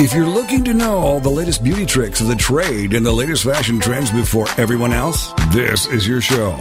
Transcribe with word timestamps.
If 0.00 0.14
you're 0.14 0.26
looking 0.26 0.62
to 0.62 0.72
know 0.72 0.98
all 0.98 1.18
the 1.18 1.28
latest 1.28 1.64
beauty 1.64 1.84
tricks 1.84 2.20
of 2.20 2.28
the 2.28 2.36
trade 2.36 2.94
and 2.94 3.04
the 3.04 3.10
latest 3.10 3.42
fashion 3.42 3.80
trends 3.80 4.12
before 4.12 4.46
everyone 4.56 4.92
else, 4.92 5.32
this 5.50 5.88
is 5.88 6.06
your 6.06 6.20
show. 6.20 6.56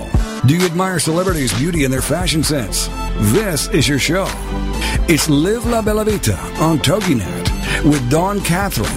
Do 0.47 0.57
you 0.57 0.65
admire 0.65 0.97
celebrities' 0.97 1.53
beauty 1.53 1.83
and 1.83 1.93
their 1.93 2.01
fashion 2.01 2.41
sense? 2.41 2.87
This 3.31 3.67
is 3.67 3.87
your 3.87 3.99
show. 3.99 4.25
It's 5.07 5.29
Live 5.29 5.67
La 5.67 5.83
Bella 5.83 6.03
Vita 6.05 6.35
on 6.59 6.79
TogiNet 6.79 7.85
with 7.87 8.09
Dawn 8.09 8.41
Catherine. 8.41 8.87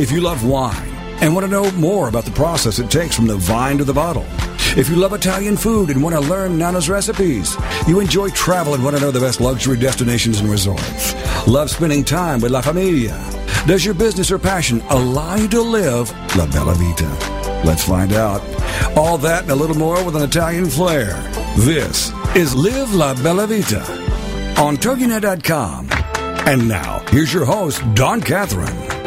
If 0.00 0.10
you 0.10 0.22
love 0.22 0.42
wine 0.42 0.90
and 1.20 1.34
want 1.34 1.44
to 1.44 1.52
know 1.52 1.70
more 1.72 2.08
about 2.08 2.24
the 2.24 2.30
process 2.30 2.78
it 2.78 2.90
takes 2.90 3.14
from 3.14 3.26
the 3.26 3.36
vine 3.36 3.76
to 3.76 3.84
the 3.84 3.92
bottle, 3.92 4.24
if 4.76 4.88
you 4.88 4.96
love 4.96 5.12
Italian 5.12 5.56
food 5.56 5.90
and 5.90 6.02
want 6.02 6.14
to 6.14 6.20
learn 6.20 6.56
Nana's 6.56 6.88
recipes, 6.88 7.56
you 7.86 8.00
enjoy 8.00 8.28
travel 8.30 8.74
and 8.74 8.82
want 8.82 8.96
to 8.96 9.02
know 9.02 9.10
the 9.10 9.20
best 9.20 9.40
luxury 9.40 9.76
destinations 9.76 10.40
and 10.40 10.48
resorts, 10.48 11.14
love 11.46 11.70
spending 11.70 12.02
time 12.02 12.40
with 12.40 12.52
La 12.52 12.62
Familia, 12.62 13.18
does 13.66 13.84
your 13.84 13.94
business 13.94 14.30
or 14.30 14.38
passion 14.38 14.80
allow 14.88 15.34
you 15.34 15.48
to 15.48 15.60
live 15.60 16.10
La 16.36 16.46
Bella 16.46 16.74
Vita? 16.74 17.08
Let's 17.64 17.84
find 17.84 18.12
out. 18.12 18.40
All 18.96 19.18
that 19.18 19.42
and 19.42 19.52
a 19.52 19.54
little 19.54 19.76
more 19.76 20.02
with 20.04 20.16
an 20.16 20.22
Italian 20.22 20.66
flair. 20.66 21.12
This 21.58 22.10
is 22.34 22.54
Live 22.54 22.94
La 22.94 23.14
Bella 23.14 23.46
Vita 23.46 23.82
on 24.58 24.76
TogiNet.com. 24.76 25.88
And 26.48 26.66
now, 26.66 27.04
here's 27.08 27.32
your 27.32 27.44
host, 27.44 27.82
Dawn 27.94 28.20
Catherine 28.20 29.01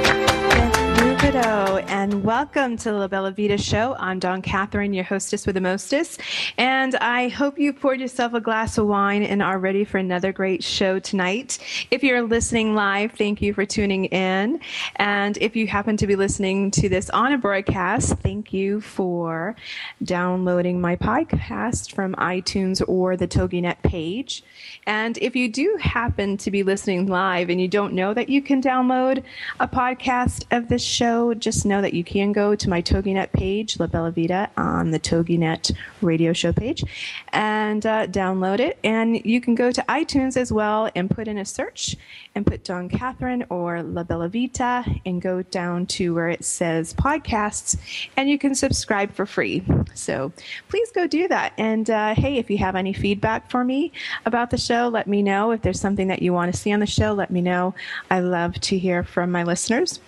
and 2.06 2.24
welcome 2.24 2.78
to 2.78 2.92
La 2.92 3.08
Bella 3.08 3.32
Vita 3.32 3.58
Show. 3.58 3.96
I'm 3.98 4.20
Dawn 4.20 4.42
Catherine, 4.42 4.94
your 4.94 5.04
hostess 5.04 5.46
with 5.46 5.56
the 5.56 5.62
mostest, 5.62 6.22
and 6.58 6.96
I 6.98 7.30
hope 7.30 7.58
you 7.58 7.74
poured 7.74 8.00
yourself 8.00 8.34
a 8.34 8.42
glass 8.42 8.78
of 8.78 8.86
wine 8.88 9.24
and 9.24 9.42
are 9.42 9.58
ready 9.58 9.86
for 9.86 9.98
another 9.98 10.32
great 10.32 10.64
show 10.64 11.00
tonight. 11.00 11.58
If 11.90 12.04
you're 12.04 12.22
listening 12.22 12.76
live, 12.76 13.14
thank 13.14 13.42
you 13.42 13.54
for 13.54 13.66
tuning 13.66 14.06
in, 14.06 14.60
and 14.98 15.38
if 15.40 15.56
you 15.56 15.68
happen 15.68 15.98
to 15.98 16.06
be 16.06 16.16
listening 16.16 16.70
to 16.72 16.90
this 16.90 17.10
on 17.10 17.32
a 17.32 17.38
broadcast, 17.38 18.18
thank 18.20 18.54
you 18.54 18.82
for 18.82 19.56
downloading 20.04 20.82
my 20.82 20.96
podcast 20.96 21.94
from 21.94 22.14
iTunes 22.16 22.84
or 22.88 23.16
the 23.16 23.28
TogiNet 23.28 23.82
page. 23.84 24.44
And 24.86 25.18
if 25.20 25.36
you 25.36 25.50
do 25.50 25.78
happen 25.80 26.38
to 26.38 26.52
be 26.52 26.62
listening 26.62 27.08
live 27.08 27.50
and 27.50 27.60
you 27.60 27.68
don't 27.68 27.94
know 27.94 28.14
that 28.14 28.30
you 28.30 28.42
can 28.42 28.62
download 28.62 29.24
a 29.60 29.68
podcast 29.68 30.46
of 30.52 30.68
this 30.68 30.84
show, 30.84 31.15
just 31.34 31.66
know 31.66 31.82
that 31.82 31.94
you 31.94 32.04
can 32.04 32.32
go 32.32 32.56
to 32.56 32.70
my 32.70 32.82
TogiNet 32.82 33.32
page, 33.32 33.80
La 33.80 33.88
Bella 33.88 34.12
Vita, 34.12 34.50
on 34.58 34.92
the 34.92 35.00
TogiNet 35.00 35.76
radio 36.02 36.34
show 36.34 36.52
page, 36.54 36.84
and 37.30 37.86
uh, 37.86 38.08
download 38.08 38.60
it. 38.60 38.78
And 38.84 39.24
you 39.26 39.40
can 39.42 39.56
go 39.56 39.72
to 39.72 39.82
iTunes 39.90 40.38
as 40.38 40.52
well 40.52 40.90
and 40.96 41.10
put 41.10 41.28
in 41.28 41.38
a 41.38 41.46
search 41.46 41.96
and 42.36 42.46
put 42.46 42.64
Dawn 42.64 42.90
Catherine 42.90 43.46
or 43.50 43.82
La 43.82 44.04
Bella 44.04 44.30
Vita 44.30 44.84
and 45.06 45.22
go 45.22 45.42
down 45.42 45.86
to 45.88 46.14
where 46.14 46.30
it 46.30 46.44
says 46.44 46.94
podcasts, 46.94 47.78
and 48.18 48.30
you 48.30 48.38
can 48.38 48.54
subscribe 48.56 49.14
for 49.14 49.26
free. 49.26 49.64
So 49.94 50.34
please 50.70 50.92
go 50.92 51.08
do 51.08 51.28
that. 51.30 51.54
And 51.58 51.90
uh, 51.90 52.16
hey, 52.16 52.38
if 52.38 52.50
you 52.50 52.58
have 52.58 52.76
any 52.76 52.94
feedback 52.94 53.50
for 53.50 53.64
me 53.64 53.92
about 54.26 54.50
the 54.50 54.58
show, 54.58 54.90
let 54.90 55.08
me 55.08 55.22
know. 55.22 55.52
If 55.52 55.62
there's 55.62 55.80
something 55.80 56.08
that 56.10 56.22
you 56.22 56.34
want 56.34 56.54
to 56.54 56.60
see 56.60 56.72
on 56.74 56.80
the 56.80 56.86
show, 56.86 57.14
let 57.14 57.32
me 57.32 57.42
know. 57.42 57.74
I 58.10 58.20
love 58.20 58.60
to 58.62 58.78
hear 58.78 59.04
from 59.04 59.32
my 59.32 59.44
listeners. 59.44 60.00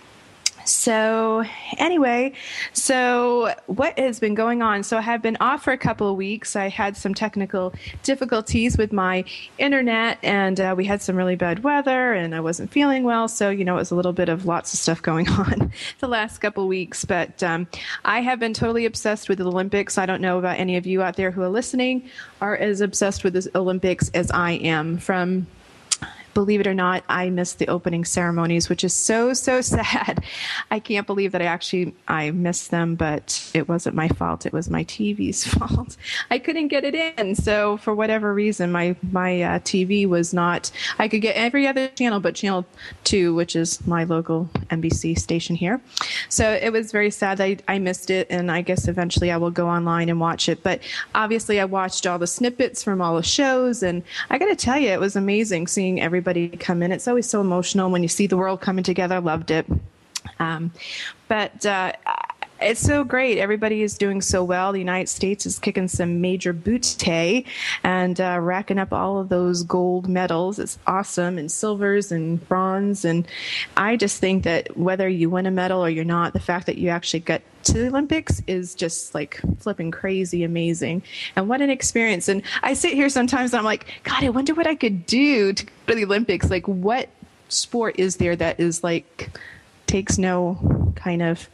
So, 0.68 1.44
anyway, 1.78 2.32
so 2.74 3.54
what 3.66 3.98
has 3.98 4.20
been 4.20 4.34
going 4.34 4.60
on? 4.60 4.82
So, 4.82 4.98
I 4.98 5.00
have 5.00 5.22
been 5.22 5.38
off 5.40 5.64
for 5.64 5.72
a 5.72 5.78
couple 5.78 6.10
of 6.10 6.16
weeks. 6.16 6.56
I 6.56 6.68
had 6.68 6.94
some 6.94 7.14
technical 7.14 7.72
difficulties 8.02 8.76
with 8.76 8.92
my 8.92 9.24
internet, 9.56 10.18
and 10.22 10.60
uh, 10.60 10.74
we 10.76 10.84
had 10.84 11.00
some 11.00 11.16
really 11.16 11.36
bad 11.36 11.64
weather, 11.64 12.12
and 12.12 12.34
I 12.34 12.40
wasn't 12.40 12.70
feeling 12.70 13.04
well. 13.04 13.28
So, 13.28 13.48
you 13.48 13.64
know, 13.64 13.76
it 13.76 13.78
was 13.78 13.90
a 13.90 13.94
little 13.94 14.12
bit 14.12 14.28
of 14.28 14.44
lots 14.44 14.74
of 14.74 14.78
stuff 14.78 15.00
going 15.00 15.28
on 15.30 15.72
the 16.00 16.08
last 16.08 16.38
couple 16.38 16.64
of 16.64 16.68
weeks. 16.68 17.04
But 17.04 17.42
um, 17.42 17.66
I 18.04 18.20
have 18.20 18.38
been 18.38 18.52
totally 18.52 18.84
obsessed 18.84 19.30
with 19.30 19.38
the 19.38 19.46
Olympics. 19.46 19.96
I 19.96 20.04
don't 20.04 20.20
know 20.20 20.38
about 20.38 20.58
any 20.58 20.76
of 20.76 20.86
you 20.86 21.02
out 21.02 21.16
there 21.16 21.30
who 21.30 21.40
are 21.42 21.48
listening 21.48 22.08
are 22.42 22.56
as 22.56 22.82
obsessed 22.82 23.24
with 23.24 23.32
the 23.32 23.50
Olympics 23.54 24.10
as 24.10 24.30
I 24.30 24.52
am. 24.52 24.98
From 24.98 25.46
believe 26.38 26.60
it 26.60 26.68
or 26.68 26.74
not, 26.74 27.02
I 27.08 27.30
missed 27.30 27.58
the 27.58 27.66
opening 27.66 28.04
ceremonies, 28.04 28.68
which 28.68 28.84
is 28.84 28.94
so 28.94 29.34
so 29.34 29.60
sad. 29.76 30.22
I 30.70 30.78
can't 30.78 31.04
believe 31.04 31.32
that 31.32 31.42
I 31.42 31.46
actually 31.46 31.96
I 32.06 32.30
missed 32.30 32.70
them, 32.70 32.94
but 32.94 33.50
it 33.54 33.68
wasn't 33.68 33.96
my 33.96 34.06
fault. 34.06 34.46
It 34.46 34.52
was 34.52 34.70
my 34.70 34.84
TV's 34.84 35.44
fault. 35.54 35.96
I 36.30 36.38
couldn't 36.38 36.68
get 36.68 36.84
it 36.84 36.94
in, 36.94 37.34
so 37.34 37.76
for 37.78 37.92
whatever 37.92 38.32
reason, 38.32 38.70
my 38.70 38.94
my 39.10 39.42
uh, 39.42 39.58
TV 39.58 40.08
was 40.08 40.32
not. 40.32 40.70
I 41.00 41.08
could 41.08 41.22
get 41.22 41.34
every 41.34 41.66
other 41.66 41.88
channel 41.88 42.20
but 42.20 42.36
channel 42.36 42.64
two, 43.02 43.34
which 43.34 43.56
is 43.56 43.84
my 43.84 44.04
local 44.04 44.48
NBC 44.70 45.18
station 45.18 45.56
here. 45.56 45.80
So 46.28 46.52
it 46.52 46.72
was 46.72 46.92
very 46.92 47.10
sad 47.10 47.40
I, 47.40 47.56
I 47.66 47.80
missed 47.80 48.10
it, 48.10 48.28
and 48.30 48.48
I 48.52 48.62
guess 48.62 48.86
eventually 48.86 49.32
I 49.32 49.38
will 49.38 49.50
go 49.50 49.68
online 49.68 50.08
and 50.08 50.20
watch 50.20 50.48
it. 50.48 50.62
But 50.62 50.82
obviously, 51.16 51.58
I 51.58 51.64
watched 51.64 52.06
all 52.06 52.20
the 52.20 52.28
snippets 52.28 52.84
from 52.84 53.02
all 53.02 53.16
the 53.16 53.24
shows, 53.24 53.82
and 53.82 54.04
I 54.30 54.38
got 54.38 54.46
to 54.46 54.56
tell 54.56 54.78
you, 54.78 54.90
it 54.90 55.00
was 55.00 55.16
amazing 55.16 55.66
seeing 55.66 56.00
everybody 56.00 56.27
everybody 56.28 56.56
come 56.56 56.82
in. 56.82 56.92
It's 56.92 57.08
always 57.08 57.28
so 57.28 57.40
emotional 57.40 57.90
when 57.90 58.02
you 58.02 58.08
see 58.08 58.26
the 58.26 58.36
world 58.36 58.60
coming 58.60 58.84
together. 58.84 59.20
Loved 59.20 59.50
it. 59.50 59.66
Um, 60.38 60.72
but 61.28 61.64
uh, 61.64 61.92
it's 62.60 62.80
so 62.80 63.04
great. 63.04 63.38
Everybody 63.38 63.82
is 63.82 63.96
doing 63.96 64.20
so 64.20 64.42
well. 64.42 64.72
The 64.72 64.78
United 64.78 65.08
States 65.08 65.46
is 65.46 65.58
kicking 65.58 65.88
some 65.88 66.20
major 66.20 66.52
booty 66.52 67.46
and 67.84 68.20
uh, 68.20 68.38
racking 68.40 68.78
up 68.78 68.92
all 68.92 69.18
of 69.18 69.28
those 69.28 69.62
gold 69.62 70.08
medals. 70.08 70.58
It's 70.58 70.78
awesome, 70.86 71.38
and 71.38 71.50
silvers 71.50 72.10
and 72.10 72.46
bronze. 72.48 73.04
And 73.04 73.26
I 73.76 73.96
just 73.96 74.18
think 74.18 74.44
that 74.44 74.76
whether 74.76 75.08
you 75.08 75.30
win 75.30 75.46
a 75.46 75.50
medal 75.50 75.84
or 75.84 75.88
you're 75.88 76.04
not, 76.04 76.32
the 76.32 76.40
fact 76.40 76.66
that 76.66 76.78
you 76.78 76.88
actually 76.88 77.20
get 77.20 77.42
to 77.64 77.74
the 77.74 77.88
Olympics 77.88 78.42
is 78.46 78.74
just 78.74 79.14
like 79.14 79.40
flipping 79.58 79.90
crazy 79.90 80.44
amazing. 80.44 81.02
And 81.36 81.48
what 81.48 81.60
an 81.60 81.70
experience. 81.70 82.28
And 82.28 82.42
I 82.62 82.74
sit 82.74 82.94
here 82.94 83.08
sometimes 83.08 83.52
and 83.52 83.58
I'm 83.58 83.64
like, 83.64 83.86
God, 84.04 84.24
I 84.24 84.30
wonder 84.30 84.54
what 84.54 84.66
I 84.66 84.74
could 84.74 85.06
do 85.06 85.52
to 85.52 85.64
go 85.64 85.72
to 85.88 85.94
the 85.94 86.04
Olympics. 86.04 86.50
Like, 86.50 86.66
what 86.66 87.08
sport 87.48 87.96
is 87.98 88.16
there 88.16 88.36
that 88.36 88.60
is 88.60 88.82
like, 88.82 89.30
takes 89.86 90.18
no 90.18 90.92
kind 90.96 91.22
of 91.22 91.48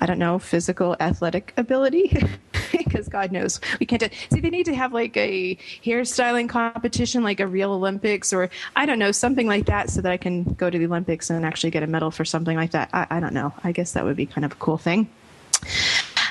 I 0.00 0.06
don't 0.06 0.18
know, 0.18 0.38
physical 0.38 0.96
athletic 1.00 1.52
ability. 1.56 2.22
because 2.72 3.08
God 3.08 3.32
knows 3.32 3.60
we 3.80 3.86
can't. 3.86 4.00
Do, 4.00 4.08
see, 4.32 4.40
they 4.40 4.50
need 4.50 4.66
to 4.66 4.74
have 4.74 4.92
like 4.92 5.16
a 5.16 5.56
hairstyling 5.84 6.48
competition, 6.48 7.22
like 7.22 7.40
a 7.40 7.46
real 7.46 7.72
Olympics, 7.72 8.32
or 8.32 8.50
I 8.74 8.86
don't 8.86 8.98
know, 8.98 9.12
something 9.12 9.46
like 9.46 9.66
that, 9.66 9.90
so 9.90 10.00
that 10.00 10.12
I 10.12 10.16
can 10.16 10.44
go 10.44 10.70
to 10.70 10.78
the 10.78 10.86
Olympics 10.86 11.30
and 11.30 11.44
actually 11.44 11.70
get 11.70 11.82
a 11.82 11.86
medal 11.86 12.10
for 12.10 12.24
something 12.24 12.56
like 12.56 12.72
that. 12.72 12.90
I, 12.92 13.06
I 13.10 13.20
don't 13.20 13.34
know. 13.34 13.52
I 13.64 13.72
guess 13.72 13.92
that 13.92 14.04
would 14.04 14.16
be 14.16 14.26
kind 14.26 14.44
of 14.44 14.52
a 14.52 14.56
cool 14.56 14.78
thing. 14.78 15.08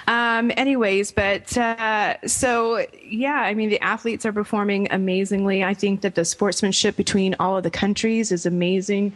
Um, 0.08 0.52
anyways, 0.56 1.12
but 1.12 1.58
uh, 1.58 2.18
so 2.28 2.86
yeah, 3.04 3.42
I 3.42 3.54
mean, 3.54 3.70
the 3.70 3.82
athletes 3.82 4.26
are 4.26 4.34
performing 4.34 4.88
amazingly. 4.92 5.64
I 5.64 5.74
think 5.74 6.02
that 6.02 6.16
the 6.16 6.26
sportsmanship 6.26 6.96
between 6.96 7.36
all 7.40 7.58
of 7.58 7.64
the 7.64 7.72
countries 7.72 8.32
is 8.32 8.46
amazing. 8.46 9.14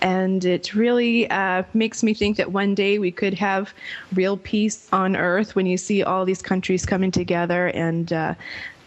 And 0.00 0.44
it 0.44 0.74
really 0.74 1.28
uh, 1.30 1.64
makes 1.74 2.02
me 2.02 2.14
think 2.14 2.36
that 2.36 2.52
one 2.52 2.74
day 2.74 2.98
we 2.98 3.10
could 3.10 3.34
have 3.34 3.72
real 4.14 4.36
peace 4.36 4.88
on 4.92 5.16
earth 5.16 5.56
when 5.56 5.66
you 5.66 5.76
see 5.76 6.02
all 6.02 6.24
these 6.24 6.42
countries 6.42 6.86
coming 6.86 7.10
together 7.10 7.68
and 7.68 8.12
uh, 8.12 8.34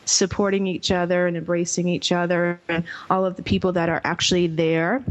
supporting 0.05 0.67
each 0.67 0.91
other 0.91 1.27
and 1.27 1.37
embracing 1.37 1.87
each 1.87 2.11
other 2.11 2.59
and 2.67 2.83
all 3.09 3.25
of 3.25 3.35
the 3.35 3.43
people 3.43 3.71
that 3.73 3.89
are 3.89 4.01
actually 4.03 4.47
there 4.47 5.03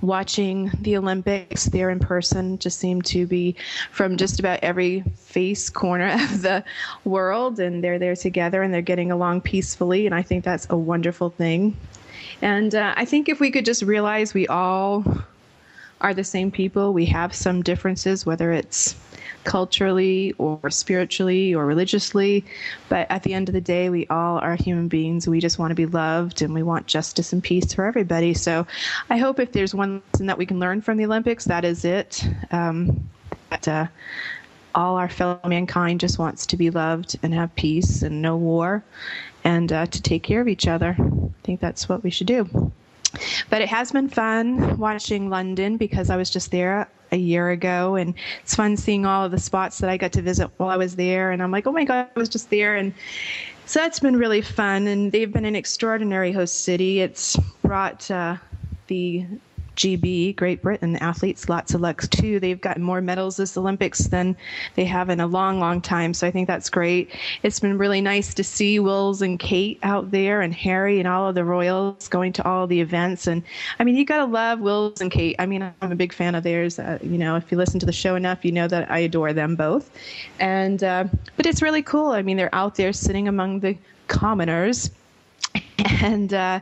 watching 0.00 0.70
the 0.80 0.96
Olympics 0.96 1.66
there 1.66 1.90
in 1.90 1.98
person 1.98 2.58
just 2.58 2.78
seemed 2.78 3.04
to 3.06 3.26
be 3.26 3.56
from 3.90 4.16
just 4.16 4.40
about 4.40 4.60
every 4.62 5.02
face 5.16 5.68
corner 5.68 6.08
of 6.22 6.42
the 6.42 6.64
world, 7.04 7.60
and 7.60 7.82
they're 7.82 7.98
there 7.98 8.16
together 8.16 8.62
and 8.62 8.72
they're 8.72 8.82
getting 8.82 9.10
along 9.10 9.42
peacefully, 9.42 10.06
and 10.06 10.14
I 10.14 10.22
think 10.22 10.44
that's 10.44 10.66
a 10.70 10.76
wonderful 10.76 11.30
thing. 11.30 11.76
And 12.42 12.74
uh, 12.74 12.94
I 12.96 13.04
think 13.04 13.28
if 13.28 13.40
we 13.40 13.50
could 13.50 13.64
just 13.64 13.82
realize 13.82 14.32
we 14.32 14.46
all 14.46 15.04
are 16.00 16.14
the 16.14 16.24
same 16.24 16.50
people, 16.50 16.92
we 16.92 17.06
have 17.06 17.34
some 17.34 17.62
differences, 17.62 18.24
whether 18.24 18.52
it's 18.52 18.94
culturally 19.44 20.34
or 20.38 20.70
spiritually 20.70 21.54
or 21.54 21.66
religiously. 21.66 22.44
But 22.88 23.10
at 23.10 23.22
the 23.22 23.34
end 23.34 23.48
of 23.48 23.52
the 23.52 23.60
day, 23.60 23.88
we 23.88 24.06
all 24.08 24.38
are 24.38 24.54
human 24.54 24.88
beings. 24.88 25.28
We 25.28 25.40
just 25.40 25.58
want 25.58 25.70
to 25.70 25.74
be 25.74 25.86
loved 25.86 26.42
and 26.42 26.54
we 26.54 26.62
want 26.62 26.86
justice 26.86 27.32
and 27.32 27.42
peace 27.42 27.72
for 27.72 27.84
everybody. 27.84 28.34
So 28.34 28.66
I 29.08 29.16
hope 29.16 29.40
if 29.40 29.52
there's 29.52 29.74
one 29.74 30.02
lesson 30.12 30.26
that 30.26 30.38
we 30.38 30.46
can 30.46 30.58
learn 30.58 30.80
from 30.80 30.96
the 30.96 31.04
Olympics, 31.04 31.44
that 31.46 31.64
is 31.64 31.84
it. 31.84 32.24
Um, 32.50 33.08
that, 33.50 33.68
uh, 33.68 33.86
all 34.74 34.96
our 34.96 35.08
fellow 35.08 35.40
mankind 35.46 35.98
just 35.98 36.18
wants 36.18 36.46
to 36.46 36.56
be 36.56 36.70
loved 36.70 37.18
and 37.22 37.34
have 37.34 37.54
peace 37.56 38.02
and 38.02 38.22
no 38.22 38.36
war 38.36 38.84
and 39.42 39.72
uh, 39.72 39.86
to 39.86 40.02
take 40.02 40.22
care 40.22 40.40
of 40.40 40.48
each 40.48 40.68
other. 40.68 40.96
I 40.98 41.30
think 41.42 41.60
that's 41.60 41.88
what 41.88 42.02
we 42.02 42.10
should 42.10 42.26
do. 42.26 42.72
But 43.48 43.62
it 43.62 43.68
has 43.68 43.90
been 43.90 44.08
fun 44.08 44.78
watching 44.78 45.30
London 45.30 45.76
because 45.76 46.10
I 46.10 46.16
was 46.16 46.30
just 46.30 46.50
there 46.50 46.88
a 47.12 47.16
year 47.16 47.50
ago, 47.50 47.96
and 47.96 48.14
it's 48.42 48.54
fun 48.54 48.76
seeing 48.76 49.06
all 49.06 49.24
of 49.24 49.30
the 49.30 49.38
spots 49.38 49.78
that 49.78 49.90
I 49.90 49.96
got 49.96 50.12
to 50.12 50.22
visit 50.22 50.50
while 50.56 50.70
I 50.70 50.76
was 50.76 50.96
there. 50.96 51.30
And 51.30 51.42
I'm 51.42 51.50
like, 51.50 51.66
oh 51.66 51.72
my 51.72 51.84
God, 51.84 52.08
I 52.14 52.18
was 52.18 52.28
just 52.28 52.50
there. 52.50 52.76
And 52.76 52.92
so 53.66 53.80
that's 53.80 54.00
been 54.00 54.16
really 54.16 54.42
fun. 54.42 54.86
And 54.86 55.12
they've 55.12 55.32
been 55.32 55.44
an 55.44 55.56
extraordinary 55.56 56.32
host 56.32 56.64
city. 56.64 57.00
It's 57.00 57.36
brought 57.62 58.10
uh, 58.10 58.36
the 58.86 59.26
GB, 59.76 60.36
Great 60.36 60.62
Britain 60.62 60.96
athletes 60.96 61.48
lots 61.48 61.74
of 61.74 61.80
luck 61.80 62.02
too. 62.10 62.40
They've 62.40 62.60
gotten 62.60 62.82
more 62.82 63.00
medals 63.00 63.36
this 63.36 63.56
Olympics 63.56 64.00
than 64.08 64.36
they 64.74 64.84
have 64.84 65.08
in 65.10 65.20
a 65.20 65.26
long, 65.26 65.58
long 65.58 65.80
time. 65.80 66.14
So 66.14 66.26
I 66.26 66.30
think 66.30 66.46
that's 66.46 66.68
great. 66.68 67.10
It's 67.42 67.60
been 67.60 67.78
really 67.78 68.00
nice 68.00 68.34
to 68.34 68.44
see 68.44 68.78
Wills 68.78 69.22
and 69.22 69.38
Kate 69.38 69.78
out 69.82 70.10
there 70.10 70.40
and 70.40 70.54
Harry 70.54 70.98
and 70.98 71.08
all 71.08 71.28
of 71.28 71.34
the 71.34 71.44
Royals 71.44 72.08
going 72.08 72.32
to 72.34 72.44
all 72.46 72.66
the 72.66 72.80
events. 72.80 73.26
And 73.26 73.42
I 73.78 73.84
mean, 73.84 73.96
you 73.96 74.04
got 74.04 74.18
to 74.18 74.24
love 74.24 74.60
Wills 74.60 75.00
and 75.00 75.10
Kate. 75.10 75.36
I 75.38 75.46
mean, 75.46 75.62
I'm 75.62 75.92
a 75.92 75.96
big 75.96 76.12
fan 76.12 76.34
of 76.34 76.42
theirs. 76.42 76.78
Uh, 76.78 76.98
you 77.02 77.18
know, 77.18 77.36
if 77.36 77.50
you 77.50 77.58
listen 77.58 77.80
to 77.80 77.86
the 77.86 77.92
show 77.92 78.16
enough, 78.16 78.44
you 78.44 78.52
know 78.52 78.68
that 78.68 78.90
I 78.90 78.98
adore 79.00 79.32
them 79.32 79.56
both. 79.56 79.90
And, 80.38 80.82
uh, 80.82 81.04
but 81.36 81.46
it's 81.46 81.62
really 81.62 81.82
cool. 81.82 82.08
I 82.08 82.22
mean, 82.22 82.36
they're 82.36 82.54
out 82.54 82.74
there 82.74 82.92
sitting 82.92 83.28
among 83.28 83.60
the 83.60 83.76
commoners 84.08 84.90
and 86.02 86.32
uh, 86.32 86.60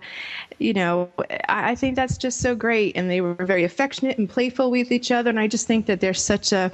you 0.59 0.73
know 0.73 1.11
I, 1.49 1.75
think 1.75 1.97
that's 1.97 2.17
just 2.17 2.41
so 2.41 2.55
great. 2.55 2.97
And 2.97 3.11
they 3.11 3.21
were 3.21 3.35
very 3.35 3.65
affectionate 3.65 4.19
and 4.19 4.29
playful 4.29 4.71
with 4.71 4.93
each 4.93 5.11
other. 5.11 5.31
And 5.31 5.41
i 5.41 5.47
just 5.47 5.67
think 5.67 5.87
that 5.87 6.01
there's 6.01 6.23
such 6.23 6.53
a 6.53 6.71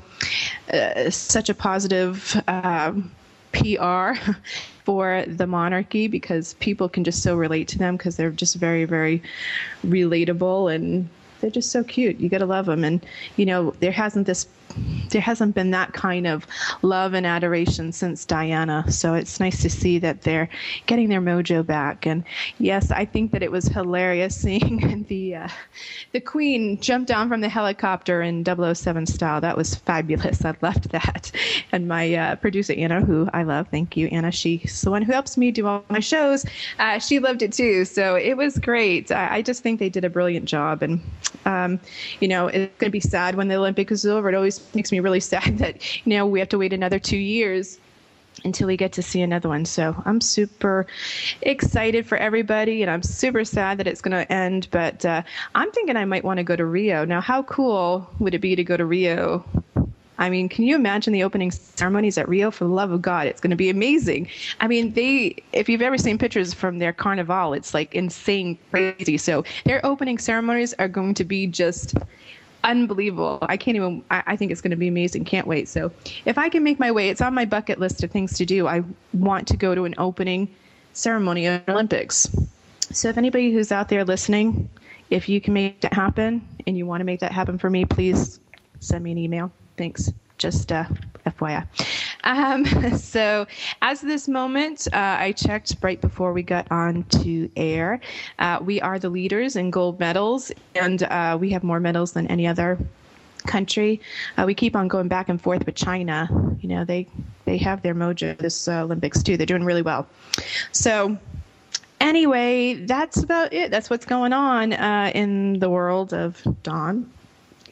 uh, 0.72 1.11
such 1.11 1.49
a 1.49 1.55
positive 1.55 2.40
um, 2.49 3.11
pr 3.52 4.12
for 4.84 5.25
the 5.26 5.46
monarchy 5.46 6.08
because 6.08 6.55
people 6.55 6.88
can 6.88 7.05
just 7.05 7.22
so 7.22 7.34
relate 7.34 7.69
to 7.69 7.78
them 7.78 7.96
because 7.96 8.17
they're 8.17 8.31
just 8.31 8.56
very 8.56 8.84
very 8.84 9.22
relatable 9.87 10.75
and 10.75 11.08
they're 11.40 11.50
just 11.50 11.70
so 11.70 11.84
cute. 11.84 12.19
You 12.20 12.28
gotta 12.28 12.46
love 12.46 12.67
them 12.67 12.84
and 12.84 13.05
you 13.37 13.46
know 13.46 13.75
there 13.81 13.93
hasn't 13.93 14.26
this 14.26 14.46
there 15.10 15.20
hasn't 15.20 15.54
been 15.54 15.70
that 15.70 15.92
kind 15.92 16.26
of 16.26 16.46
love 16.82 17.14
and 17.14 17.26
adoration 17.26 17.92
since 17.92 18.24
Diana. 18.24 18.84
So 18.90 19.14
it's 19.14 19.40
nice 19.40 19.62
to 19.62 19.70
see 19.70 19.98
that 20.00 20.22
they're 20.22 20.48
getting 20.86 21.08
their 21.08 21.20
mojo 21.20 21.64
back. 21.64 22.06
And 22.06 22.24
yes, 22.58 22.90
I 22.90 23.04
think 23.04 23.32
that 23.32 23.42
it 23.42 23.52
was 23.52 23.66
hilarious 23.66 24.36
seeing 24.40 25.04
the 25.08 25.36
uh, 25.36 25.48
the 26.12 26.20
Queen 26.20 26.80
jump 26.80 27.06
down 27.06 27.28
from 27.28 27.40
the 27.40 27.48
helicopter 27.48 28.22
in 28.22 28.44
007 28.44 29.06
style. 29.06 29.40
That 29.40 29.56
was 29.56 29.74
fabulous. 29.74 30.44
I 30.44 30.54
loved 30.60 30.90
that. 30.90 31.30
And 31.72 31.88
my 31.88 32.14
uh, 32.14 32.36
producer 32.36 32.72
Anna, 32.74 33.00
who 33.00 33.28
I 33.32 33.42
love, 33.42 33.68
thank 33.70 33.96
you, 33.96 34.08
Anna. 34.08 34.30
She's 34.30 34.82
the 34.82 34.90
one 34.90 35.02
who 35.02 35.12
helps 35.12 35.36
me 35.36 35.50
do 35.50 35.66
all 35.66 35.84
my 35.88 36.00
shows. 36.00 36.44
Uh, 36.78 36.98
she 36.98 37.18
loved 37.18 37.42
it 37.42 37.52
too. 37.52 37.84
So 37.84 38.16
it 38.16 38.36
was 38.36 38.58
great. 38.58 39.10
I, 39.10 39.36
I 39.36 39.42
just 39.42 39.62
think 39.62 39.78
they 39.78 39.88
did 39.88 40.04
a 40.04 40.10
brilliant 40.10 40.46
job. 40.46 40.82
And 40.82 41.00
um, 41.44 41.80
you 42.20 42.28
know, 42.28 42.48
it's 42.48 42.76
going 42.78 42.88
to 42.88 42.90
be 42.90 43.00
sad 43.00 43.34
when 43.34 43.48
the 43.48 43.56
Olympics 43.56 43.92
is 43.92 44.06
over. 44.06 44.28
It 44.28 44.34
always 44.34 44.58
makes 44.75 44.93
me 44.93 45.00
really 45.00 45.20
sad 45.34 45.58
that 45.58 45.76
know 46.06 46.26
we 46.26 46.38
have 46.38 46.49
to 46.50 46.58
wait 46.58 46.72
another 46.72 46.99
two 46.99 47.19
years 47.19 47.78
until 48.44 48.66
we 48.66 48.76
get 48.76 48.93
to 48.93 49.02
see 49.02 49.22
another 49.22 49.49
one. 49.49 49.64
So 49.64 50.00
I'm 50.05 50.20
super 50.20 50.87
excited 51.43 52.06
for 52.06 52.19
everybody, 52.19 52.82
and 52.82 52.90
I'm 52.90 53.02
super 53.02 53.44
sad 53.44 53.78
that 53.78 53.87
it's 53.87 54.00
going 54.00 54.12
to 54.12 54.31
end. 54.32 54.69
But 54.70 55.05
uh, 55.05 55.22
I'm 55.55 55.70
thinking 55.70 55.96
I 55.96 56.05
might 56.05 56.25
want 56.25 56.38
to 56.38 56.44
go 56.44 56.56
to 56.56 56.64
Rio. 56.64 57.05
Now, 57.05 57.20
how 57.20 57.43
cool 57.44 58.08
would 58.19 58.34
it 58.34 58.40
be 58.40 58.56
to 58.56 58.64
go 58.64 58.76
to 58.76 58.84
Rio? 58.84 59.44
I 60.16 60.31
mean, 60.31 60.49
can 60.49 60.64
you 60.64 60.76
imagine 60.76 61.12
the 61.12 61.25
opening 61.25 61.50
ceremonies 61.50 62.17
at 62.19 62.28
Rio? 62.28 62.50
For 62.52 62.64
the 62.64 62.70
love 62.70 62.93
of 62.93 63.02
God, 63.02 63.26
it's 63.26 63.40
going 63.40 63.50
to 63.50 63.56
be 63.56 63.69
amazing. 63.69 64.28
I 64.60 64.69
mean, 64.69 64.93
they, 64.93 65.37
if 65.52 65.69
you've 65.69 65.82
ever 65.82 65.99
seen 65.99 66.19
pictures 66.19 66.55
from 66.55 66.78
their 66.78 66.93
carnival, 66.93 67.52
it's 67.52 67.75
like 67.75 67.94
insane 67.94 68.56
crazy. 68.70 69.19
So 69.19 69.44
their 69.64 69.84
opening 69.84 70.19
ceremonies 70.19 70.72
are 70.78 70.87
going 70.87 71.14
to 71.14 71.25
be 71.25 71.49
just 71.49 71.96
unbelievable. 72.64 73.38
I 73.43 73.56
can't 73.56 73.76
even, 73.76 74.02
I, 74.11 74.22
I 74.26 74.37
think 74.37 74.50
it's 74.50 74.61
going 74.61 74.72
to 74.72 74.76
be 74.76 74.88
amazing. 74.88 75.25
Can't 75.25 75.46
wait. 75.46 75.69
So 75.69 75.93
if 76.25 76.38
I 76.38 76.49
can 76.49 76.64
make 76.64 76.81
my 76.81 76.90
way, 76.90 77.08
it's 77.11 77.20
on 77.20 77.34
my 77.34 77.44
bucket 77.44 77.78
list 77.78 78.02
of 78.02 78.11
things 78.11 78.37
to 78.38 78.44
do. 78.44 78.66
I 78.66 78.82
want 79.12 79.46
to 79.49 79.56
go 79.56 79.75
to 79.75 79.84
an 79.84 79.94
opening 79.99 80.49
ceremony 80.94 81.46
of 81.46 81.62
Olympics. 81.69 82.28
So 82.90 83.08
if 83.08 83.19
anybody 83.19 83.52
who's 83.52 83.70
out 83.70 83.88
there 83.88 84.05
listening, 84.05 84.69
if 85.11 85.28
you 85.28 85.40
can 85.40 85.55
make 85.55 85.81
that 85.82 85.93
happen 85.93 86.46
and 86.66 86.76
you 86.76 86.87
want 86.87 87.00
to 87.00 87.05
make 87.05 87.20
that 87.20 87.32
happen 87.32 87.58
for 87.58 87.70
me, 87.70 87.84
please 87.84 88.40
send 88.81 89.05
me 89.05 89.12
an 89.12 89.19
email. 89.19 89.52
Thanks. 89.76 90.12
Just 90.38 90.72
uh, 90.72 90.84
FYI. 91.26 91.67
Um, 92.24 92.64
so, 92.98 93.46
as 93.82 94.00
this 94.00 94.28
moment, 94.28 94.88
uh, 94.92 95.16
I 95.18 95.32
checked 95.32 95.76
right 95.82 96.00
before 96.00 96.32
we 96.32 96.42
got 96.42 96.70
on 96.70 97.04
to 97.04 97.50
air. 97.56 98.00
Uh, 98.38 98.58
we 98.62 98.80
are 98.80 98.98
the 98.98 99.08
leaders 99.08 99.56
in 99.56 99.70
gold 99.70 100.00
medals, 100.00 100.50
and 100.74 101.02
uh, 101.04 101.38
we 101.40 101.50
have 101.50 101.62
more 101.62 101.80
medals 101.80 102.12
than 102.12 102.26
any 102.26 102.46
other 102.46 102.78
country. 103.46 104.00
Uh, 104.38 104.44
we 104.46 104.54
keep 104.54 104.74
on 104.74 104.88
going 104.88 105.08
back 105.08 105.28
and 105.28 105.40
forth 105.40 105.64
with 105.66 105.74
China. 105.74 106.28
You 106.60 106.68
know, 106.68 106.84
they 106.84 107.06
they 107.44 107.58
have 107.58 107.82
their 107.82 107.94
mojo 107.94 108.36
this 108.38 108.68
uh, 108.68 108.82
Olympics 108.82 109.22
too. 109.22 109.36
They're 109.36 109.46
doing 109.46 109.64
really 109.64 109.82
well. 109.82 110.06
So. 110.72 111.16
Anyway, 112.00 112.74
that's 112.74 113.22
about 113.22 113.54
it. 113.54 113.70
That's 113.70 113.88
what's 113.88 114.04
going 114.04 114.34
on 114.34 114.74
in 115.14 115.58
the 115.58 115.70
world 115.70 116.12
of 116.12 116.42
Dawn. 116.62 117.10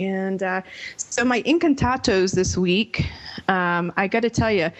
And 0.00 0.42
uh, 0.42 0.62
so 0.96 1.24
my 1.24 1.42
incantatos 1.42 2.34
this 2.34 2.56
week, 2.56 3.06
um, 3.48 3.92
I 3.96 4.08
got 4.08 4.20
to 4.20 4.30
tell 4.30 4.50
you, 4.50 4.70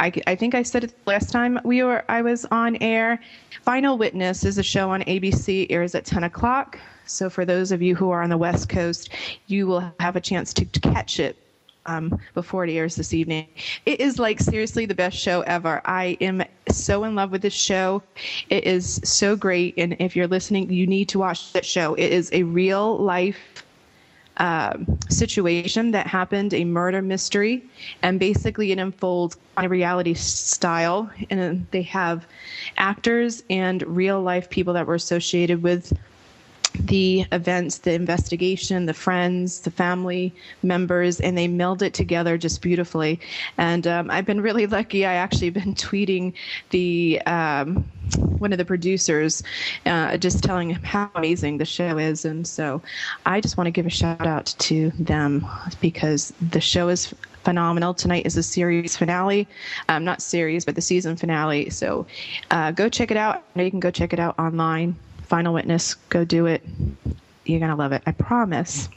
I, 0.00 0.12
I, 0.26 0.34
think 0.34 0.54
I 0.54 0.62
said 0.62 0.84
it 0.84 0.94
last 1.06 1.30
time 1.30 1.58
we 1.64 1.82
were 1.82 2.04
I 2.08 2.22
was 2.22 2.44
on 2.46 2.76
air. 2.76 3.20
Final 3.62 3.98
Witness 3.98 4.44
is 4.44 4.58
a 4.58 4.62
show 4.62 4.90
on 4.90 5.02
ABC. 5.02 5.66
airs 5.70 5.94
at 5.94 6.04
10 6.04 6.24
o'clock. 6.24 6.78
So 7.06 7.28
for 7.28 7.44
those 7.44 7.72
of 7.72 7.82
you 7.82 7.94
who 7.94 8.10
are 8.10 8.22
on 8.22 8.30
the 8.30 8.38
West 8.38 8.68
Coast, 8.68 9.10
you 9.46 9.66
will 9.66 9.92
have 10.00 10.16
a 10.16 10.20
chance 10.20 10.52
to, 10.54 10.64
catch 10.80 11.20
it 11.20 11.36
um, 11.86 12.18
before 12.34 12.64
it 12.64 12.72
airs 12.72 12.96
this 12.96 13.12
evening. 13.12 13.46
It 13.84 14.00
is 14.00 14.18
like 14.18 14.40
seriously 14.40 14.86
the 14.86 14.94
best 14.94 15.16
show 15.16 15.42
ever. 15.42 15.82
I 15.84 16.16
am 16.20 16.42
so 16.68 17.04
in 17.04 17.14
love 17.14 17.30
with 17.30 17.42
this 17.42 17.54
show. 17.54 18.02
It 18.48 18.64
is 18.64 19.00
so 19.04 19.36
great, 19.36 19.74
and 19.76 19.96
if 19.98 20.16
you're 20.16 20.26
listening, 20.26 20.70
you 20.70 20.86
need 20.86 21.08
to 21.10 21.18
watch 21.18 21.52
that 21.52 21.66
show. 21.66 21.94
It 21.94 22.12
is 22.12 22.30
a 22.32 22.42
real 22.44 22.98
life 22.98 23.63
um, 24.38 24.98
situation 25.08 25.92
that 25.92 26.06
happened, 26.06 26.52
a 26.54 26.64
murder 26.64 27.02
mystery, 27.02 27.64
and 28.02 28.18
basically 28.18 28.72
it 28.72 28.78
unfolds 28.78 29.36
on 29.56 29.64
a 29.64 29.68
reality 29.68 30.14
style. 30.14 31.10
And 31.30 31.66
they 31.70 31.82
have 31.82 32.26
actors 32.76 33.42
and 33.48 33.82
real 33.84 34.20
life 34.20 34.50
people 34.50 34.74
that 34.74 34.86
were 34.86 34.94
associated 34.96 35.62
with 35.62 35.92
the 36.74 37.26
events, 37.32 37.78
the 37.78 37.92
investigation, 37.92 38.86
the 38.86 38.94
friends, 38.94 39.60
the 39.60 39.70
family 39.70 40.32
members, 40.62 41.20
and 41.20 41.38
they 41.38 41.48
meld 41.48 41.82
it 41.82 41.94
together 41.94 42.36
just 42.36 42.62
beautifully. 42.62 43.20
And 43.58 43.86
um, 43.86 44.10
I've 44.10 44.26
been 44.26 44.40
really 44.40 44.66
lucky. 44.66 45.06
I 45.06 45.14
actually 45.14 45.50
been 45.50 45.74
tweeting 45.74 46.32
the 46.70 47.20
um, 47.26 47.84
one 48.38 48.52
of 48.52 48.58
the 48.58 48.64
producers, 48.64 49.42
uh, 49.86 50.16
just 50.16 50.42
telling 50.42 50.70
him 50.70 50.82
how 50.82 51.10
amazing 51.14 51.58
the 51.58 51.64
show 51.64 51.98
is. 51.98 52.24
And 52.24 52.46
so 52.46 52.82
I 53.24 53.40
just 53.40 53.56
want 53.56 53.66
to 53.66 53.70
give 53.70 53.86
a 53.86 53.90
shout 53.90 54.26
out 54.26 54.54
to 54.58 54.90
them 54.98 55.46
because 55.80 56.32
the 56.50 56.60
show 56.60 56.88
is 56.88 57.14
phenomenal. 57.44 57.94
Tonight 57.94 58.26
is 58.26 58.34
the 58.34 58.42
series 58.42 58.96
finale, 58.96 59.46
um, 59.88 60.04
not 60.04 60.22
series, 60.22 60.64
but 60.64 60.74
the 60.74 60.82
season 60.82 61.16
finale. 61.16 61.70
So 61.70 62.06
uh, 62.50 62.72
go 62.72 62.88
check 62.88 63.10
it 63.10 63.16
out. 63.16 63.44
You 63.54 63.70
can 63.70 63.80
go 63.80 63.90
check 63.90 64.12
it 64.12 64.18
out 64.18 64.38
online. 64.38 64.96
Final 65.34 65.52
Witness, 65.52 65.94
go 66.10 66.24
do 66.24 66.46
it. 66.46 66.62
You're 67.44 67.58
going 67.58 67.72
to 67.72 67.76
love 67.76 67.90
it. 67.90 68.04
I 68.06 68.12
promise. 68.12 68.88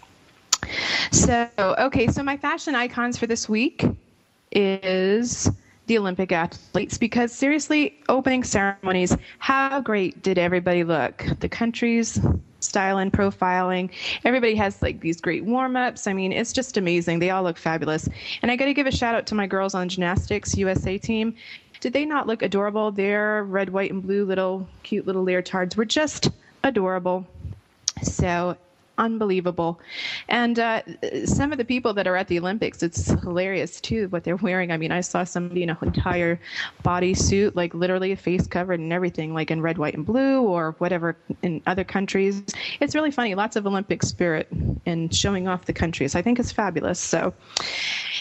So, 1.11 1.49
okay, 1.57 2.05
so 2.09 2.21
my 2.21 2.37
fashion 2.37 2.75
icons 2.75 3.17
for 3.17 3.25
this 3.25 3.49
week 3.49 3.83
is 4.51 5.49
the 5.87 5.97
Olympic 5.97 6.31
athletes 6.31 6.99
because 6.99 7.31
seriously, 7.31 7.99
opening 8.07 8.43
ceremonies, 8.43 9.17
how 9.39 9.81
great 9.81 10.21
did 10.21 10.37
everybody 10.37 10.83
look? 10.83 11.25
The 11.39 11.49
countries, 11.49 12.19
style 12.59 12.97
and 12.97 13.11
profiling. 13.11 13.89
Everybody 14.23 14.55
has 14.55 14.81
like 14.81 14.99
these 14.99 15.19
great 15.19 15.43
warm 15.43 15.75
ups. 15.75 16.07
I 16.07 16.13
mean, 16.13 16.31
it's 16.31 16.53
just 16.53 16.77
amazing. 16.77 17.19
They 17.19 17.29
all 17.29 17.43
look 17.43 17.57
fabulous. 17.57 18.07
And 18.41 18.51
I 18.51 18.55
got 18.55 18.65
to 18.65 18.73
give 18.73 18.87
a 18.87 18.91
shout 18.91 19.15
out 19.15 19.25
to 19.27 19.35
my 19.35 19.47
girls 19.47 19.73
on 19.73 19.89
gymnastics 19.89 20.55
USA 20.55 20.97
team 20.97 21.35
did 21.79 21.93
they 21.93 22.05
not 22.05 22.27
look 22.27 22.41
adorable? 22.41 22.91
Their 22.91 23.43
red, 23.43 23.69
white, 23.69 23.91
and 23.91 24.01
blue 24.01 24.25
little 24.25 24.67
cute 24.83 25.05
little 25.05 25.25
leotards 25.25 25.75
were 25.75 25.85
just 25.85 26.29
adorable. 26.63 27.27
So 28.01 28.57
unbelievable. 28.97 29.79
And 30.29 30.59
uh, 30.59 30.81
some 31.25 31.51
of 31.51 31.57
the 31.57 31.65
people 31.65 31.93
that 31.93 32.07
are 32.07 32.15
at 32.15 32.27
the 32.27 32.39
Olympics, 32.39 32.83
it's 32.83 33.07
hilarious 33.21 33.79
too 33.79 34.07
what 34.09 34.23
they're 34.23 34.35
wearing. 34.35 34.71
I 34.71 34.77
mean, 34.77 34.91
I 34.91 35.01
saw 35.01 35.23
somebody 35.23 35.63
in 35.63 35.69
an 35.69 35.77
entire 35.81 36.39
body 36.83 37.13
suit, 37.13 37.55
like 37.55 37.73
literally 37.73 38.15
face 38.15 38.47
covered 38.47 38.79
and 38.79 38.91
everything, 38.91 39.33
like 39.33 39.51
in 39.51 39.61
red, 39.61 39.77
white, 39.77 39.95
and 39.95 40.05
blue, 40.05 40.41
or 40.41 40.75
whatever 40.79 41.15
in 41.41 41.61
other 41.67 41.83
countries. 41.83 42.43
It's 42.79 42.95
really 42.95 43.11
funny. 43.11 43.35
Lots 43.35 43.55
of 43.55 43.65
Olympic 43.67 44.03
spirit 44.03 44.47
in 44.85 45.09
showing 45.09 45.47
off 45.47 45.65
the 45.65 45.73
countries. 45.73 46.15
I 46.15 46.21
think 46.21 46.39
it's 46.39 46.51
fabulous. 46.51 46.99
So, 46.99 47.33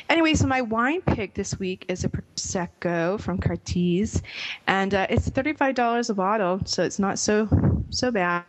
anyway, 0.09 0.35
so 0.35 0.47
my 0.47 0.63
wine 0.63 1.01
pick 1.03 1.35
this 1.35 1.59
week 1.59 1.85
is 1.89 2.05
a 2.05 2.09
prosecco 2.09 3.21
from 3.21 3.39
Cartizze, 3.39 4.23
and 4.67 4.95
uh, 4.95 5.07
it's 5.09 5.29
thirty-five 5.29 5.75
dollars 5.75 6.11
a 6.11 6.15
bottle, 6.15 6.61
so 6.65 6.83
it's 6.83 6.99
not 6.99 7.19
so 7.19 7.49
so 7.91 8.11
bad. 8.11 8.45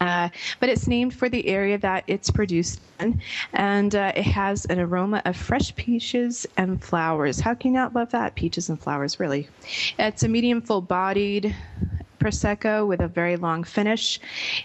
Uh, 0.00 0.28
but 0.60 0.68
it's 0.68 0.86
named 0.86 1.14
for 1.14 1.28
the 1.28 1.46
area 1.48 1.78
that 1.78 2.04
it's 2.06 2.30
produced 2.30 2.80
in, 3.00 3.20
and 3.52 3.94
uh, 3.94 4.12
it 4.14 4.22
has 4.22 4.64
an 4.66 4.78
aroma 4.78 5.22
of 5.24 5.36
fresh 5.36 5.74
peaches 5.76 6.46
and 6.56 6.82
flowers. 6.82 7.40
How 7.40 7.54
can 7.54 7.72
you 7.72 7.78
not 7.78 7.94
love 7.94 8.10
that? 8.10 8.34
Peaches 8.34 8.68
and 8.68 8.80
flowers, 8.80 9.20
really. 9.20 9.48
It's 9.98 10.22
a 10.22 10.28
medium 10.28 10.60
full 10.60 10.80
bodied 10.80 11.54
prosecco 12.24 12.86
with 12.86 13.00
a 13.00 13.08
very 13.08 13.36
long 13.36 13.64
finish. 13.64 14.18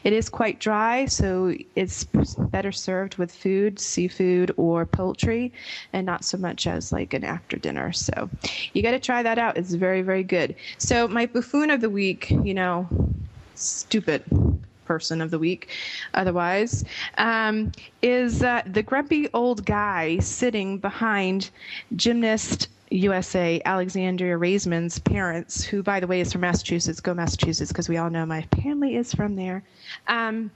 It 0.06 0.14
is 0.14 0.30
quite 0.30 0.60
dry, 0.60 1.06
so 1.06 1.54
it's 1.76 2.06
better 2.06 2.72
served 2.72 3.18
with 3.18 3.34
food, 3.34 3.80
seafood, 3.80 4.54
or 4.56 4.86
poultry, 4.86 5.52
and 5.92 6.06
not 6.06 6.24
so 6.24 6.38
much 6.38 6.68
as 6.68 6.94
like 6.94 7.14
an 7.14 7.26
after 7.26 7.58
dinner. 7.58 7.92
So 7.92 8.30
you 8.74 8.82
got 8.82 8.92
to 8.92 9.00
try 9.00 9.24
that 9.24 9.38
out. 9.38 9.58
It's 9.58 9.74
very, 9.74 10.02
very 10.02 10.24
good. 10.24 10.56
So 10.78 11.08
my 11.08 11.26
buffoon 11.26 11.70
of 11.70 11.82
the 11.82 11.90
week, 11.90 12.30
you 12.30 12.54
know, 12.54 12.88
stupid 13.56 14.24
person 14.90 15.22
of 15.22 15.30
the 15.30 15.38
week 15.38 15.70
otherwise, 16.16 16.84
um, 17.20 17.72
is 18.02 18.42
uh, 18.42 18.64
the 18.66 18.82
grumpy 18.82 19.30
old 19.34 19.64
guy 19.66 20.18
sitting 20.18 20.80
behind 20.80 21.52
gymnast 21.96 22.68
USA 22.90 23.62
Alexandria 23.66 24.36
Raisman's 24.36 24.98
parents, 24.98 25.64
who, 25.64 25.84
by 25.84 26.00
the 26.00 26.08
way, 26.08 26.22
is 26.22 26.32
from 26.32 26.42
Massachusetts. 26.42 27.00
Go 27.00 27.14
Massachusetts, 27.14 27.72
because 27.72 27.88
we 27.88 27.98
all 27.98 28.10
know 28.10 28.26
my 28.26 28.42
family 28.64 28.96
is 28.96 29.14
from 29.14 29.36
there. 29.36 29.62
Um, 30.08 30.50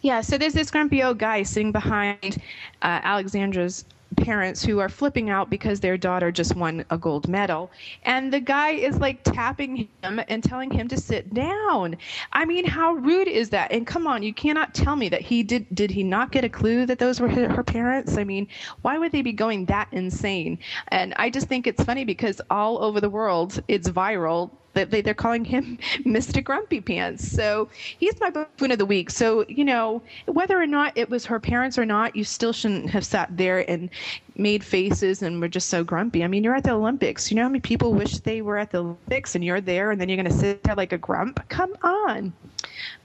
yeah, 0.00 0.20
so 0.22 0.38
there's 0.38 0.54
this 0.54 0.70
grumpy 0.72 1.02
old 1.04 1.18
guy 1.18 1.44
sitting 1.44 1.70
behind 1.70 2.42
uh, 2.82 3.00
Alexandra's 3.04 3.84
parents 4.16 4.64
who 4.64 4.78
are 4.78 4.88
flipping 4.88 5.30
out 5.30 5.50
because 5.50 5.80
their 5.80 5.96
daughter 5.96 6.30
just 6.30 6.56
won 6.56 6.84
a 6.90 6.98
gold 6.98 7.28
medal. 7.28 7.70
And 8.04 8.32
the 8.32 8.40
guy 8.40 8.70
is 8.70 8.98
like 8.98 9.22
tapping 9.24 9.88
him 10.02 10.20
and 10.28 10.42
telling 10.42 10.70
him 10.70 10.88
to 10.88 10.98
sit 10.98 11.32
down. 11.34 11.96
I 12.32 12.44
mean 12.44 12.64
how 12.64 12.94
rude 12.94 13.28
is 13.28 13.50
that? 13.50 13.72
And 13.72 13.86
come 13.86 14.06
on 14.06 14.22
you 14.22 14.34
cannot 14.34 14.74
tell 14.74 14.96
me 14.96 15.08
that 15.08 15.22
he 15.22 15.42
did 15.42 15.66
did 15.74 15.90
he 15.90 16.02
not 16.02 16.32
get 16.32 16.44
a 16.44 16.48
clue 16.48 16.86
that 16.86 16.98
those 16.98 17.20
were 17.20 17.28
her 17.28 17.62
parents? 17.64 18.16
I 18.16 18.24
mean 18.24 18.48
why 18.82 18.98
would 18.98 19.12
they 19.12 19.22
be 19.22 19.32
going 19.32 19.66
that 19.66 19.88
insane? 19.92 20.58
And 20.88 21.14
i 21.16 21.30
just 21.30 21.48
think 21.48 21.66
it's 21.66 21.84
funny 21.84 22.04
because 22.04 22.40
all 22.50 22.82
over 22.82 23.00
the 23.00 23.10
world 23.10 23.62
it's 23.68 23.88
viral 23.88 24.50
they, 24.74 25.02
they're 25.02 25.14
calling 25.14 25.44
him 25.44 25.78
Mr. 25.98 26.42
Grumpy 26.42 26.80
Pants. 26.80 27.30
So 27.30 27.68
he's 27.98 28.18
my 28.20 28.30
buffoon 28.30 28.72
of 28.72 28.78
the 28.78 28.86
week. 28.86 29.10
So, 29.10 29.44
you 29.48 29.64
know, 29.64 30.02
whether 30.26 30.60
or 30.60 30.66
not 30.66 30.96
it 30.96 31.10
was 31.10 31.26
her 31.26 31.38
parents 31.38 31.78
or 31.78 31.84
not, 31.84 32.16
you 32.16 32.24
still 32.24 32.52
shouldn't 32.52 32.90
have 32.90 33.04
sat 33.04 33.36
there 33.36 33.68
and 33.70 33.90
made 34.36 34.64
faces 34.64 35.22
and 35.22 35.40
were 35.40 35.48
just 35.48 35.68
so 35.68 35.84
grumpy. 35.84 36.24
I 36.24 36.26
mean, 36.26 36.42
you're 36.44 36.54
at 36.54 36.64
the 36.64 36.72
Olympics. 36.72 37.30
You 37.30 37.36
know 37.36 37.42
how 37.42 37.48
many 37.48 37.60
people 37.60 37.92
wish 37.92 38.18
they 38.18 38.40
were 38.40 38.58
at 38.58 38.70
the 38.70 38.78
Olympics 38.78 39.34
and 39.34 39.44
you're 39.44 39.60
there 39.60 39.90
and 39.90 40.00
then 40.00 40.08
you're 40.08 40.16
going 40.16 40.32
to 40.32 40.38
sit 40.38 40.62
there 40.62 40.74
like 40.74 40.92
a 40.92 40.98
grump? 40.98 41.46
Come 41.48 41.74
on. 41.82 42.32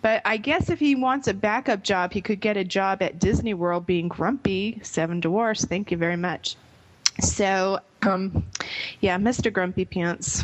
But 0.01 0.21
I 0.23 0.37
guess 0.37 0.69
if 0.69 0.79
he 0.79 0.95
wants 0.95 1.27
a 1.27 1.33
backup 1.33 1.83
job, 1.83 2.13
he 2.13 2.21
could 2.21 2.39
get 2.39 2.55
a 2.55 2.63
job 2.63 3.01
at 3.01 3.19
Disney 3.19 3.53
World 3.53 3.85
being 3.85 4.07
grumpy. 4.07 4.79
Seven 4.83 5.19
Dwarfs. 5.19 5.65
Thank 5.65 5.91
you 5.91 5.97
very 5.97 6.15
much. 6.15 6.55
So, 7.19 7.79
um, 8.03 8.45
yeah, 9.01 9.17
Mr. 9.17 9.51
Grumpy 9.51 9.85
Pants 9.85 10.43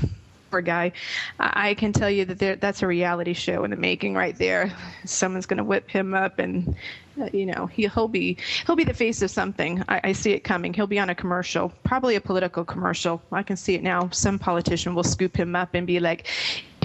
guy. 0.61 0.91
I 1.39 1.73
can 1.73 1.93
tell 1.93 2.09
you 2.09 2.25
that 2.25 2.39
there, 2.39 2.55
that's 2.55 2.81
a 2.81 2.87
reality 2.87 3.33
show 3.33 3.63
in 3.63 3.71
the 3.71 3.77
making 3.77 4.15
right 4.15 4.37
there. 4.37 4.71
Someone's 5.05 5.45
going 5.45 5.57
to 5.57 5.63
whip 5.63 5.89
him 5.89 6.13
up 6.13 6.39
and 6.39 6.75
uh, 7.21 7.29
you 7.31 7.45
know 7.45 7.67
he, 7.67 7.87
will 7.95 8.07
be 8.07 8.37
he'll 8.65 8.75
be 8.75 8.83
the 8.83 8.93
face 8.93 9.21
of 9.21 9.29
something 9.29 9.83
I, 9.87 10.01
I, 10.05 10.11
see 10.13 10.31
it 10.31 10.39
coming 10.39 10.73
he'll 10.73 10.87
be 10.87 10.97
on 10.97 11.11
a 11.11 11.15
commercial 11.15 11.71
probably 11.83 12.15
a 12.15 12.21
political 12.21 12.65
commercial 12.65 13.21
i 13.31 13.43
can 13.43 13.55
see 13.55 13.75
it 13.75 13.83
now 13.83 14.09
some 14.09 14.39
politician 14.39 14.95
will 14.95 15.03
scoop 15.03 15.37
him 15.37 15.55
up 15.55 15.75
and 15.75 15.85
be 15.85 15.99
like 15.99 16.27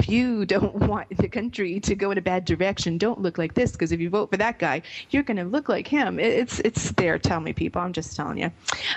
you 0.08 0.46
don't 0.46 0.74
want 0.88 1.08
the 1.16 1.28
country 1.28 1.80
to 1.80 1.94
go 1.94 2.10
in 2.10 2.18
a 2.18 2.22
bad 2.22 2.44
direction, 2.44 2.98
don't 2.98 3.20
look 3.20 3.38
like 3.38 3.54
this 3.54 3.72
because 3.72 3.92
if 3.92 4.00
you 4.00 4.10
vote 4.10 4.30
for 4.30 4.36
that 4.36 4.58
guy, 4.58 4.82
you're 5.10 5.22
going 5.22 5.36
to 5.36 5.44
look 5.44 5.68
like 5.68 5.86
him. 5.86 6.18
It's 6.18 6.60
it's 6.60 6.92
there. 6.92 7.18
Tell 7.18 7.40
me, 7.40 7.52
people. 7.52 7.82
I'm 7.82 7.92
just 7.92 8.16
telling 8.16 8.38
you. 8.38 8.50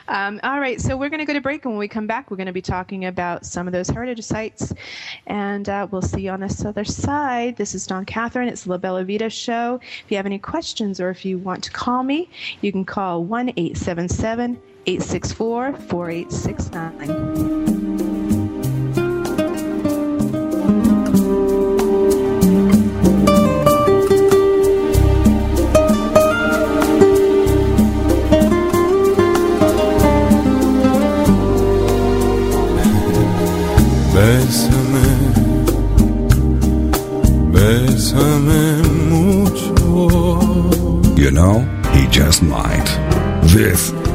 Um, 0.07 0.39
all 0.43 0.59
right, 0.59 0.79
so 0.79 0.97
we're 0.97 1.09
going 1.09 1.19
to 1.19 1.25
go 1.25 1.33
to 1.33 1.41
break, 1.41 1.65
and 1.65 1.73
when 1.73 1.79
we 1.79 1.87
come 1.87 2.07
back, 2.07 2.31
we're 2.31 2.37
going 2.37 2.47
to 2.47 2.53
be 2.53 2.61
talking 2.61 3.05
about 3.05 3.45
some 3.45 3.67
of 3.67 3.73
those 3.73 3.89
heritage 3.89 4.23
sites, 4.23 4.73
and 5.27 5.67
uh, 5.69 5.87
we'll 5.91 6.01
see 6.01 6.21
you 6.21 6.31
on 6.31 6.39
this 6.39 6.63
other 6.65 6.85
side. 6.85 7.57
This 7.57 7.75
is 7.75 7.85
Dawn 7.85 8.05
Catherine. 8.05 8.47
It's 8.47 8.67
La 8.67 8.77
Bella 8.77 9.03
Vita 9.03 9.29
show. 9.29 9.79
If 9.81 10.05
you 10.09 10.17
have 10.17 10.25
any 10.25 10.39
questions 10.39 10.99
or 10.99 11.09
if 11.09 11.25
you 11.25 11.37
want 11.37 11.63
to 11.63 11.71
call 11.71 12.03
me, 12.03 12.29
you 12.61 12.71
can 12.71 12.85
call 12.85 13.23
one 13.23 13.51
eight 13.57 13.77
seven 13.77 14.07
seven 14.07 14.59
eight 14.85 15.01
six 15.01 15.31
four 15.31 15.73
four 15.73 16.09
eight 16.09 16.31
six 16.31 16.69
nine. 16.71 18.20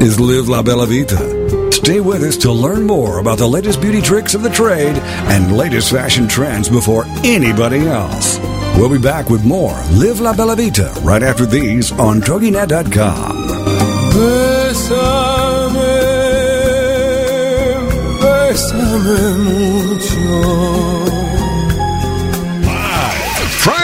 Is 0.00 0.20
Live 0.20 0.48
La 0.48 0.62
Bella 0.62 0.86
Vita. 0.86 1.72
Stay 1.72 2.00
with 2.00 2.22
us 2.22 2.36
to 2.38 2.50
learn 2.52 2.86
more 2.86 3.18
about 3.18 3.38
the 3.38 3.46
latest 3.46 3.80
beauty 3.80 4.00
tricks 4.00 4.34
of 4.34 4.42
the 4.42 4.50
trade 4.50 4.96
and 5.32 5.56
latest 5.56 5.90
fashion 5.92 6.26
trends 6.28 6.68
before 6.68 7.04
anybody 7.24 7.86
else. 7.86 8.38
We'll 8.76 8.90
be 8.90 8.98
back 8.98 9.30
with 9.30 9.44
more 9.44 9.74
Live 9.92 10.20
La 10.20 10.34
Bella 10.34 10.56
Vita 10.56 10.92
right 11.02 11.22
after 11.22 11.46
these 11.46 11.92
on 11.92 12.20
TogiNet.com. 12.20 13.46
Bésame, 14.12 15.86
bésame 18.20 19.38
mucho. 19.44 21.05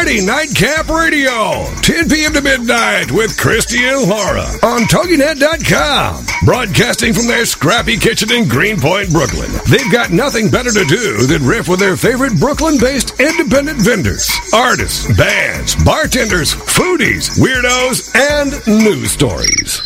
Friday 0.03 0.27
Nightcap 0.27 0.89
Radio, 0.89 1.65
10 1.83 2.09
p.m. 2.09 2.33
to 2.33 2.43
midnight 2.43 3.13
with 3.13 3.39
Christy 3.39 3.85
and 3.85 4.11
Laura 4.11 4.43
on 4.65 4.83
TogiNet.com. 4.91 6.27
Broadcasting 6.45 7.15
from 7.15 7.29
their 7.29 7.47
scrappy 7.47 7.97
kitchen 7.97 8.33
in 8.33 8.49
Greenpoint, 8.49 9.13
Brooklyn. 9.13 9.49
They've 9.71 9.93
got 9.93 10.11
nothing 10.11 10.51
better 10.51 10.73
to 10.73 10.85
do 10.87 11.29
than 11.29 11.47
riff 11.47 11.69
with 11.69 11.79
their 11.79 11.97
favorite 11.97 12.37
Brooklyn 12.41 12.79
based 12.81 13.21
independent 13.21 13.81
vendors, 13.81 14.29
artists, 14.53 15.07
bands, 15.17 15.77
bartenders, 15.85 16.53
foodies, 16.53 17.39
weirdos, 17.39 18.11
and 18.19 18.51
news 18.83 19.13
stories. 19.13 19.79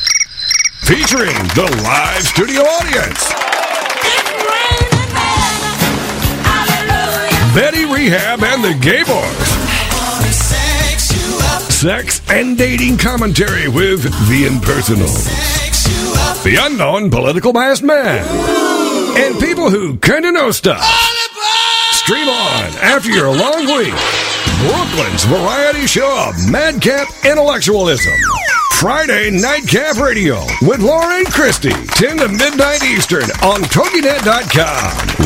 Featuring 0.80 1.36
the 1.52 1.68
live 1.84 2.22
studio 2.22 2.62
audience. 2.62 3.34
Betty 7.54 7.84
Rehab 7.84 8.42
and 8.42 8.64
the 8.64 8.72
Gay 8.80 9.02
Boys. 9.04 9.45
Sex 11.76 12.22
and 12.30 12.56
dating 12.56 12.96
commentary 12.96 13.68
with 13.68 14.02
the 14.30 14.46
impersonal, 14.46 15.12
the 16.42 16.56
unknown 16.58 17.10
political 17.10 17.52
masked 17.52 17.84
man, 17.84 18.24
and 19.18 19.38
people 19.38 19.68
who 19.68 19.98
kinda 19.98 20.32
know 20.32 20.50
stuff. 20.50 20.82
Stream 21.92 22.30
on 22.30 22.64
after 22.80 23.10
your 23.10 23.28
long 23.28 23.66
week. 23.66 23.92
Brooklyn's 24.60 25.24
variety 25.24 25.86
show 25.86 26.28
of 26.30 26.50
madcap 26.50 27.08
intellectualism. 27.26 28.14
Friday 28.80 29.30
Nightcap 29.30 29.98
Radio 29.98 30.46
with 30.62 30.80
Lauren 30.80 31.26
Christie, 31.26 31.68
10 31.68 32.16
to 32.18 32.28
midnight 32.28 32.82
Eastern 32.84 33.24
on 33.42 33.60
TogiNet.com. 33.64 35.25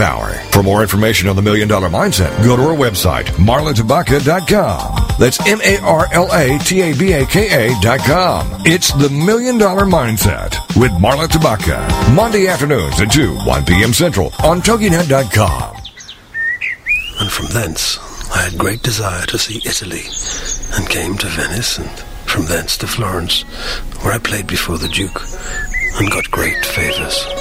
power. 0.01 0.33
For 0.51 0.63
more 0.63 0.81
information 0.81 1.29
on 1.29 1.35
the 1.35 1.43
Million 1.43 1.67
Dollar 1.67 1.87
Mindset, 1.87 2.35
go 2.43 2.55
to 2.55 2.63
our 2.63 2.75
website, 2.75 3.25
marlatabaka.com. 3.37 5.15
That's 5.19 5.39
M-A-R-L-A-T-A-B-A-K-A 5.47 6.61
dot 7.81 7.99
com. 7.99 8.47
It's 8.65 8.91
the 8.93 9.09
Million 9.09 9.59
Dollar 9.59 9.85
Mindset 9.85 10.57
with 10.75 10.91
Marla 10.93 11.27
Tabaka. 11.27 12.15
Monday 12.15 12.47
afternoons 12.47 12.99
at 12.99 13.11
2, 13.11 13.35
1 13.45 13.65
p.m. 13.65 13.93
Central 13.93 14.31
on 14.43 14.61
TogiNet.com. 14.61 15.75
And 17.19 17.31
from 17.31 17.45
thence 17.47 17.99
I 18.33 18.41
had 18.41 18.57
great 18.57 18.81
desire 18.81 19.27
to 19.27 19.37
see 19.37 19.61
Italy, 19.65 20.05
and 20.77 20.89
came 20.89 21.15
to 21.17 21.27
Venice, 21.27 21.77
and 21.77 21.89
from 22.27 22.45
thence 22.45 22.75
to 22.77 22.87
Florence, 22.87 23.43
where 24.01 24.13
I 24.13 24.17
played 24.17 24.47
before 24.47 24.79
the 24.79 24.87
Duke, 24.87 25.21
and 25.99 26.09
got 26.09 26.31
great 26.31 26.65
favors. 26.65 27.40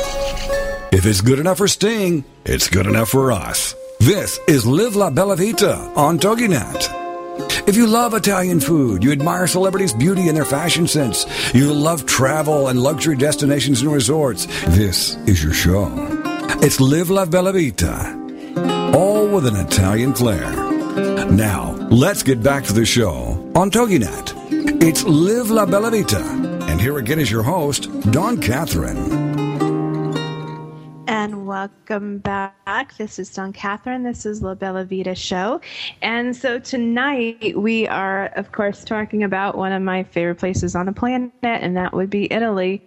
If 0.92 1.06
it's 1.06 1.20
good 1.20 1.38
enough 1.38 1.58
for 1.58 1.68
Sting, 1.68 2.24
it's 2.44 2.68
good 2.68 2.88
enough 2.88 3.10
for 3.10 3.30
us. 3.30 3.76
This 4.00 4.40
is 4.48 4.66
Live 4.66 4.96
La 4.96 5.08
Bella 5.08 5.36
Vita 5.36 5.76
on 5.94 6.18
TogiNet. 6.18 7.68
If 7.68 7.76
you 7.76 7.86
love 7.86 8.12
Italian 8.12 8.58
food, 8.58 9.04
you 9.04 9.12
admire 9.12 9.46
celebrities' 9.46 9.92
beauty 9.92 10.26
and 10.26 10.36
their 10.36 10.44
fashion 10.44 10.88
sense, 10.88 11.26
you 11.54 11.72
love 11.72 12.06
travel 12.06 12.66
and 12.66 12.82
luxury 12.82 13.14
destinations 13.14 13.82
and 13.82 13.92
resorts, 13.92 14.46
this 14.66 15.14
is 15.28 15.44
your 15.44 15.52
show. 15.52 15.88
It's 16.60 16.80
Live 16.80 17.08
La 17.08 17.24
Bella 17.24 17.52
Vita, 17.52 18.92
all 18.92 19.28
with 19.28 19.46
an 19.46 19.54
Italian 19.64 20.12
flair. 20.12 20.50
Now, 21.30 21.70
let's 21.92 22.24
get 22.24 22.42
back 22.42 22.64
to 22.64 22.72
the 22.72 22.84
show 22.84 23.52
on 23.54 23.70
TogiNet. 23.70 24.82
It's 24.82 25.04
Live 25.04 25.50
La 25.50 25.66
Bella 25.66 25.92
Vita. 25.92 26.20
And 26.68 26.80
here 26.80 26.98
again 26.98 27.20
is 27.20 27.30
your 27.30 27.44
host, 27.44 27.88
Dawn 28.10 28.40
Catherine. 28.40 29.29
And 31.10 31.44
welcome 31.44 32.18
back. 32.18 32.96
This 32.96 33.18
is 33.18 33.34
Dawn 33.34 33.52
Catherine. 33.52 34.04
This 34.04 34.24
is 34.24 34.42
La 34.42 34.54
Bella 34.54 34.84
Vita 34.84 35.16
Show. 35.16 35.60
And 36.02 36.36
so 36.36 36.60
tonight 36.60 37.58
we 37.58 37.88
are, 37.88 38.26
of 38.36 38.52
course, 38.52 38.84
talking 38.84 39.24
about 39.24 39.58
one 39.58 39.72
of 39.72 39.82
my 39.82 40.04
favorite 40.04 40.36
places 40.36 40.76
on 40.76 40.86
the 40.86 40.92
planet, 40.92 41.32
and 41.42 41.76
that 41.76 41.92
would 41.94 42.10
be 42.10 42.32
Italy. 42.32 42.80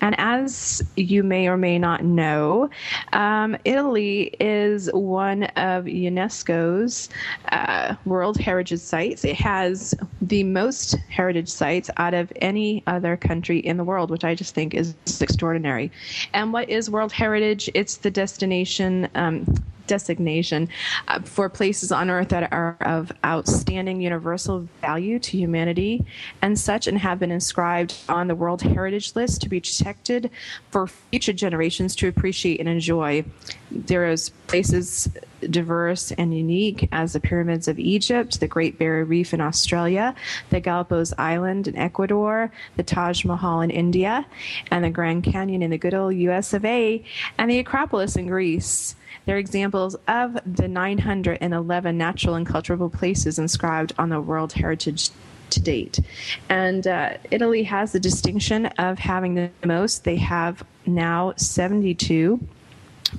And 0.00 0.14
as 0.18 0.82
you 0.96 1.22
may 1.22 1.48
or 1.48 1.56
may 1.56 1.78
not 1.78 2.04
know, 2.04 2.70
um, 3.12 3.56
Italy 3.64 4.34
is 4.40 4.90
one 4.92 5.44
of 5.44 5.84
UNESCO's 5.84 7.08
uh, 7.52 7.94
World 8.04 8.38
Heritage 8.38 8.80
Sites. 8.80 9.24
It 9.24 9.36
has 9.36 9.94
the 10.20 10.44
most 10.44 10.96
heritage 11.08 11.48
sites 11.48 11.90
out 11.96 12.14
of 12.14 12.32
any 12.36 12.82
other 12.86 13.16
country 13.16 13.58
in 13.58 13.76
the 13.76 13.84
world, 13.84 14.10
which 14.10 14.24
I 14.24 14.34
just 14.34 14.54
think 14.54 14.74
is 14.74 14.94
extraordinary. 15.20 15.90
And 16.32 16.52
what 16.52 16.68
is 16.68 16.90
World 16.90 17.12
Heritage? 17.12 17.70
It's 17.74 17.98
the 17.98 18.10
destination. 18.10 19.08
Um, 19.14 19.46
designation 19.88 20.68
uh, 21.08 21.20
for 21.20 21.48
places 21.48 21.90
on 21.90 22.10
earth 22.10 22.28
that 22.28 22.52
are 22.52 22.76
of 22.80 23.10
outstanding 23.24 24.00
universal 24.00 24.68
value 24.80 25.18
to 25.18 25.36
humanity 25.36 26.04
and 26.42 26.58
such 26.58 26.86
and 26.86 26.98
have 26.98 27.18
been 27.18 27.30
inscribed 27.30 27.94
on 28.08 28.28
the 28.28 28.34
World 28.34 28.62
Heritage 28.62 29.16
List 29.16 29.40
to 29.42 29.48
be 29.48 29.60
protected 29.60 30.30
for 30.70 30.86
future 30.86 31.32
generations 31.32 31.96
to 31.96 32.08
appreciate 32.08 32.60
and 32.60 32.68
enjoy. 32.68 33.24
There 33.70 34.06
is 34.06 34.30
places 34.46 35.08
diverse 35.40 36.10
and 36.12 36.36
unique 36.36 36.88
as 36.92 37.12
the 37.12 37.20
pyramids 37.20 37.68
of 37.68 37.78
Egypt, 37.78 38.40
the 38.40 38.48
Great 38.48 38.78
Barrier 38.78 39.04
Reef 39.04 39.32
in 39.32 39.40
Australia, 39.40 40.14
the 40.50 40.60
Galapagos 40.60 41.14
Island 41.18 41.68
in 41.68 41.76
Ecuador, 41.76 42.50
the 42.76 42.82
Taj 42.82 43.24
Mahal 43.24 43.60
in 43.60 43.70
India, 43.70 44.26
and 44.70 44.84
the 44.84 44.90
Grand 44.90 45.24
Canyon 45.24 45.62
in 45.62 45.70
the 45.70 45.78
good 45.78 45.94
old 45.94 46.14
US 46.14 46.52
of 46.52 46.64
A, 46.64 47.04
and 47.38 47.50
the 47.50 47.58
Acropolis 47.58 48.16
in 48.16 48.26
Greece. 48.26 48.94
They're 49.28 49.36
examples 49.36 49.94
of 50.08 50.38
the 50.46 50.68
911 50.68 51.98
natural 51.98 52.34
and 52.34 52.46
cultural 52.46 52.88
places 52.88 53.38
inscribed 53.38 53.92
on 53.98 54.08
the 54.08 54.22
World 54.22 54.54
Heritage 54.54 55.10
to 55.50 55.60
date. 55.60 56.00
And 56.48 56.86
uh, 56.86 57.18
Italy 57.30 57.62
has 57.64 57.92
the 57.92 58.00
distinction 58.00 58.64
of 58.78 58.98
having 58.98 59.34
the 59.34 59.50
most. 59.66 60.04
They 60.04 60.16
have 60.16 60.64
now 60.86 61.34
72 61.36 62.40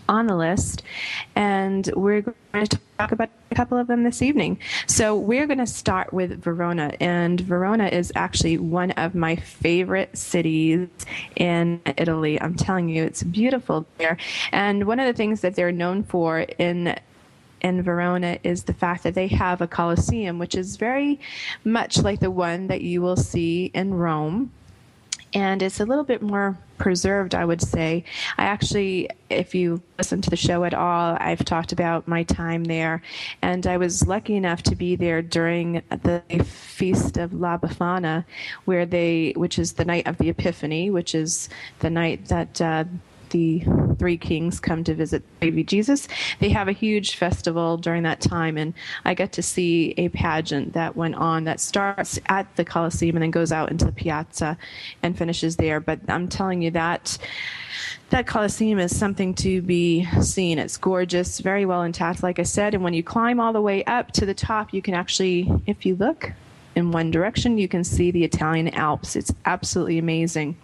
on 0.07 0.25
the 0.25 0.35
list, 0.35 0.81
and 1.35 1.87
we're 1.95 2.33
going 2.51 2.67
to 2.67 2.79
talk 2.97 3.11
about 3.11 3.29
a 3.51 3.55
couple 3.55 3.77
of 3.77 3.87
them 3.87 4.03
this 4.03 4.21
evening. 4.21 4.59
So, 4.87 5.15
we're 5.15 5.47
going 5.47 5.59
to 5.59 5.67
start 5.67 6.13
with 6.13 6.41
Verona, 6.41 6.93
and 6.99 7.39
Verona 7.39 7.87
is 7.87 8.11
actually 8.15 8.57
one 8.57 8.91
of 8.91 9.15
my 9.15 9.35
favorite 9.35 10.17
cities 10.17 10.87
in 11.35 11.81
Italy. 11.97 12.41
I'm 12.41 12.55
telling 12.55 12.89
you, 12.89 13.03
it's 13.03 13.23
beautiful 13.23 13.85
there. 13.97 14.17
And 14.51 14.85
one 14.85 14.99
of 14.99 15.07
the 15.07 15.13
things 15.13 15.41
that 15.41 15.55
they're 15.55 15.71
known 15.71 16.03
for 16.03 16.39
in 16.39 16.95
in 17.61 17.81
Verona 17.83 18.39
is 18.41 18.63
the 18.63 18.73
fact 18.73 19.03
that 19.03 19.15
they 19.15 19.27
have 19.27 19.59
a 19.59 19.67
Colosseum, 19.67 20.39
which 20.39 20.55
is 20.55 20.77
very 20.77 21.19
much 21.65 22.01
like 22.01 22.21
the 22.21 22.31
one 22.31 22.67
that 22.67 22.79
you 22.79 23.01
will 23.01 23.17
see 23.17 23.65
in 23.73 23.93
Rome 23.93 24.49
and 25.33 25.61
it's 25.61 25.79
a 25.79 25.85
little 25.85 26.03
bit 26.03 26.21
more 26.21 26.57
preserved, 26.79 27.35
I 27.35 27.45
would 27.45 27.61
say. 27.61 28.03
I 28.37 28.45
actually, 28.45 29.09
if 29.29 29.53
you 29.53 29.81
listen 29.97 30.21
to 30.21 30.29
the 30.29 30.35
show 30.35 30.63
at 30.63 30.73
all, 30.73 31.17
I've 31.19 31.45
talked 31.45 31.71
about 31.71 32.07
my 32.07 32.23
time 32.23 32.63
there, 32.63 33.01
and 33.41 33.67
I 33.67 33.77
was 33.77 34.07
lucky 34.07 34.35
enough 34.35 34.63
to 34.63 34.75
be 34.75 34.95
there 34.95 35.21
during 35.21 35.83
the 35.89 36.23
feast 36.43 37.17
of 37.17 37.33
La 37.33 37.57
Befana, 37.57 38.25
where 38.65 38.85
they, 38.85 39.33
which 39.35 39.59
is 39.59 39.73
the 39.73 39.85
night 39.85 40.07
of 40.07 40.17
the 40.17 40.29
Epiphany, 40.29 40.89
which 40.89 41.13
is 41.13 41.49
the 41.79 41.89
night 41.89 42.25
that. 42.29 42.59
Uh, 42.59 42.85
the 43.29 43.63
three 43.97 44.17
kings 44.17 44.59
come 44.59 44.83
to 44.83 44.93
visit 44.93 45.23
baby 45.39 45.63
Jesus. 45.63 46.07
They 46.39 46.49
have 46.49 46.67
a 46.67 46.73
huge 46.73 47.15
festival 47.15 47.77
during 47.77 48.03
that 48.03 48.21
time, 48.21 48.57
and 48.57 48.73
I 49.05 49.13
got 49.13 49.31
to 49.33 49.41
see 49.41 49.93
a 49.97 50.09
pageant 50.09 50.73
that 50.73 50.95
went 50.95 51.15
on 51.15 51.43
that 51.45 51.59
starts 51.59 52.19
at 52.27 52.55
the 52.55 52.65
Colosseum 52.65 53.15
and 53.15 53.23
then 53.23 53.31
goes 53.31 53.51
out 53.51 53.71
into 53.71 53.85
the 53.85 53.91
piazza 53.91 54.57
and 55.03 55.17
finishes 55.17 55.57
there. 55.57 55.79
But 55.79 55.99
I'm 56.07 56.27
telling 56.27 56.61
you 56.61 56.71
that 56.71 57.17
that 58.09 58.25
Colosseum 58.25 58.79
is 58.79 58.97
something 58.97 59.33
to 59.35 59.61
be 59.61 60.05
seen. 60.21 60.57
It's 60.57 60.77
gorgeous, 60.77 61.39
very 61.39 61.65
well 61.65 61.83
intact, 61.83 62.23
like 62.23 62.39
I 62.39 62.43
said. 62.43 62.73
And 62.73 62.83
when 62.83 62.93
you 62.93 63.03
climb 63.03 63.39
all 63.39 63.53
the 63.53 63.61
way 63.61 63.83
up 63.85 64.11
to 64.13 64.25
the 64.25 64.33
top, 64.33 64.73
you 64.73 64.81
can 64.81 64.93
actually, 64.93 65.51
if 65.67 65.85
you 65.85 65.95
look 65.95 66.31
in 66.75 66.91
one 66.91 67.11
direction, 67.11 67.57
you 67.57 67.67
can 67.67 67.83
see 67.83 68.11
the 68.11 68.23
Italian 68.23 68.69
Alps. 68.69 69.15
It's 69.15 69.33
absolutely 69.45 69.99
amazing. 69.99 70.57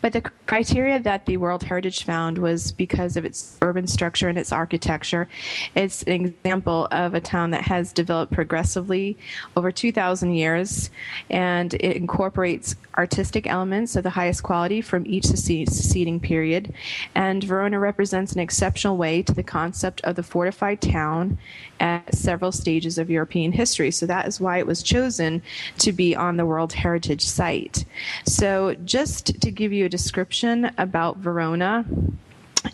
But 0.00 0.12
the 0.12 0.22
criteria 0.46 1.00
that 1.00 1.26
the 1.26 1.36
World 1.36 1.62
Heritage 1.62 2.04
found 2.04 2.38
was 2.38 2.72
because 2.72 3.16
of 3.16 3.24
its 3.24 3.58
urban 3.62 3.86
structure 3.86 4.28
and 4.28 4.38
its 4.38 4.52
architecture. 4.52 5.28
It's 5.74 6.02
an 6.04 6.26
example 6.26 6.88
of 6.90 7.14
a 7.14 7.20
town 7.20 7.50
that 7.50 7.62
has 7.62 7.92
developed 7.92 8.32
progressively 8.32 9.16
over 9.56 9.70
2,000 9.70 10.34
years, 10.34 10.90
and 11.30 11.74
it 11.74 11.96
incorporates 11.96 12.74
artistic 12.98 13.46
elements 13.46 13.96
of 13.96 14.02
the 14.02 14.10
highest 14.10 14.42
quality 14.42 14.80
from 14.80 15.06
each 15.06 15.26
succeeding 15.26 16.20
period. 16.20 16.74
And 17.14 17.42
Verona 17.44 17.78
represents 17.78 18.32
an 18.32 18.40
exceptional 18.40 18.96
way 18.96 19.22
to 19.22 19.32
the 19.32 19.42
concept 19.42 20.00
of 20.02 20.16
the 20.16 20.22
fortified 20.22 20.80
town 20.80 21.38
at 21.80 22.14
several 22.14 22.52
stages 22.52 22.98
of 22.98 23.10
European 23.10 23.52
history. 23.52 23.90
So 23.90 24.06
that 24.06 24.26
is 24.26 24.40
why 24.40 24.58
it 24.58 24.66
was 24.66 24.82
chosen 24.82 25.42
to 25.78 25.92
be 25.92 26.14
on 26.14 26.36
the 26.36 26.46
World 26.46 26.72
Heritage 26.72 27.24
Site. 27.24 27.84
So 28.26 28.74
just 28.84 29.40
to 29.40 29.50
give 29.52 29.72
you 29.72 29.86
a 29.86 29.88
description 29.88 30.70
about 30.78 31.18
Verona, 31.18 31.84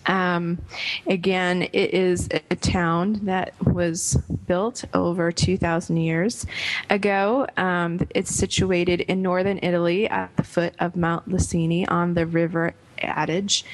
um, 0.06 0.58
again, 1.06 1.62
it 1.62 1.94
is 1.94 2.28
a 2.50 2.56
town 2.56 3.20
that 3.24 3.54
was 3.62 4.14
built 4.46 4.84
over 4.94 5.30
2,000 5.32 5.96
years 5.96 6.46
ago. 6.90 7.46
Um, 7.56 8.00
it's 8.14 8.34
situated 8.34 9.02
in 9.02 9.22
northern 9.22 9.58
Italy 9.62 10.08
at 10.08 10.34
the 10.36 10.42
foot 10.42 10.74
of 10.78 10.96
Mount 10.96 11.28
Lucini 11.28 11.86
on 11.88 12.14
the 12.14 12.26
river 12.26 12.74
Adige. 12.98 13.64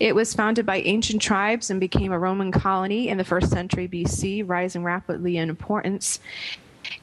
It 0.00 0.14
was 0.14 0.34
founded 0.34 0.66
by 0.66 0.78
ancient 0.80 1.22
tribes 1.22 1.70
and 1.70 1.78
became 1.78 2.12
a 2.12 2.18
Roman 2.18 2.50
colony 2.50 3.08
in 3.08 3.18
the 3.18 3.24
first 3.24 3.50
century 3.50 3.86
BC, 3.86 4.42
rising 4.46 4.82
rapidly 4.82 5.36
in 5.36 5.48
importance 5.48 6.18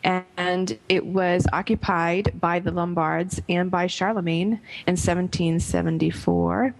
and 0.03 0.77
it 0.87 1.05
was 1.05 1.45
occupied 1.51 2.33
by 2.39 2.59
the 2.59 2.71
Lombards 2.71 3.41
and 3.49 3.69
by 3.71 3.87
Charlemagne 3.87 4.59
in 4.87 4.95
1774. 4.95 6.73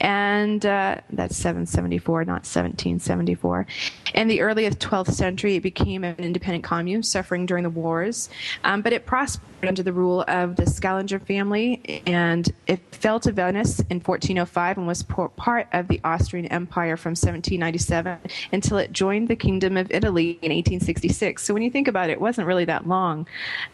And 0.00 0.64
uh, 0.66 0.96
that's 1.10 1.36
774, 1.36 2.24
not 2.24 2.44
1774. 2.44 3.66
In 4.14 4.28
the 4.28 4.40
early 4.40 4.68
12th 4.68 5.12
century, 5.12 5.56
it 5.56 5.62
became 5.62 6.04
an 6.04 6.16
independent 6.18 6.64
commune, 6.64 7.02
suffering 7.02 7.46
during 7.46 7.62
the 7.62 7.70
wars, 7.70 8.28
um, 8.64 8.82
but 8.82 8.92
it 8.92 9.06
prospered 9.06 9.68
under 9.68 9.82
the 9.82 9.92
rule 9.92 10.24
of 10.28 10.56
the 10.56 10.66
Scaliger 10.66 11.18
family, 11.18 12.02
and 12.06 12.52
it 12.66 12.80
fell 12.94 13.20
to 13.20 13.32
Venice 13.32 13.80
in 13.90 14.00
1405 14.00 14.78
and 14.78 14.86
was 14.86 15.02
part 15.02 15.68
of 15.72 15.88
the 15.88 16.00
Austrian 16.04 16.46
Empire 16.46 16.96
from 16.96 17.10
1797 17.10 18.18
until 18.52 18.78
it 18.78 18.92
joined 18.92 19.28
the 19.28 19.36
Kingdom 19.36 19.76
of 19.76 19.90
Italy 19.90 20.30
in 20.42 20.50
1866. 20.52 21.42
So 21.42 21.54
when 21.54 21.62
you 21.62 21.70
think 21.70 21.88
about 21.88 22.10
it, 22.10 22.12
it 22.12 22.20
wasn't 22.20 22.46
really 22.46 22.64
that 22.66 22.86
long 22.86 23.26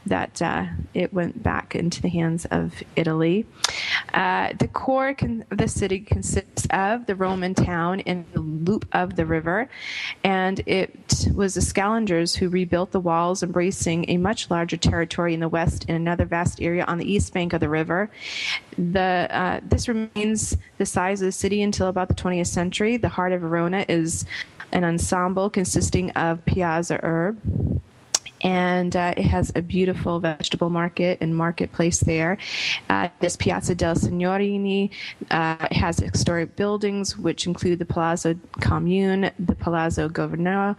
that 0.07 0.41
uh, 0.43 0.67
it 0.95 1.13
went 1.13 1.43
back 1.43 1.75
into 1.75 2.03
the 2.03 2.09
hands 2.09 2.45
of 2.47 2.83
Italy. 2.97 3.47
Uh, 4.13 4.53
the 4.59 4.69
core 4.69 5.09
of 5.09 5.59
the 5.59 5.69
city 5.79 6.01
consists 6.01 6.67
of 6.71 7.07
the 7.07 7.15
Roman 7.15 7.55
town 7.55 8.01
in 8.01 8.27
the 8.33 8.41
loop 8.41 8.87
of 8.93 9.15
the 9.15 9.25
river, 9.25 9.69
and 10.25 10.61
it 10.67 11.29
was 11.35 11.55
the 11.55 11.61
Scaligers 11.61 12.37
who 12.37 12.49
rebuilt 12.49 12.91
the 12.91 13.01
walls, 13.01 13.43
embracing 13.43 14.05
a 14.09 14.17
much 14.17 14.51
larger 14.51 14.77
territory 14.77 15.35
in 15.35 15.41
the 15.41 15.49
west 15.49 15.85
and 15.89 15.97
another 15.97 16.25
vast 16.25 16.61
area 16.61 16.85
on 16.87 16.99
the 16.99 17.11
east 17.11 17.33
bank 17.33 17.53
of 17.53 17.61
the 17.61 17.69
river. 17.69 18.11
The 18.77 19.29
uh, 19.31 19.61
this 19.63 19.89
remains 19.89 20.57
the 20.79 20.87
size 20.87 21.23
of 21.23 21.27
the 21.27 21.33
city 21.33 21.63
until 21.63 21.87
about 21.87 22.09
the 22.09 22.15
20th 22.15 22.49
century. 22.49 22.97
The 22.97 23.09
heart 23.09 23.33
of 23.33 23.41
Verona 23.43 23.85
is 23.89 24.25
an 24.73 24.85
ensemble 24.85 25.49
consisting 25.49 26.11
of 26.11 26.45
Piazza 26.45 26.99
Erbe 26.99 27.81
and 28.43 28.95
uh, 28.95 29.15
it 29.17 29.25
has 29.25 29.53
a 29.55 29.63
beautiful 29.63 30.21
vegetable 30.21 30.71
market 30.71 31.19
and 31.21 31.37
marketplace 31.37 32.01
there. 32.01 32.39
Uh, 32.89 33.09
this 33.21 33.37
Piazza 33.37 33.75
del 33.75 33.95
Signorini 33.95 34.91
uh, 35.31 35.67
has 35.71 35.99
historic 35.99 36.57
buildings, 36.57 37.17
which 37.17 37.47
include 37.47 37.79
the 37.79 37.85
Palazzo 37.85 38.35
Comune, 38.61 39.31
the 39.39 39.55
Palazzo 39.55 40.09
Governor, 40.09 40.77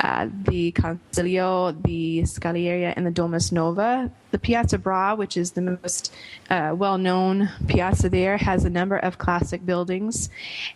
uh, 0.00 0.28
the 0.44 0.72
Consiglio, 0.72 1.72
the 1.82 2.22
Scaleria, 2.22 2.92
and 2.96 3.06
the 3.06 3.10
Domus 3.10 3.52
Nova. 3.52 4.10
The 4.30 4.38
Piazza 4.38 4.76
Bra, 4.76 5.14
which 5.14 5.38
is 5.38 5.52
the 5.52 5.62
most 5.62 6.12
uh, 6.50 6.74
well 6.76 6.98
known 6.98 7.48
piazza 7.66 8.10
there, 8.10 8.36
has 8.36 8.66
a 8.66 8.70
number 8.70 8.98
of 8.98 9.16
classic 9.16 9.64
buildings. 9.64 10.28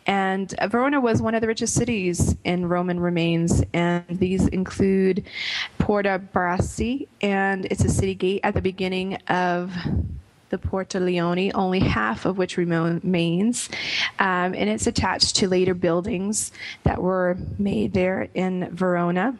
And 0.06 0.54
Verona 0.68 1.00
was 1.00 1.20
one 1.20 1.34
of 1.34 1.42
the 1.42 1.46
richest 1.46 1.74
cities 1.74 2.34
in 2.44 2.66
Roman 2.66 2.98
remains, 2.98 3.62
and 3.74 4.04
these 4.08 4.48
include 4.48 5.24
Porta 5.76 6.21
Brasi, 6.32 7.08
and 7.20 7.64
it's 7.66 7.84
a 7.84 7.88
city 7.88 8.14
gate 8.14 8.40
at 8.44 8.54
the 8.54 8.62
beginning 8.62 9.16
of 9.28 9.72
the 10.50 10.58
Porta 10.58 11.00
Leone, 11.00 11.50
only 11.54 11.80
half 11.80 12.26
of 12.26 12.36
which 12.38 12.56
remains. 12.56 13.68
Um, 14.18 14.54
and 14.54 14.68
it's 14.68 14.86
attached 14.86 15.36
to 15.36 15.48
later 15.48 15.74
buildings 15.74 16.52
that 16.84 17.00
were 17.00 17.38
made 17.58 17.94
there 17.94 18.28
in 18.34 18.68
Verona. 18.74 19.36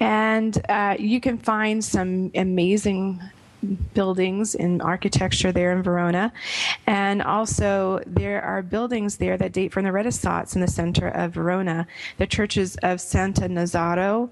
And 0.00 0.60
uh, 0.68 0.96
you 0.98 1.20
can 1.20 1.38
find 1.38 1.82
some 1.84 2.32
amazing 2.34 3.22
buildings 3.94 4.54
in 4.54 4.80
architecture 4.80 5.52
there 5.52 5.72
in 5.72 5.82
Verona. 5.82 6.32
And 6.86 7.22
also, 7.22 8.00
there 8.06 8.42
are 8.42 8.62
buildings 8.62 9.16
there 9.16 9.36
that 9.36 9.52
date 9.52 9.72
from 9.72 9.84
the 9.84 9.92
Renaissance 9.92 10.54
in 10.54 10.60
the 10.60 10.68
center 10.68 11.08
of 11.08 11.32
Verona. 11.32 11.86
The 12.18 12.26
churches 12.26 12.76
of 12.82 13.00
Santa 13.00 13.48
Nazaro, 13.48 14.30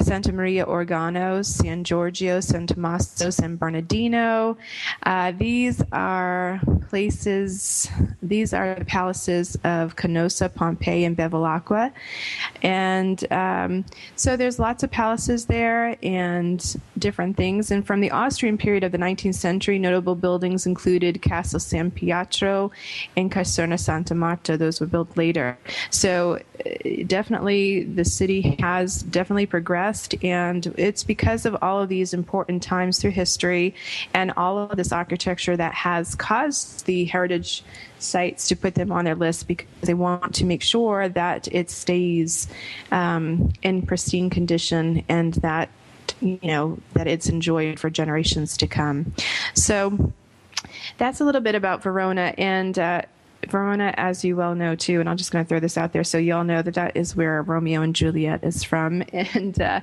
Santa 0.00 0.32
Maria 0.32 0.64
Organo, 0.66 1.44
San 1.44 1.84
Giorgio, 1.84 2.40
San 2.40 2.66
Tommaso, 2.66 3.30
San 3.30 3.56
Bernardino. 3.56 4.56
Uh, 5.02 5.32
these 5.32 5.82
are 5.92 6.60
places, 6.88 7.88
these 8.22 8.52
are 8.52 8.74
the 8.74 8.84
palaces 8.84 9.56
of 9.64 9.96
Canossa, 9.96 10.48
Pompei, 10.48 11.06
and 11.06 11.16
Bevilacqua. 11.16 11.92
And 12.62 13.32
um, 13.32 13.84
so 14.16 14.36
there's 14.36 14.58
lots 14.58 14.82
of 14.82 14.90
palaces 14.90 15.46
there 15.46 15.96
and 16.02 16.76
different 16.98 17.36
things. 17.36 17.70
And 17.70 17.86
from 17.86 18.00
the 18.00 18.10
Austrian 18.10 18.58
period 18.66 18.82
of 18.82 18.90
the 18.90 18.98
19th 18.98 19.36
century, 19.36 19.78
notable 19.78 20.16
buildings 20.16 20.66
included 20.66 21.22
Castle 21.22 21.60
San 21.60 21.88
Pietro 21.88 22.72
and 23.16 23.30
Caserma 23.30 23.78
Santa 23.78 24.12
Marta. 24.12 24.56
Those 24.56 24.80
were 24.80 24.88
built 24.88 25.16
later. 25.16 25.56
So 25.90 26.40
uh, 26.66 27.04
definitely 27.06 27.84
the 27.84 28.04
city 28.04 28.56
has 28.58 29.04
definitely 29.04 29.46
progressed, 29.46 30.16
and 30.24 30.66
it's 30.76 31.04
because 31.04 31.46
of 31.46 31.56
all 31.62 31.80
of 31.80 31.88
these 31.88 32.12
important 32.12 32.60
times 32.60 32.98
through 32.98 33.12
history 33.12 33.72
and 34.12 34.32
all 34.36 34.58
of 34.58 34.76
this 34.76 34.90
architecture 34.90 35.56
that 35.56 35.72
has 35.72 36.16
caused 36.16 36.86
the 36.86 37.04
heritage 37.04 37.62
sites 38.00 38.48
to 38.48 38.56
put 38.56 38.74
them 38.74 38.90
on 38.90 39.04
their 39.04 39.14
list 39.14 39.46
because 39.46 39.68
they 39.82 39.94
want 39.94 40.34
to 40.34 40.44
make 40.44 40.62
sure 40.64 41.08
that 41.08 41.46
it 41.52 41.70
stays 41.70 42.48
um, 42.90 43.52
in 43.62 43.86
pristine 43.86 44.28
condition 44.28 45.04
and 45.08 45.34
that 45.34 45.68
you 46.20 46.38
know 46.42 46.78
that 46.94 47.06
it's 47.06 47.28
enjoyed 47.28 47.78
for 47.78 47.90
generations 47.90 48.56
to 48.58 48.66
come. 48.66 49.14
So 49.54 50.12
that's 50.98 51.20
a 51.20 51.24
little 51.24 51.40
bit 51.40 51.54
about 51.54 51.82
Verona 51.82 52.34
and. 52.36 52.78
Uh, 52.78 53.02
Verona, 53.48 53.94
as 53.96 54.24
you 54.24 54.36
well 54.36 54.54
know 54.54 54.74
too, 54.74 55.00
and 55.00 55.08
I'm 55.08 55.16
just 55.16 55.30
going 55.30 55.44
to 55.44 55.48
throw 55.48 55.60
this 55.60 55.78
out 55.78 55.92
there 55.92 56.04
so 56.04 56.18
you 56.18 56.34
all 56.34 56.44
know 56.44 56.62
that 56.62 56.74
that 56.74 56.96
is 56.96 57.14
where 57.14 57.42
Romeo 57.42 57.82
and 57.82 57.94
Juliet 57.94 58.42
is 58.42 58.64
from. 58.64 59.04
And 59.12 59.60
uh, 59.60 59.80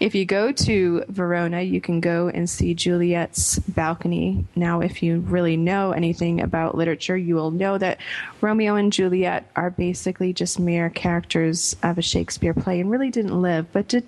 if 0.00 0.14
you 0.14 0.24
go 0.24 0.52
to 0.52 1.04
Verona, 1.08 1.62
you 1.62 1.80
can 1.80 2.00
go 2.00 2.28
and 2.28 2.48
see 2.48 2.72
Juliet's 2.74 3.58
balcony. 3.60 4.46
Now, 4.54 4.80
if 4.80 5.02
you 5.02 5.20
really 5.20 5.56
know 5.56 5.92
anything 5.92 6.40
about 6.40 6.76
literature, 6.76 7.16
you 7.16 7.34
will 7.34 7.50
know 7.50 7.78
that 7.78 7.98
Romeo 8.40 8.74
and 8.74 8.92
Juliet 8.92 9.50
are 9.54 9.70
basically 9.70 10.32
just 10.32 10.58
mere 10.58 10.88
characters 10.88 11.76
of 11.82 11.98
a 11.98 12.02
Shakespeare 12.02 12.54
play 12.54 12.80
and 12.80 12.90
really 12.90 13.10
didn't 13.10 13.40
live, 13.40 13.70
but 13.72 13.88
did 13.88 14.06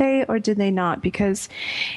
they 0.00 0.24
or 0.24 0.40
did 0.40 0.56
they 0.56 0.72
not? 0.72 1.00
Because 1.00 1.48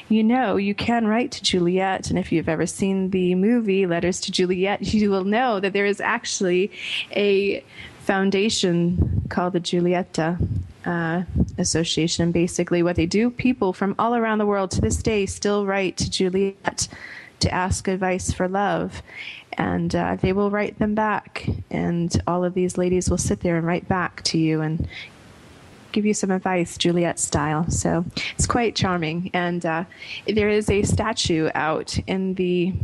you 0.08 0.22
know, 0.22 0.56
you 0.56 0.74
can 0.74 1.08
write 1.08 1.32
to 1.32 1.42
Juliet, 1.42 2.10
and 2.10 2.18
if 2.18 2.30
you've 2.30 2.48
ever 2.48 2.66
seen 2.66 3.10
the 3.10 3.34
movie 3.34 3.86
Letters 3.86 4.20
to 4.20 4.30
Juliet, 4.30 4.82
you 4.94 5.10
will 5.10 5.24
know 5.24 5.58
that 5.58 5.72
there 5.72 5.86
is 5.86 6.00
actually 6.00 6.70
a 7.10 7.64
foundation 8.04 9.22
called 9.30 9.54
the 9.54 9.60
Giulietta 9.60 10.38
uh, 10.84 11.22
Association. 11.58 12.30
Basically, 12.30 12.82
what 12.82 12.96
they 12.96 13.06
do, 13.06 13.30
people 13.30 13.72
from 13.72 13.94
all 13.98 14.14
around 14.14 14.38
the 14.38 14.46
world 14.46 14.70
to 14.72 14.80
this 14.80 14.98
day 15.02 15.26
still 15.26 15.66
write 15.66 15.96
to 15.96 16.10
Juliet 16.10 16.88
to 17.40 17.52
ask 17.52 17.88
advice 17.88 18.32
for 18.32 18.48
love. 18.48 19.02
And 19.56 19.94
uh, 19.94 20.16
they 20.16 20.32
will 20.32 20.50
write 20.50 20.80
them 20.80 20.96
back, 20.96 21.48
and 21.70 22.10
all 22.26 22.44
of 22.44 22.54
these 22.54 22.76
ladies 22.76 23.08
will 23.08 23.18
sit 23.18 23.40
there 23.40 23.56
and 23.56 23.64
write 23.64 23.88
back 23.88 24.22
to 24.24 24.38
you 24.38 24.60
and 24.60 24.88
give 25.94 26.04
you 26.04 26.12
some 26.12 26.30
advice, 26.30 26.76
Juliet 26.76 27.18
style. 27.18 27.70
So 27.70 28.04
it's 28.34 28.46
quite 28.46 28.74
charming. 28.76 29.30
And 29.32 29.64
uh, 29.64 29.84
there 30.26 30.50
is 30.50 30.68
a 30.68 30.82
statue 30.82 31.48
out 31.54 31.98
in 32.06 32.34
the 32.34 32.74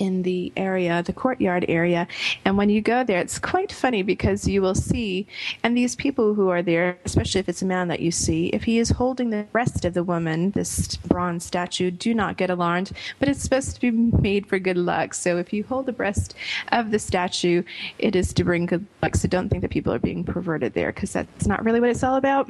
in 0.00 0.22
the 0.22 0.52
area, 0.56 1.02
the 1.02 1.12
courtyard 1.12 1.64
area. 1.68 2.08
And 2.44 2.56
when 2.56 2.70
you 2.70 2.80
go 2.80 3.04
there, 3.04 3.20
it's 3.20 3.38
quite 3.38 3.70
funny 3.70 4.02
because 4.02 4.48
you 4.48 4.62
will 4.62 4.74
see, 4.74 5.26
and 5.62 5.76
these 5.76 5.94
people 5.94 6.34
who 6.34 6.48
are 6.48 6.62
there, 6.62 6.98
especially 7.04 7.38
if 7.38 7.48
it's 7.48 7.62
a 7.62 7.66
man 7.66 7.88
that 7.88 8.00
you 8.00 8.10
see, 8.10 8.48
if 8.48 8.64
he 8.64 8.78
is 8.78 8.90
holding 8.90 9.30
the 9.30 9.46
breast 9.52 9.84
of 9.84 9.94
the 9.94 10.02
woman, 10.02 10.50
this 10.52 10.96
bronze 10.96 11.44
statue, 11.44 11.90
do 11.90 12.14
not 12.14 12.38
get 12.38 12.50
alarmed. 12.50 12.90
But 13.18 13.28
it's 13.28 13.42
supposed 13.42 13.74
to 13.74 13.80
be 13.80 13.90
made 13.90 14.46
for 14.46 14.58
good 14.58 14.78
luck. 14.78 15.14
So 15.14 15.36
if 15.36 15.52
you 15.52 15.62
hold 15.64 15.86
the 15.86 15.92
breast 15.92 16.34
of 16.72 16.90
the 16.90 16.98
statue, 16.98 17.62
it 17.98 18.16
is 18.16 18.32
to 18.32 18.44
bring 18.44 18.66
good 18.66 18.86
luck. 19.02 19.14
So 19.14 19.28
don't 19.28 19.50
think 19.50 19.62
that 19.62 19.70
people 19.70 19.92
are 19.92 19.98
being 19.98 20.24
perverted 20.24 20.72
there 20.72 20.92
because 20.92 21.12
that's 21.12 21.46
not 21.46 21.62
really 21.64 21.80
what 21.80 21.90
it's 21.90 22.02
all 22.02 22.16
about. 22.16 22.48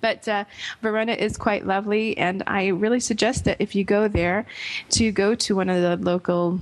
But 0.00 0.28
uh, 0.28 0.44
Verona 0.82 1.12
is 1.12 1.38
quite 1.38 1.66
lovely, 1.66 2.16
and 2.18 2.42
I 2.46 2.66
really 2.66 3.00
suggest 3.00 3.44
that 3.46 3.56
if 3.58 3.74
you 3.74 3.84
go 3.84 4.06
there, 4.06 4.44
to 4.90 5.10
go 5.10 5.34
to 5.34 5.56
one 5.56 5.70
of 5.70 5.80
the 5.80 5.96
local 6.04 6.60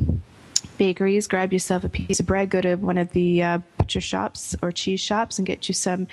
bakeries, 0.83 1.29
grab 1.29 1.53
yourself 1.53 1.85
a 1.85 1.89
piece 1.89 2.19
of 2.19 2.27
bread, 2.27 2.51
go 2.51 2.61
to 2.61 2.75
one 2.75 2.99
of 2.99 3.13
the 3.13 3.41
uh, 3.41 3.59
butcher 3.83 4.01
shops 4.01 4.55
or 4.63 4.71
cheese 4.71 5.01
shops 5.01 5.39
and 5.39 5.47
get 5.47 5.67
you 5.69 5.75
some 5.75 6.07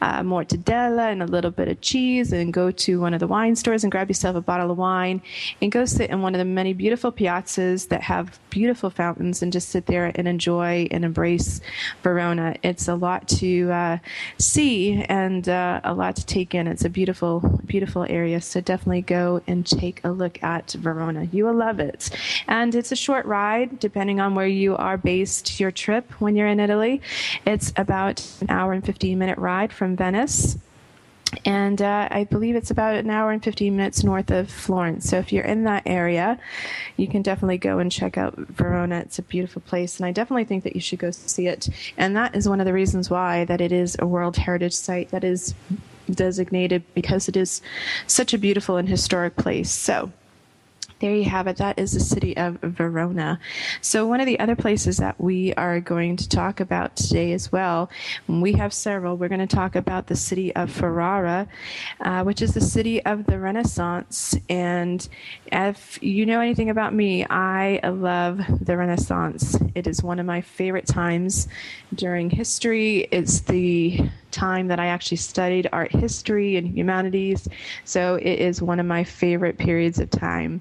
uh, 0.00 0.20
mortadella 0.20 1.10
and 1.10 1.22
a 1.22 1.26
little 1.26 1.50
bit 1.50 1.66
of 1.66 1.80
cheese, 1.80 2.32
and 2.32 2.52
go 2.52 2.70
to 2.70 3.00
one 3.00 3.12
of 3.12 3.18
the 3.18 3.26
wine 3.26 3.56
stores 3.56 3.82
and 3.82 3.90
grab 3.90 4.08
yourself 4.08 4.36
a 4.36 4.40
bottle 4.40 4.70
of 4.70 4.78
wine, 4.78 5.20
and 5.60 5.72
go 5.72 5.84
sit 5.84 6.08
in 6.08 6.22
one 6.22 6.34
of 6.36 6.38
the 6.38 6.44
many 6.44 6.72
beautiful 6.72 7.10
piazzas 7.10 7.88
that 7.88 8.02
have 8.02 8.38
beautiful 8.50 8.90
fountains, 8.90 9.42
and 9.42 9.52
just 9.52 9.70
sit 9.70 9.86
there 9.86 10.12
and 10.14 10.28
enjoy 10.28 10.86
and 10.92 11.04
embrace 11.04 11.60
Verona. 12.04 12.54
It's 12.62 12.86
a 12.86 12.94
lot 12.94 13.26
to 13.40 13.72
uh, 13.72 13.98
see 14.38 15.04
and 15.08 15.48
uh, 15.48 15.80
a 15.82 15.94
lot 15.94 16.14
to 16.16 16.24
take 16.24 16.54
in. 16.54 16.68
It's 16.68 16.84
a 16.84 16.90
beautiful, 16.90 17.60
beautiful 17.66 18.06
area, 18.08 18.40
so 18.40 18.60
definitely 18.60 19.02
go 19.02 19.42
and 19.48 19.66
take 19.66 20.00
a 20.04 20.10
look 20.10 20.40
at 20.44 20.72
Verona. 20.72 21.24
You 21.32 21.46
will 21.46 21.54
love 21.54 21.80
it, 21.80 22.10
and 22.46 22.72
it's 22.72 22.92
a 22.92 22.96
short 22.96 23.26
ride 23.26 23.80
depending 23.80 24.20
on 24.20 24.36
where 24.36 24.46
you 24.46 24.76
are 24.76 24.96
based 24.96 25.58
your 25.58 25.72
trip 25.72 26.12
when 26.20 26.36
you're 26.36 26.46
in 26.46 26.60
Italy. 26.60 27.00
It's 27.46 27.72
about 27.76 28.24
an 28.40 28.50
hour 28.50 28.72
and 28.72 28.84
15 28.84 29.18
minute 29.18 29.38
ride 29.38 29.72
from 29.72 29.96
Venice. 29.96 30.58
and 31.44 31.82
uh, 31.82 32.08
I 32.10 32.24
believe 32.24 32.54
it's 32.54 32.70
about 32.70 32.94
an 32.96 33.10
hour 33.10 33.30
and 33.32 33.42
15 33.42 33.76
minutes 33.76 34.04
north 34.04 34.30
of 34.30 34.50
Florence. 34.50 35.08
So 35.08 35.18
if 35.18 35.32
you're 35.32 35.44
in 35.44 35.64
that 35.64 35.82
area, 35.84 36.38
you 36.96 37.08
can 37.08 37.22
definitely 37.22 37.58
go 37.58 37.78
and 37.78 37.90
check 37.90 38.16
out 38.16 38.34
Verona. 38.36 39.00
It's 39.00 39.18
a 39.18 39.22
beautiful 39.22 39.60
place, 39.62 39.98
and 39.98 40.06
I 40.06 40.12
definitely 40.12 40.44
think 40.44 40.64
that 40.64 40.74
you 40.74 40.80
should 40.80 41.00
go 41.00 41.10
see 41.10 41.48
it. 41.48 41.68
And 41.96 42.16
that 42.16 42.36
is 42.36 42.48
one 42.48 42.60
of 42.60 42.66
the 42.66 42.72
reasons 42.72 43.10
why 43.10 43.44
that 43.46 43.60
it 43.60 43.72
is 43.72 43.96
a 43.98 44.06
World 44.06 44.36
Heritage 44.36 44.74
Site 44.74 45.10
that 45.10 45.24
is 45.24 45.54
designated 46.10 46.84
because 46.94 47.28
it 47.28 47.36
is 47.36 47.60
such 48.06 48.32
a 48.32 48.38
beautiful 48.38 48.76
and 48.76 48.88
historic 48.88 49.36
place. 49.36 49.70
So 49.70 50.12
there 51.00 51.14
you 51.14 51.24
have 51.24 51.46
it. 51.46 51.58
That 51.58 51.78
is 51.78 51.92
the 51.92 52.00
city 52.00 52.36
of 52.36 52.58
Verona. 52.62 53.38
So, 53.80 54.06
one 54.06 54.20
of 54.20 54.26
the 54.26 54.38
other 54.40 54.56
places 54.56 54.96
that 54.96 55.20
we 55.20 55.52
are 55.54 55.78
going 55.80 56.16
to 56.16 56.28
talk 56.28 56.60
about 56.60 56.96
today 56.96 57.32
as 57.32 57.52
well, 57.52 57.90
we 58.26 58.54
have 58.54 58.72
several. 58.72 59.16
We're 59.16 59.28
going 59.28 59.46
to 59.46 59.56
talk 59.56 59.76
about 59.76 60.06
the 60.06 60.16
city 60.16 60.54
of 60.56 60.70
Ferrara, 60.70 61.48
uh, 62.00 62.22
which 62.24 62.40
is 62.40 62.54
the 62.54 62.60
city 62.60 63.04
of 63.04 63.26
the 63.26 63.38
Renaissance. 63.38 64.36
And 64.48 65.06
if 65.52 65.98
you 66.02 66.24
know 66.24 66.40
anything 66.40 66.70
about 66.70 66.94
me, 66.94 67.26
I 67.26 67.80
love 67.86 68.40
the 68.60 68.76
Renaissance. 68.76 69.58
It 69.74 69.86
is 69.86 70.02
one 70.02 70.18
of 70.18 70.24
my 70.26 70.40
favorite 70.40 70.86
times 70.86 71.48
during 71.94 72.30
history. 72.30 73.06
It's 73.10 73.40
the 73.40 74.08
time 74.36 74.68
that 74.68 74.78
I 74.78 74.86
actually 74.86 75.16
studied 75.16 75.68
art 75.72 75.90
history 75.92 76.56
and 76.56 76.68
humanities. 76.68 77.48
So 77.84 78.16
it 78.16 78.38
is 78.38 78.60
one 78.60 78.78
of 78.78 78.86
my 78.86 79.02
favorite 79.02 79.58
periods 79.58 79.98
of 79.98 80.10
time 80.10 80.60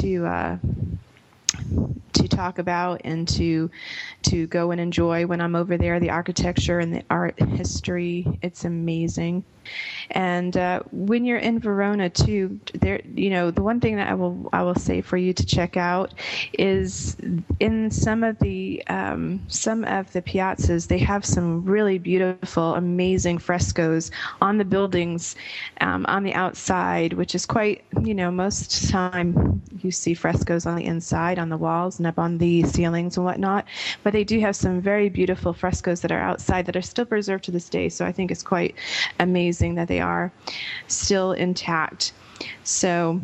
to 0.00 0.26
uh, 0.26 0.58
to 2.12 2.28
talk 2.28 2.58
about 2.58 3.00
and 3.04 3.28
to 3.28 3.70
to 4.22 4.46
go 4.48 4.70
and 4.72 4.80
enjoy 4.80 5.26
when 5.26 5.40
I'm 5.40 5.54
over 5.54 5.76
there. 5.76 6.00
The 6.00 6.10
architecture 6.10 6.80
and 6.80 6.92
the 6.92 7.02
art 7.08 7.38
history, 7.38 8.26
it's 8.42 8.64
amazing. 8.64 9.44
And 10.10 10.56
uh, 10.56 10.80
when 10.92 11.24
you're 11.24 11.38
in 11.38 11.58
Verona 11.58 12.10
too, 12.10 12.58
there 12.74 13.00
you 13.14 13.30
know 13.30 13.50
the 13.50 13.62
one 13.62 13.80
thing 13.80 13.96
that 13.96 14.08
I 14.08 14.14
will 14.14 14.48
I 14.52 14.62
will 14.62 14.74
say 14.74 15.00
for 15.00 15.16
you 15.16 15.32
to 15.32 15.46
check 15.46 15.76
out 15.76 16.14
is 16.52 17.16
in 17.60 17.90
some 17.90 18.24
of 18.24 18.38
the 18.38 18.82
um, 18.88 19.40
some 19.48 19.84
of 19.84 20.12
the 20.12 20.22
piazzas 20.22 20.88
they 20.88 20.98
have 20.98 21.24
some 21.24 21.64
really 21.64 21.98
beautiful, 21.98 22.74
amazing 22.74 23.38
frescoes 23.38 24.10
on 24.40 24.58
the 24.58 24.64
buildings 24.64 25.36
um, 25.80 26.04
on 26.08 26.22
the 26.22 26.34
outside, 26.34 27.12
which 27.14 27.34
is 27.34 27.46
quite 27.46 27.84
you 28.02 28.14
know 28.14 28.30
most 28.30 28.74
of 28.74 28.82
the 28.82 28.92
time 28.92 29.62
you 29.82 29.90
see 29.90 30.14
frescoes 30.14 30.66
on 30.66 30.76
the 30.76 30.84
inside 30.84 31.38
on 31.38 31.48
the 31.48 31.56
walls 31.56 31.98
and 31.98 32.06
up 32.06 32.18
on 32.18 32.38
the 32.38 32.62
ceilings 32.64 33.16
and 33.16 33.24
whatnot, 33.24 33.66
but 34.02 34.12
they 34.12 34.24
do 34.24 34.40
have 34.40 34.56
some 34.56 34.80
very 34.80 35.08
beautiful 35.08 35.52
frescoes 35.52 36.00
that 36.00 36.12
are 36.12 36.20
outside 36.20 36.66
that 36.66 36.76
are 36.76 36.82
still 36.82 37.04
preserved 37.04 37.44
to 37.44 37.50
this 37.50 37.68
day. 37.68 37.88
So 37.88 38.04
I 38.04 38.12
think 38.12 38.30
it's 38.30 38.42
quite 38.42 38.74
amazing 39.20 39.74
that 39.74 39.88
they 39.88 39.93
are 40.00 40.32
still 40.88 41.32
intact. 41.32 42.12
So 42.62 43.20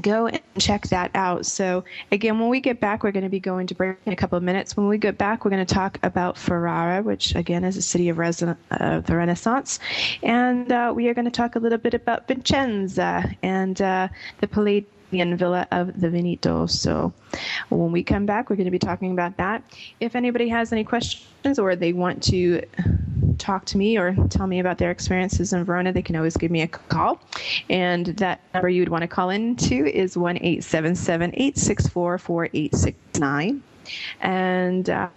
go 0.00 0.26
and 0.26 0.40
check 0.58 0.82
that 0.88 1.10
out. 1.14 1.46
So 1.46 1.84
again, 2.12 2.38
when 2.38 2.48
we 2.48 2.60
get 2.60 2.80
back, 2.80 3.02
we're 3.02 3.12
going 3.12 3.24
to 3.24 3.30
be 3.30 3.40
going 3.40 3.66
to 3.68 3.74
break 3.74 3.96
in 4.04 4.12
a 4.12 4.16
couple 4.16 4.36
of 4.36 4.42
minutes. 4.42 4.76
When 4.76 4.88
we 4.88 4.98
get 4.98 5.18
back, 5.18 5.44
we're 5.44 5.50
going 5.50 5.64
to 5.64 5.74
talk 5.74 5.98
about 6.02 6.36
Ferrara, 6.36 7.02
which 7.02 7.34
again 7.34 7.64
is 7.64 7.76
a 7.76 7.82
city 7.82 8.08
of 8.08 8.18
uh, 8.18 9.00
the 9.00 9.16
Renaissance, 9.16 9.78
and 10.22 10.70
uh, 10.72 10.92
we 10.94 11.08
are 11.08 11.14
going 11.14 11.24
to 11.24 11.30
talk 11.30 11.56
a 11.56 11.58
little 11.58 11.78
bit 11.78 11.94
about 11.94 12.28
Vicenza 12.28 13.36
and 13.42 13.80
uh, 13.80 14.08
the 14.40 14.48
Palladian 14.48 15.36
Villa 15.36 15.66
of 15.70 16.00
the 16.00 16.10
Veneto. 16.10 16.66
So 16.66 17.12
when 17.68 17.92
we 17.92 18.02
come 18.02 18.26
back, 18.26 18.50
we're 18.50 18.56
going 18.56 18.66
to 18.66 18.70
be 18.70 18.78
talking 18.78 19.12
about 19.12 19.36
that. 19.36 19.62
If 20.00 20.16
anybody 20.16 20.48
has 20.48 20.72
any 20.72 20.84
questions 20.84 21.58
or 21.58 21.76
they 21.76 21.92
want 21.92 22.22
to 22.24 22.62
talk 23.38 23.64
to 23.66 23.78
me 23.78 23.98
or 23.98 24.14
tell 24.28 24.46
me 24.46 24.60
about 24.60 24.78
their 24.78 24.90
experiences 24.90 25.52
in 25.52 25.64
Verona, 25.64 25.92
they 25.92 26.02
can 26.02 26.16
always 26.16 26.36
give 26.36 26.50
me 26.50 26.62
a 26.62 26.68
call. 26.68 27.20
And 27.70 28.06
that 28.18 28.40
number 28.54 28.68
you 28.68 28.82
would 28.82 28.88
want 28.88 29.02
to 29.02 29.08
call 29.08 29.30
into 29.30 29.86
is 29.86 30.16
1 30.16 30.36
877 30.36 31.30
864 31.34 32.18
4869. 32.18 33.62
And 34.20 34.88
uh, 34.90 35.08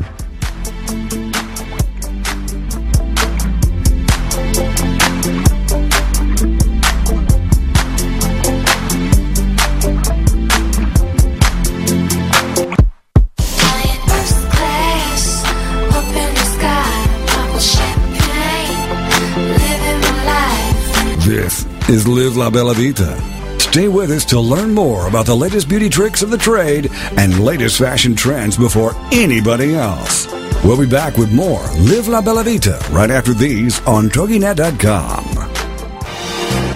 Is 21.89 22.07
Live 22.07 22.37
La 22.37 22.51
Bella 22.51 22.75
Vita. 22.75 23.19
Stay 23.59 23.87
with 23.87 24.11
us 24.11 24.23
to 24.25 24.39
learn 24.39 24.75
more 24.75 25.07
about 25.07 25.25
the 25.25 25.35
latest 25.35 25.67
beauty 25.67 25.89
tricks 25.89 26.21
of 26.21 26.29
the 26.29 26.37
trade 26.37 26.91
and 27.17 27.43
latest 27.43 27.79
fashion 27.79 28.15
trends 28.15 28.55
before 28.55 28.93
anybody 29.11 29.73
else. 29.73 30.27
We'll 30.63 30.79
be 30.79 30.85
back 30.85 31.17
with 31.17 31.33
more 31.33 31.65
Live 31.79 32.07
La 32.07 32.21
Bella 32.21 32.43
Vita 32.43 32.79
right 32.91 33.09
after 33.09 33.33
these 33.33 33.81
on 33.87 34.07
TogiNet.com. 34.07 35.25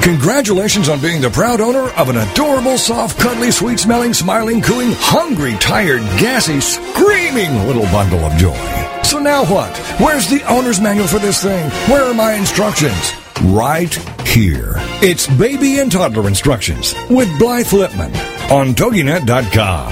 Congratulations 0.01 0.89
on 0.89 0.99
being 0.99 1.21
the 1.21 1.29
proud 1.29 1.61
owner 1.61 1.91
of 1.91 2.09
an 2.09 2.17
adorable, 2.17 2.79
soft, 2.79 3.19
cuddly, 3.19 3.51
sweet 3.51 3.79
smelling, 3.79 4.15
smiling, 4.15 4.63
cooing, 4.63 4.93
hungry, 4.93 5.55
tired, 5.59 6.01
gassy, 6.19 6.59
screaming 6.59 7.53
little 7.67 7.83
bundle 7.83 8.21
of 8.21 8.35
joy. 8.37 8.57
So 9.03 9.19
now 9.19 9.45
what? 9.45 9.77
Where's 9.99 10.27
the 10.27 10.41
owner's 10.51 10.81
manual 10.81 11.07
for 11.07 11.19
this 11.19 11.43
thing? 11.43 11.69
Where 11.87 12.03
are 12.03 12.15
my 12.15 12.33
instructions? 12.33 13.13
Right 13.41 13.93
here. 14.27 14.73
It's 15.01 15.27
baby 15.27 15.79
and 15.79 15.91
toddler 15.91 16.27
instructions 16.27 16.93
with 17.09 17.27
Blythe 17.39 17.67
Lipman 17.67 18.13
on 18.51 18.73
TogiNet.com. 18.73 19.91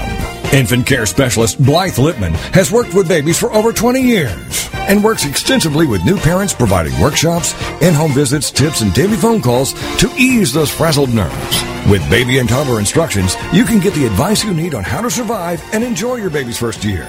Infant 0.52 0.86
care 0.86 1.06
specialist 1.06 1.62
Blythe 1.62 1.94
Lipman 1.94 2.34
has 2.52 2.70
worked 2.70 2.94
with 2.94 3.08
babies 3.08 3.38
for 3.38 3.52
over 3.52 3.72
20 3.72 4.00
years 4.00 4.68
and 4.74 5.02
works 5.02 5.24
extensively 5.24 5.86
with 5.86 6.04
new 6.04 6.18
parents, 6.18 6.52
providing 6.52 6.98
workshops, 7.00 7.54
in 7.80 7.94
home 7.94 8.12
visits, 8.12 8.50
tips, 8.50 8.80
and 8.80 8.92
daily 8.92 9.16
phone 9.16 9.40
calls 9.40 9.72
to 9.98 10.10
ease 10.16 10.52
those 10.52 10.70
frazzled 10.70 11.14
nerves. 11.14 11.62
With 11.90 12.08
baby 12.10 12.38
and 12.38 12.48
toddler 12.48 12.78
instructions, 12.78 13.34
you 13.52 13.64
can 13.64 13.80
get 13.80 13.94
the 13.94 14.06
advice 14.06 14.44
you 14.44 14.52
need 14.52 14.74
on 14.74 14.84
how 14.84 15.00
to 15.00 15.10
survive 15.10 15.62
and 15.72 15.82
enjoy 15.82 16.16
your 16.16 16.30
baby's 16.30 16.58
first 16.58 16.84
year. 16.84 17.08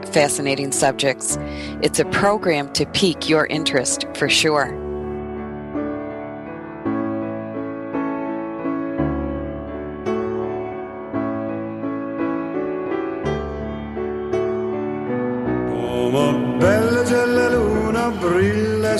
fascinating 0.11 0.71
subjects. 0.71 1.37
It's 1.81 1.99
a 1.99 2.05
program 2.05 2.71
to 2.73 2.85
pique 2.85 3.29
your 3.29 3.45
interest 3.47 4.05
for 4.15 4.29
sure. 4.29 4.77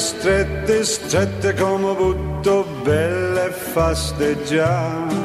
Strette, 0.02 0.84
strette 0.84 1.54
come 1.54 1.94
butto, 1.94 2.66
belle 2.84 3.48
e 3.48 3.52
fasteggiare. 3.52 5.16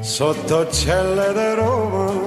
Sotto 0.00 0.68
celle 0.70 1.32
di 1.32 1.54
Roma. 1.54 2.25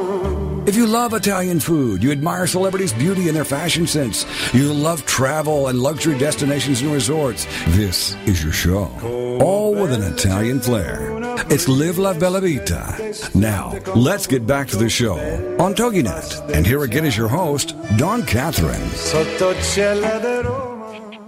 If 0.69 0.75
you 0.75 0.86
love 0.86 1.15
Italian 1.15 1.60
food, 1.60 2.03
you 2.03 2.12
admire 2.12 2.45
celebrities' 2.45 2.93
beauty 2.93 3.27
and 3.27 3.36
their 3.36 3.43
fashion 3.43 3.88
sense, 3.88 4.23
you 4.53 4.71
love 4.71 5.03
travel 5.03 5.69
and 5.69 5.82
luxury 5.82 6.15
destinations 6.15 6.82
and 6.82 6.93
resorts, 6.93 7.47
this 7.69 8.13
is 8.27 8.43
your 8.43 8.53
show. 8.53 8.91
All 9.41 9.73
with 9.73 9.91
an 9.91 10.03
Italian 10.03 10.60
flair. 10.60 11.10
It's 11.49 11.67
Live 11.67 11.97
La 11.97 12.13
Bella 12.13 12.41
Vita. 12.41 13.15
Now, 13.34 13.79
let's 13.95 14.27
get 14.27 14.45
back 14.45 14.67
to 14.67 14.75
the 14.75 14.91
show 14.91 15.17
on 15.58 15.73
TogiNet. 15.73 16.53
And 16.53 16.67
here 16.67 16.84
again 16.84 17.03
is 17.03 17.17
your 17.17 17.29
host, 17.29 17.73
Dawn 17.97 18.23
Catherine. 18.23 18.91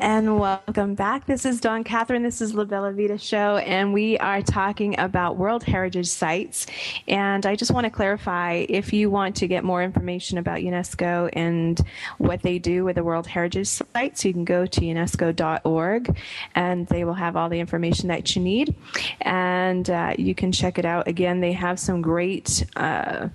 And 0.01 0.39
welcome 0.39 0.95
back. 0.95 1.27
This 1.27 1.45
is 1.45 1.61
Dawn 1.61 1.83
Catherine. 1.83 2.23
This 2.23 2.41
is 2.41 2.55
La 2.55 2.63
Bella 2.63 2.91
Vita 2.91 3.19
Show, 3.19 3.57
and 3.57 3.93
we 3.93 4.17
are 4.17 4.41
talking 4.41 4.99
about 4.99 5.37
World 5.37 5.63
Heritage 5.63 6.07
Sites. 6.07 6.65
And 7.07 7.45
I 7.45 7.55
just 7.55 7.69
want 7.69 7.83
to 7.83 7.91
clarify 7.91 8.65
if 8.67 8.93
you 8.93 9.11
want 9.11 9.35
to 9.35 9.47
get 9.47 9.63
more 9.63 9.83
information 9.83 10.39
about 10.39 10.61
UNESCO 10.61 11.29
and 11.33 11.79
what 12.17 12.41
they 12.41 12.57
do 12.57 12.83
with 12.83 12.95
the 12.95 13.03
World 13.03 13.27
Heritage 13.27 13.67
Sites, 13.67 14.25
you 14.25 14.33
can 14.33 14.43
go 14.43 14.65
to 14.65 14.81
unesco.org 14.81 16.17
and 16.55 16.87
they 16.87 17.03
will 17.03 17.13
have 17.13 17.35
all 17.35 17.49
the 17.49 17.59
information 17.59 18.07
that 18.07 18.35
you 18.35 18.41
need. 18.41 18.73
And 19.21 19.87
uh, 19.87 20.15
you 20.17 20.33
can 20.33 20.51
check 20.51 20.79
it 20.79 20.85
out. 20.85 21.07
Again, 21.07 21.41
they 21.41 21.51
have 21.51 21.79
some 21.79 22.01
great. 22.01 22.65
Uh, 22.75 23.29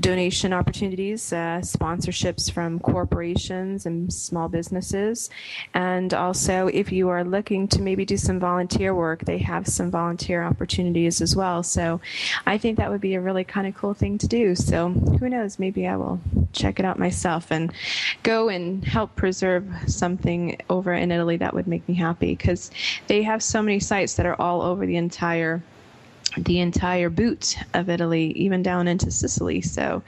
donation 0.00 0.52
opportunities, 0.52 1.32
uh, 1.32 1.60
sponsorships 1.62 2.50
from 2.50 2.78
corporations 2.78 3.86
and 3.86 4.12
small 4.12 4.48
businesses. 4.48 5.30
And 5.74 6.12
also, 6.14 6.68
if 6.68 6.92
you 6.92 7.08
are 7.08 7.24
looking 7.24 7.68
to 7.68 7.82
maybe 7.82 8.04
do 8.04 8.16
some 8.16 8.38
volunteer 8.38 8.94
work, 8.94 9.24
they 9.24 9.38
have 9.38 9.66
some 9.66 9.90
volunteer 9.90 10.42
opportunities 10.42 11.20
as 11.20 11.36
well. 11.36 11.62
So 11.62 12.00
I 12.46 12.58
think 12.58 12.78
that 12.78 12.90
would 12.90 13.00
be 13.00 13.14
a 13.14 13.20
really 13.20 13.44
kind 13.44 13.66
of 13.66 13.74
cool 13.74 13.94
thing 13.94 14.18
to 14.18 14.28
do. 14.28 14.54
So 14.54 14.90
who 14.90 15.28
knows? 15.28 15.58
Maybe 15.58 15.86
I 15.86 15.96
will 15.96 16.20
check 16.52 16.78
it 16.78 16.84
out 16.84 16.98
myself 16.98 17.50
and 17.50 17.72
go 18.22 18.48
and 18.48 18.84
help 18.84 19.16
preserve 19.16 19.66
something 19.86 20.58
over 20.68 20.92
in 20.92 21.10
Italy 21.10 21.36
that 21.38 21.54
would 21.54 21.66
make 21.66 21.86
me 21.88 21.94
happy 21.94 22.34
because 22.34 22.70
they 23.06 23.22
have 23.22 23.42
so 23.42 23.62
many 23.62 23.80
sites 23.80 24.14
that 24.14 24.26
are 24.26 24.40
all 24.40 24.62
over 24.62 24.86
the 24.86 24.96
entire 24.96 25.62
the 26.36 26.60
entire 26.60 27.10
boot 27.10 27.56
of 27.74 27.88
Italy, 27.88 28.32
even 28.32 28.62
down 28.62 28.88
into 28.88 29.10
Sicily. 29.10 29.60
So, 29.60 30.02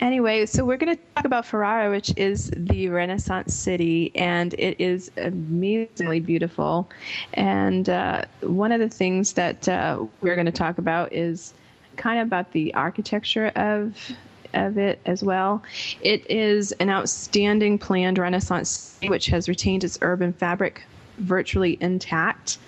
anyway, 0.00 0.46
so 0.46 0.64
we're 0.64 0.76
going 0.76 0.96
to 0.96 1.02
talk 1.14 1.24
about 1.24 1.46
Ferrara, 1.46 1.90
which 1.90 2.12
is 2.16 2.50
the 2.56 2.88
Renaissance 2.88 3.54
city, 3.54 4.12
and 4.14 4.54
it 4.54 4.80
is 4.80 5.10
amazingly 5.16 6.20
beautiful. 6.20 6.88
And 7.34 7.88
uh, 7.88 8.24
one 8.40 8.72
of 8.72 8.80
the 8.80 8.88
things 8.88 9.32
that 9.34 9.68
uh, 9.68 10.04
we're 10.20 10.34
going 10.34 10.46
to 10.46 10.52
talk 10.52 10.78
about 10.78 11.12
is 11.12 11.54
kind 11.96 12.20
of 12.20 12.26
about 12.26 12.52
the 12.52 12.74
architecture 12.74 13.48
of 13.54 14.12
of 14.52 14.78
it 14.78 15.00
as 15.04 15.22
well. 15.22 15.62
It 16.00 16.30
is 16.30 16.72
an 16.72 16.88
outstanding 16.88 17.76
planned 17.76 18.18
Renaissance 18.18 18.70
city, 18.70 19.08
which 19.08 19.26
has 19.26 19.48
retained 19.48 19.82
its 19.82 19.98
urban 20.00 20.32
fabric 20.32 20.84
virtually 21.18 21.78
intact. 21.80 22.58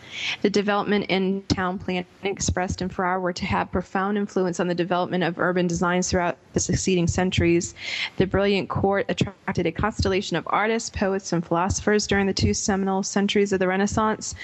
The 0.42 0.50
development 0.50 1.06
and 1.08 1.46
town 1.48 1.78
planning 1.78 2.06
expressed 2.22 2.80
in 2.80 2.88
Ferrara 2.88 3.20
were 3.20 3.32
to 3.32 3.44
have 3.44 3.70
profound 3.70 4.16
influence 4.16 4.60
on 4.60 4.68
the 4.68 4.74
development 4.74 5.24
of 5.24 5.38
urban 5.38 5.66
designs 5.66 6.10
throughout 6.10 6.38
the 6.52 6.60
succeeding 6.60 7.06
centuries. 7.06 7.74
The 8.16 8.26
brilliant 8.26 8.68
court 8.68 9.06
attracted 9.08 9.66
a 9.66 9.72
constellation 9.72 10.36
of 10.36 10.48
artists, 10.48 10.90
poets, 10.90 11.32
and 11.32 11.44
philosophers 11.44 12.06
during 12.06 12.26
the 12.26 12.32
two 12.32 12.54
seminal 12.54 13.02
centuries 13.02 13.52
of 13.52 13.58
the 13.58 13.68
Renaissance. 13.68 14.34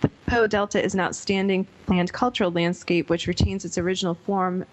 The 0.00 0.10
Po 0.26 0.46
Delta 0.46 0.82
is 0.82 0.94
an 0.94 1.00
outstanding 1.00 1.66
planned 1.86 2.12
cultural 2.12 2.50
landscape 2.50 3.10
which 3.10 3.26
retains 3.26 3.64
its 3.64 3.78
original 3.78 4.14
form 4.14 4.64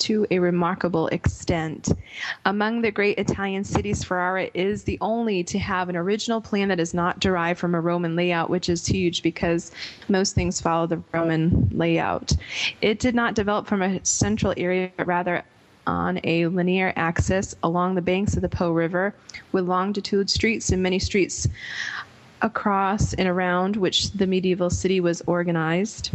to 0.00 0.26
a 0.30 0.38
remarkable 0.38 1.08
extent. 1.08 1.88
Among 2.44 2.82
the 2.82 2.90
great 2.90 3.18
Italian 3.18 3.64
cities, 3.64 4.04
Ferrara 4.04 4.50
is 4.54 4.84
the 4.84 4.98
only 5.00 5.42
to 5.44 5.58
have 5.58 5.88
an 5.88 5.96
original 5.96 6.40
plan 6.40 6.68
that 6.68 6.80
is 6.80 6.94
not 6.94 7.20
derived 7.20 7.58
from 7.58 7.74
a 7.74 7.80
Roman 7.80 8.16
layout, 8.16 8.50
which 8.50 8.68
is 8.68 8.86
huge 8.86 9.22
because 9.22 9.72
most 10.08 10.34
things 10.34 10.60
follow 10.60 10.86
the 10.86 11.02
Roman 11.12 11.68
layout. 11.72 12.32
It 12.80 12.98
did 12.98 13.14
not 13.14 13.34
develop 13.34 13.66
from 13.66 13.82
a 13.82 14.04
central 14.04 14.54
area, 14.56 14.90
but 14.96 15.06
rather 15.06 15.42
on 15.86 16.20
a 16.24 16.46
linear 16.46 16.92
axis 16.96 17.54
along 17.62 17.94
the 17.94 18.02
banks 18.02 18.36
of 18.36 18.42
the 18.42 18.48
Po 18.48 18.70
River 18.70 19.14
with 19.52 19.64
longitude 19.64 20.28
streets 20.28 20.70
and 20.70 20.82
many 20.82 20.98
streets 20.98 21.48
across 22.42 23.14
and 23.14 23.28
around 23.28 23.76
which 23.76 24.12
the 24.12 24.26
medieval 24.26 24.70
city 24.70 25.00
was 25.00 25.22
organized. 25.26 26.10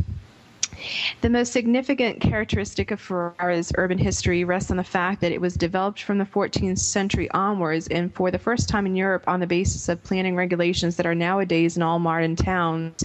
The 1.22 1.30
most 1.30 1.52
significant 1.52 2.22
characteristic 2.22 2.92
of 2.92 3.00
Ferrara's 3.00 3.72
urban 3.78 3.98
history 3.98 4.44
rests 4.44 4.72
on 4.72 4.78
the 4.78 4.84
fact 4.84 5.22
that 5.22 5.32
it 5.32 5.42
was 5.42 5.56
developed 5.56 6.02
from 6.04 6.18
the 6.18 6.26
14th 6.26 6.80
century 6.80 7.30
onwards 7.32 7.88
and 7.88 8.14
for 8.14 8.32
the 8.32 8.40
first 8.40 8.70
time 8.70 8.86
in 8.86 8.96
Europe 8.96 9.24
on 9.28 9.40
the 9.40 9.48
basis 9.48 9.90
of 9.90 10.04
planning 10.04 10.36
regulations 10.36 10.96
that 10.98 11.06
are 11.06 11.16
nowadays 11.16 11.78
in 11.78 11.84
all 11.84 12.00
modern 12.00 12.36
towns. 12.36 13.04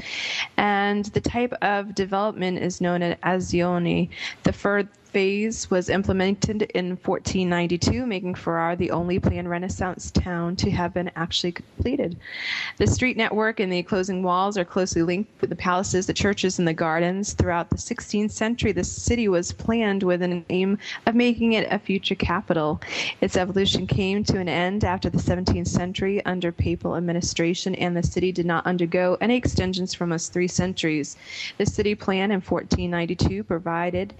And 0.57 1.05
the 1.07 1.21
type 1.21 1.53
of 1.63 1.95
development 1.95 2.59
is 2.59 2.81
known 2.81 3.03
as 3.03 3.17
azioni. 3.23 4.11
The 4.43 4.53
fir- 4.53 4.89
phase 5.09 5.71
was 5.71 5.89
implemented 5.89 6.63
in 6.75 6.91
1492, 6.91 8.07
making 8.07 8.35
Ferrara 8.35 8.77
the 8.77 8.91
only 8.91 9.19
planned 9.19 9.49
Renaissance 9.49 10.11
town 10.11 10.55
to 10.57 10.71
have 10.71 10.93
been 10.93 11.11
actually 11.17 11.53
completed. 11.53 12.17
The 12.77 12.87
street 12.87 13.17
network 13.17 13.59
and 13.59 13.73
the 13.73 13.79
enclosing 13.79 14.23
walls 14.23 14.59
are 14.59 14.65
closely 14.65 15.03
linked 15.03 15.41
with 15.41 15.51
the 15.51 15.57
palaces, 15.57 16.07
the 16.07 16.13
churches, 16.13 16.59
and 16.59 16.69
the 16.69 16.75
gardens. 16.75 17.33
Throughout 17.33 17.71
the 17.71 17.77
16th 17.77 18.31
century, 18.31 18.73
the 18.73 18.85
city 18.85 19.29
was 19.29 19.53
planned 19.53 20.03
with 20.03 20.23
an 20.23 20.45
aim 20.51 20.79
of 21.07 21.15
making 21.15 21.55
it 21.55 21.67
a 21.71 21.79
future 21.79 22.15
capital. 22.15 22.81
Its 23.21 23.37
evolution 23.37 23.87
came 23.87 24.23
to 24.25 24.39
an 24.39 24.49
end 24.49 24.85
after 24.85 25.09
the 25.09 25.19
17th 25.19 25.69
century 25.69 26.25
under 26.27 26.53
papal 26.53 26.97
administration, 26.97 27.75
and 27.77 27.97
the 27.97 28.03
city 28.03 28.31
did 28.31 28.47
not 28.47 28.67
undergo 28.67 29.17
any 29.21 29.37
extensions 29.37 29.95
for 29.95 30.05
almost 30.05 30.33
three 30.33 30.49
centuries. 30.49 31.17
The 31.57 31.67
city 31.67 31.95
plan 31.95 32.31
in 32.31 32.41
1492 32.41 33.43
provided 33.45 34.15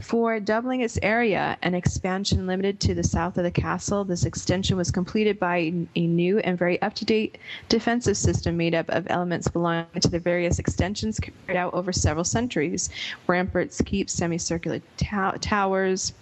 for 0.00 0.40
doubling 0.40 0.80
its 0.80 0.98
area, 1.02 1.56
an 1.62 1.74
expansion 1.74 2.46
limited 2.46 2.80
to 2.80 2.94
the 2.94 3.02
south 3.02 3.38
of 3.38 3.44
the 3.44 3.50
castle, 3.50 4.04
this 4.04 4.24
extension 4.24 4.76
was 4.76 4.90
completed 4.90 5.38
by 5.38 5.72
a 5.94 6.06
new 6.06 6.38
and 6.40 6.58
very 6.58 6.80
up 6.82 6.94
to 6.94 7.04
date 7.04 7.38
defensive 7.68 8.16
system 8.16 8.56
made 8.56 8.74
up 8.74 8.88
of 8.90 9.06
elements 9.10 9.48
belonging 9.48 10.00
to 10.00 10.08
the 10.08 10.18
various 10.18 10.58
extensions 10.58 11.20
carried 11.20 11.56
out 11.56 11.72
over 11.74 11.92
several 11.92 12.24
centuries 12.24 12.90
ramparts, 13.26 13.80
keeps, 13.82 14.12
semicircular 14.12 14.80
tow- 14.96 15.36
towers, 15.40 16.12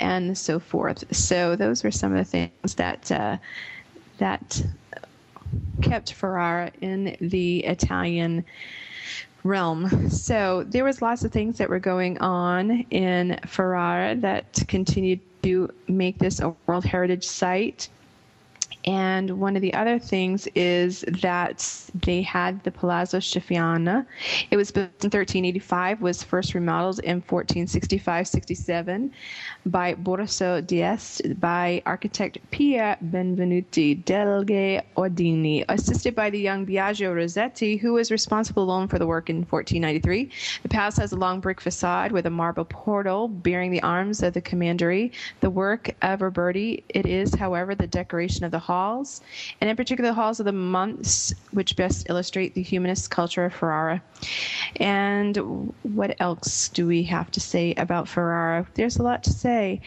and 0.00 0.36
so 0.36 0.58
forth. 0.58 1.04
So, 1.14 1.56
those 1.56 1.84
were 1.84 1.90
some 1.90 2.12
of 2.12 2.18
the 2.18 2.24
things 2.24 2.74
that. 2.76 3.10
Uh, 3.10 3.36
that 4.18 4.62
kept 5.80 6.12
Ferrara 6.12 6.72
in 6.80 7.16
the 7.20 7.64
Italian 7.64 8.44
realm. 9.44 10.10
So 10.10 10.64
there 10.68 10.84
was 10.84 11.00
lots 11.02 11.24
of 11.24 11.32
things 11.32 11.58
that 11.58 11.68
were 11.68 11.78
going 11.78 12.18
on 12.18 12.84
in 12.90 13.38
Ferrara 13.46 14.16
that 14.16 14.64
continued 14.68 15.20
to 15.42 15.70
make 15.86 16.18
this 16.18 16.40
a 16.40 16.54
World 16.66 16.84
Heritage 16.84 17.24
Site. 17.24 17.88
And 18.88 19.38
one 19.38 19.54
of 19.54 19.60
the 19.60 19.74
other 19.74 19.98
things 19.98 20.48
is 20.54 21.04
that 21.20 21.90
they 21.92 22.22
had 22.22 22.64
the 22.64 22.70
Palazzo 22.70 23.18
Schifanoia. 23.18 24.06
It 24.50 24.56
was 24.56 24.70
built 24.70 24.88
in 25.04 25.08
1385, 25.08 26.00
was 26.00 26.22
first 26.22 26.54
remodeled 26.54 26.98
in 27.00 27.20
1465-67 27.20 29.10
by 29.66 29.94
Borso 29.94 30.66
d'Este 30.66 31.38
by 31.38 31.82
architect 31.84 32.38
Pier 32.50 32.96
Benvenuti 33.04 34.02
degli 34.04 34.80
Ordini, 34.96 35.66
assisted 35.68 36.14
by 36.14 36.30
the 36.30 36.40
young 36.40 36.64
Biagio 36.64 37.14
Rossetti, 37.14 37.76
who 37.76 37.92
was 37.92 38.10
responsible 38.10 38.62
alone 38.62 38.88
for 38.88 38.98
the 38.98 39.06
work 39.06 39.28
in 39.28 39.44
1493. 39.44 40.30
The 40.62 40.68
palace 40.70 40.96
has 40.96 41.12
a 41.12 41.16
long 41.16 41.40
brick 41.40 41.60
facade 41.60 42.10
with 42.10 42.24
a 42.24 42.30
marble 42.30 42.64
portal 42.64 43.28
bearing 43.28 43.70
the 43.70 43.82
arms 43.82 44.22
of 44.22 44.32
the 44.32 44.40
commandery. 44.40 45.12
The 45.40 45.50
work 45.50 45.90
of 46.00 46.20
Roberti, 46.20 46.84
it 46.88 47.04
is, 47.04 47.34
however, 47.34 47.74
the 47.74 47.86
decoration 47.86 48.46
of 48.46 48.50
the 48.50 48.58
hall 48.58 48.77
halls, 48.78 49.20
and 49.60 49.68
in 49.68 49.76
particular 49.76 50.10
the 50.10 50.14
halls 50.14 50.38
of 50.40 50.46
the 50.46 50.52
months, 50.52 51.34
which 51.50 51.76
best 51.76 52.06
illustrate 52.08 52.54
the 52.54 52.62
humanist 52.62 53.10
culture 53.10 53.44
of 53.44 53.52
Ferrara. 53.52 54.00
And 54.76 55.36
what 55.82 56.14
else 56.20 56.68
do 56.68 56.86
we 56.86 57.02
have 57.04 57.30
to 57.32 57.40
say 57.40 57.74
about 57.74 58.08
Ferrara? 58.08 58.66
There's 58.74 58.98
a 58.98 59.02
lot 59.02 59.22
to 59.24 59.30
say. 59.30 59.80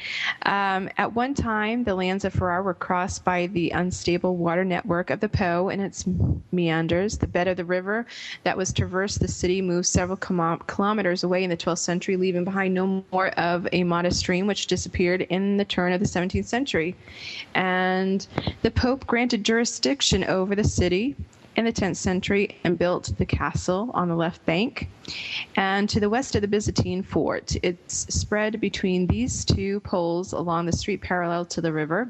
Um, 0.43 0.89
at 0.97 1.13
one 1.13 1.33
time, 1.33 1.83
the 1.83 1.95
lands 1.95 2.25
of 2.25 2.33
Ferrara 2.33 2.63
were 2.63 2.73
crossed 2.73 3.23
by 3.23 3.47
the 3.47 3.71
unstable 3.71 4.35
water 4.35 4.65
network 4.65 5.09
of 5.09 5.19
the 5.19 5.29
Po 5.29 5.69
and 5.69 5.81
its 5.81 6.05
meanders. 6.51 7.17
The 7.17 7.27
bed 7.27 7.47
of 7.47 7.57
the 7.57 7.65
river 7.65 8.05
that 8.43 8.57
was 8.57 8.73
traversed 8.73 9.19
the 9.19 9.27
city 9.27 9.61
moved 9.61 9.87
several 9.87 10.17
kilometers 10.17 11.23
away 11.23 11.43
in 11.43 11.49
the 11.49 11.57
12th 11.57 11.79
century, 11.79 12.17
leaving 12.17 12.43
behind 12.43 12.73
no 12.73 13.03
more 13.11 13.29
of 13.29 13.67
a 13.71 13.83
modest 13.83 14.19
stream 14.19 14.47
which 14.47 14.67
disappeared 14.67 15.21
in 15.21 15.57
the 15.57 15.65
turn 15.65 15.93
of 15.93 15.99
the 15.99 16.07
17th 16.07 16.45
century. 16.45 16.95
And 17.53 18.25
the 18.61 18.70
Pope 18.71 19.05
granted 19.07 19.43
jurisdiction 19.43 20.23
over 20.23 20.55
the 20.55 20.63
city 20.63 21.15
in 21.55 21.65
the 21.65 21.73
10th 21.73 21.97
century 21.97 22.55
and 22.63 22.77
built 22.77 23.13
the 23.17 23.25
castle 23.25 23.91
on 23.93 24.07
the 24.07 24.15
left 24.15 24.45
bank. 24.45 24.89
And 25.55 25.89
to 25.89 25.99
the 25.99 26.09
west 26.09 26.35
of 26.35 26.41
the 26.41 26.47
Byzantine 26.47 27.03
fort, 27.03 27.55
it's 27.61 28.13
spread 28.13 28.61
between 28.61 29.07
these 29.07 29.45
two 29.45 29.79
poles 29.81 30.33
along 30.33 30.65
the 30.65 30.71
street 30.71 31.01
parallel 31.01 31.45
to 31.45 31.61
the 31.61 31.73
river. 31.73 32.09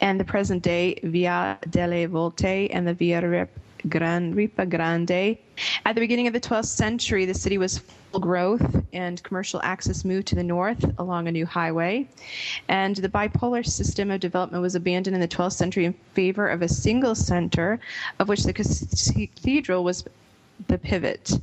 And 0.00 0.18
the 0.18 0.24
present 0.24 0.62
day 0.62 0.98
Via 1.02 1.58
delle 1.70 2.08
Volte 2.08 2.68
and 2.70 2.86
the 2.86 2.94
Via 2.94 3.48
Gran 3.88 4.34
Ripa 4.34 4.66
Grande. 4.66 5.38
At 5.84 5.94
the 5.94 6.00
beginning 6.00 6.26
of 6.26 6.32
the 6.32 6.40
12th 6.40 6.66
century, 6.66 7.24
the 7.24 7.34
city 7.34 7.58
was 7.58 7.80
growth 8.20 8.84
and 8.92 9.22
commercial 9.22 9.60
access 9.62 10.04
moved 10.04 10.26
to 10.28 10.34
the 10.34 10.42
north 10.42 10.84
along 10.98 11.28
a 11.28 11.32
new 11.32 11.46
highway. 11.46 12.06
And 12.68 12.96
the 12.96 13.08
bipolar 13.08 13.64
system 13.64 14.10
of 14.10 14.20
development 14.20 14.62
was 14.62 14.74
abandoned 14.74 15.14
in 15.14 15.20
the 15.20 15.28
12th 15.28 15.52
century 15.52 15.84
in 15.84 15.94
favor 16.14 16.48
of 16.48 16.62
a 16.62 16.68
single 16.68 17.14
center, 17.14 17.80
of 18.18 18.28
which 18.28 18.44
the 18.44 18.52
cathedral 18.52 19.84
was 19.84 20.04
the 20.68 20.78
pivot. 20.78 21.40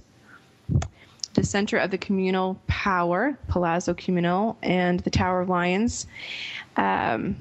The 1.34 1.44
center 1.44 1.78
of 1.78 1.92
the 1.92 1.98
communal 1.98 2.60
power, 2.68 3.38
Palazzo 3.48 3.94
Comunale, 3.94 4.56
and 4.64 5.00
the 5.02 5.10
Tower 5.10 5.42
of 5.42 5.50
Lions. 5.50 6.08
Um, 6.76 7.36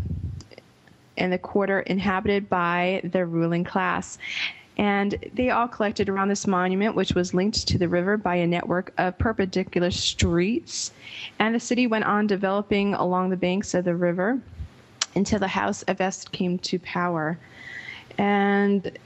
and 1.16 1.32
the 1.32 1.38
quarter 1.38 1.80
inhabited 1.80 2.48
by 2.48 3.00
the 3.04 3.26
ruling 3.26 3.64
class. 3.64 4.18
And 4.78 5.16
they 5.34 5.50
all 5.50 5.66
collected 5.66 6.08
around 6.08 6.28
this 6.28 6.46
monument, 6.46 6.94
which 6.94 7.14
was 7.14 7.34
linked 7.34 7.66
to 7.66 7.78
the 7.78 7.88
river 7.88 8.16
by 8.16 8.36
a 8.36 8.46
network 8.46 8.92
of 8.96 9.18
perpendicular 9.18 9.90
streets. 9.90 10.92
And 11.38 11.54
the 11.54 11.60
city 11.60 11.88
went 11.88 12.04
on 12.04 12.28
developing 12.28 12.94
along 12.94 13.30
the 13.30 13.36
banks 13.36 13.74
of 13.74 13.84
the 13.84 13.96
river 13.96 14.40
until 15.16 15.40
the 15.40 15.48
House 15.48 15.82
of 15.82 16.00
Este 16.00 16.30
came 16.30 16.58
to 16.60 16.78
power. 16.78 17.38
And 18.16 18.96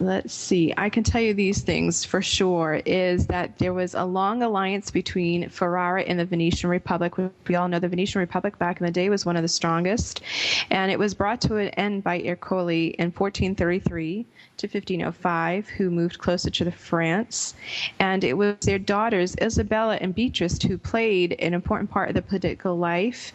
let's 0.00 0.32
see, 0.32 0.72
I 0.76 0.88
can 0.88 1.04
tell 1.04 1.20
you 1.20 1.34
these 1.34 1.60
things 1.60 2.04
for 2.04 2.22
sure 2.22 2.80
is 2.86 3.26
that 3.26 3.58
there 3.58 3.74
was 3.74 3.94
a 3.94 4.04
long 4.04 4.42
alliance 4.42 4.90
between 4.90 5.48
Ferrara 5.48 6.02
and 6.02 6.18
the 6.18 6.24
Venetian 6.24 6.70
Republic. 6.70 7.16
We 7.16 7.54
all 7.54 7.68
know 7.68 7.78
the 7.78 7.88
Venetian 7.88 8.20
Republic 8.20 8.58
back 8.58 8.80
in 8.80 8.86
the 8.86 8.92
day 8.92 9.10
was 9.10 9.26
one 9.26 9.36
of 9.36 9.42
the 9.42 9.48
strongest, 9.48 10.22
and 10.70 10.90
it 10.90 10.98
was 10.98 11.14
brought 11.14 11.40
to 11.42 11.56
an 11.56 11.68
end 11.70 12.02
by 12.02 12.20
Ercole 12.20 12.94
in 12.98 13.10
1433 13.12 14.26
to 14.56 14.66
1505 14.66 15.68
who 15.68 15.90
moved 15.90 16.18
closer 16.18 16.50
to 16.50 16.64
the 16.64 16.72
France. 16.72 17.54
And 17.98 18.24
it 18.24 18.34
was 18.34 18.56
their 18.60 18.78
daughters, 18.78 19.34
Isabella 19.40 19.96
and 20.00 20.14
Beatrice, 20.14 20.62
who 20.62 20.78
played 20.78 21.36
an 21.38 21.54
important 21.54 21.90
part 21.90 22.08
of 22.08 22.14
the 22.14 22.22
political 22.22 22.76
life 22.76 23.32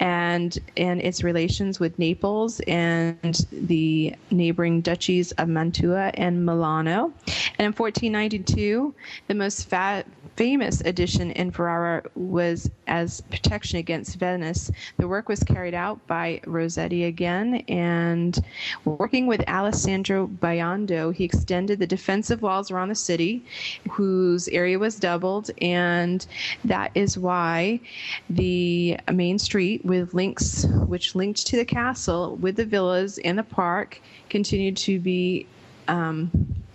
and, 0.00 0.58
and 0.76 1.00
its 1.00 1.22
relations 1.22 1.80
with 1.80 1.98
Naples 1.98 2.60
and 2.66 3.46
the 3.52 4.14
neighboring 4.30 4.80
duchies 4.80 5.32
of 5.32 5.48
Mantua 5.48 6.05
and 6.14 6.44
Milano. 6.44 7.12
And 7.58 7.66
in 7.66 7.72
1492, 7.72 8.94
the 9.28 9.34
most 9.34 9.68
fat, 9.68 10.06
famous 10.36 10.82
addition 10.82 11.30
in 11.30 11.50
Ferrara 11.50 12.02
was 12.14 12.70
as 12.86 13.22
protection 13.22 13.78
against 13.78 14.16
Venice. 14.16 14.70
The 14.98 15.08
work 15.08 15.28
was 15.28 15.42
carried 15.42 15.74
out 15.74 16.06
by 16.06 16.40
Rossetti 16.46 17.04
again, 17.04 17.64
and 17.68 18.38
working 18.84 19.26
with 19.26 19.48
Alessandro 19.48 20.26
Biondo, 20.26 21.14
he 21.14 21.24
extended 21.24 21.78
the 21.78 21.86
defensive 21.86 22.42
walls 22.42 22.70
around 22.70 22.88
the 22.88 22.94
city, 22.94 23.42
whose 23.90 24.48
area 24.48 24.78
was 24.78 24.98
doubled, 24.98 25.50
and 25.62 26.26
that 26.64 26.90
is 26.94 27.16
why 27.16 27.80
the 28.28 28.98
main 29.12 29.38
street 29.38 29.84
with 29.84 30.12
links, 30.12 30.66
which 30.86 31.14
linked 31.14 31.46
to 31.46 31.56
the 31.56 31.64
castle 31.64 32.36
with 32.36 32.56
the 32.56 32.64
villas 32.64 33.18
and 33.18 33.38
the 33.38 33.42
park, 33.42 34.00
continued 34.28 34.76
to 34.76 35.00
be 35.00 35.46
um, 35.88 36.30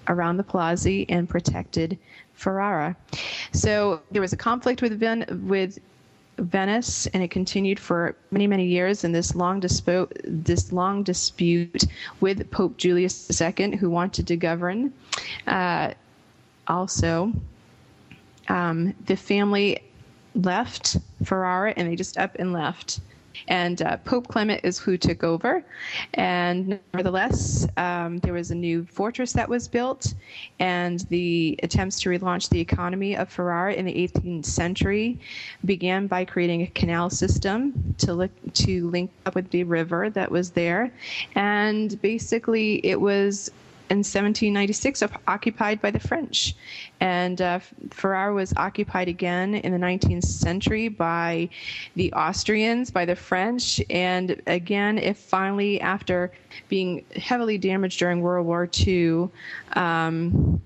around 0.07 0.37
the 0.37 0.43
Palazzi 0.43 1.05
and 1.09 1.27
protected 1.29 1.97
Ferrara. 2.33 2.95
So 3.51 4.01
there 4.11 4.21
was 4.21 4.33
a 4.33 4.37
conflict 4.37 4.81
with 4.81 4.99
Ven- 4.99 5.45
with 5.47 5.79
Venice, 6.37 7.07
and 7.07 7.21
it 7.21 7.29
continued 7.29 7.79
for 7.79 8.15
many, 8.31 8.47
many 8.47 8.65
years 8.65 9.03
in 9.03 9.11
this 9.11 9.35
long 9.35 9.59
dispute, 9.59 10.11
this 10.23 10.71
long 10.71 11.03
dispute 11.03 11.83
with 12.19 12.49
Pope 12.51 12.77
Julius 12.77 13.41
II, 13.41 13.75
who 13.77 13.89
wanted 13.89 14.27
to 14.27 14.35
govern. 14.37 14.93
Uh, 15.45 15.93
also, 16.67 17.31
um, 18.47 18.93
the 19.05 19.15
family 19.15 19.79
left 20.35 20.97
Ferrara, 21.23 21.73
and 21.77 21.89
they 21.89 21.95
just 21.95 22.17
up 22.17 22.35
and 22.39 22.53
left. 22.53 23.01
And 23.47 23.81
uh, 23.81 23.97
Pope 23.97 24.27
Clement 24.27 24.61
is 24.63 24.79
who 24.79 24.97
took 24.97 25.23
over. 25.23 25.63
And 26.13 26.79
nevertheless, 26.93 27.67
um, 27.77 28.19
there 28.19 28.33
was 28.33 28.51
a 28.51 28.55
new 28.55 28.85
fortress 28.85 29.33
that 29.33 29.47
was 29.47 29.67
built, 29.67 30.13
and 30.59 30.99
the 31.09 31.59
attempts 31.63 31.99
to 32.01 32.09
relaunch 32.09 32.49
the 32.49 32.59
economy 32.59 33.15
of 33.15 33.29
Ferrara 33.29 33.73
in 33.73 33.85
the 33.85 33.93
18th 33.93 34.45
century 34.45 35.19
began 35.65 36.07
by 36.07 36.25
creating 36.25 36.61
a 36.61 36.67
canal 36.67 37.09
system 37.09 37.95
to, 37.97 38.13
look, 38.13 38.31
to 38.53 38.89
link 38.89 39.11
up 39.25 39.35
with 39.35 39.49
the 39.51 39.63
river 39.63 40.09
that 40.09 40.29
was 40.31 40.51
there. 40.51 40.91
And 41.35 41.99
basically, 42.01 42.85
it 42.85 42.99
was 42.99 43.51
in 43.91 43.97
1796 43.97 45.03
occupied 45.27 45.81
by 45.81 45.91
the 45.91 45.99
French. 45.99 46.55
And 47.01 47.41
uh, 47.41 47.59
Ferrara 47.89 48.33
was 48.33 48.53
occupied 48.55 49.09
again 49.09 49.53
in 49.55 49.73
the 49.73 49.77
19th 49.77 50.23
century 50.23 50.87
by 50.87 51.49
the 51.97 52.13
Austrians, 52.13 52.89
by 52.89 53.03
the 53.03 53.17
French. 53.17 53.81
And 53.89 54.41
again, 54.47 54.97
if 54.97 55.17
finally, 55.17 55.81
after 55.81 56.31
being 56.69 57.03
heavily 57.17 57.57
damaged 57.57 57.99
during 57.99 58.21
World 58.21 58.47
War 58.47 58.69
II, 58.87 59.27
um, 59.73 60.61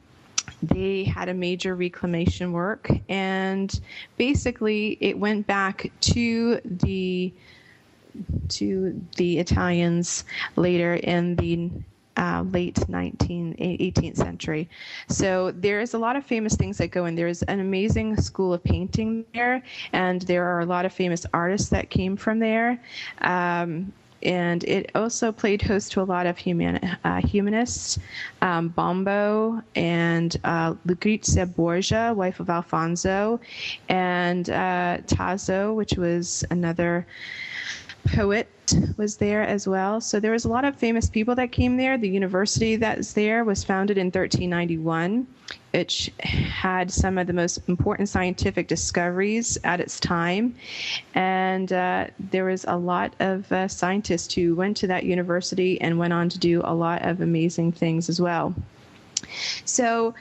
they 0.61 1.03
had 1.03 1.27
a 1.27 1.33
major 1.33 1.75
reclamation 1.75 2.51
work. 2.51 2.91
And 3.09 3.79
basically, 4.17 4.99
it 5.01 5.17
went 5.17 5.47
back 5.47 5.91
to 6.01 6.61
the 6.63 7.33
to 8.47 9.01
the 9.17 9.39
Italians 9.39 10.23
later 10.55 10.95
in 10.95 11.35
the 11.37 11.69
uh, 12.17 12.43
late 12.51 12.75
19th, 12.75 13.59
18th 13.59 14.17
century. 14.17 14.69
So 15.09 15.51
there 15.51 15.79
is 15.81 15.93
a 15.93 15.97
lot 15.97 16.15
of 16.15 16.25
famous 16.25 16.55
things 16.55 16.77
that 16.77 16.91
go 16.91 17.05
in. 17.05 17.15
There's 17.15 17.43
an 17.43 17.59
amazing 17.59 18.17
school 18.17 18.53
of 18.53 18.63
painting 18.63 19.25
there, 19.33 19.63
and 19.93 20.21
there 20.23 20.45
are 20.45 20.61
a 20.61 20.65
lot 20.65 20.85
of 20.85 20.93
famous 20.93 21.25
artists 21.33 21.69
that 21.69 21.89
came 21.89 22.15
from 22.15 22.39
there. 22.39 22.79
Um, 23.21 23.93
and 24.23 24.63
it 24.63 24.91
also 24.95 25.31
played 25.31 25.61
host 25.61 25.91
to 25.91 26.01
a 26.01 26.03
lot 26.03 26.25
of 26.25 26.37
human, 26.37 26.77
uh, 27.03 27.21
humanists, 27.21 27.99
um, 28.41 28.69
Bombo 28.69 29.61
and 29.75 30.35
uh, 30.43 30.73
Lucrezia 30.85 31.45
Borgia, 31.45 32.11
wife 32.15 32.39
of 32.39 32.49
Alfonso, 32.49 33.39
and 33.87 34.49
uh, 34.49 34.97
Tasso, 35.05 35.73
which 35.73 35.93
was 35.93 36.43
another 36.49 37.05
poet 38.07 38.49
was 38.97 39.17
there 39.17 39.43
as 39.43 39.67
well. 39.67 40.01
So 40.01 40.19
there 40.19 40.31
was 40.31 40.45
a 40.45 40.49
lot 40.49 40.65
of 40.65 40.75
famous 40.75 41.09
people 41.09 41.35
that 41.35 41.51
came 41.51 41.77
there. 41.77 41.97
The 41.97 42.09
university 42.09 42.75
that's 42.75 43.13
there 43.13 43.43
was 43.43 43.63
founded 43.63 43.97
in 43.97 44.07
1391, 44.07 45.27
which 45.73 46.11
had 46.19 46.91
some 46.91 47.17
of 47.17 47.27
the 47.27 47.33
most 47.33 47.59
important 47.67 48.09
scientific 48.09 48.67
discoveries 48.67 49.57
at 49.63 49.79
its 49.79 49.99
time. 49.99 50.55
And 51.13 51.71
uh, 51.71 52.07
there 52.31 52.45
was 52.45 52.65
a 52.67 52.77
lot 52.77 53.13
of 53.19 53.51
uh, 53.51 53.67
scientists 53.67 54.33
who 54.33 54.55
went 54.55 54.77
to 54.77 54.87
that 54.87 55.03
university 55.03 55.79
and 55.81 55.99
went 55.99 56.13
on 56.13 56.29
to 56.29 56.39
do 56.39 56.61
a 56.63 56.73
lot 56.73 57.01
of 57.03 57.21
amazing 57.21 57.71
things 57.71 58.09
as 58.09 58.21
well. 58.21 58.55
So 59.65 60.13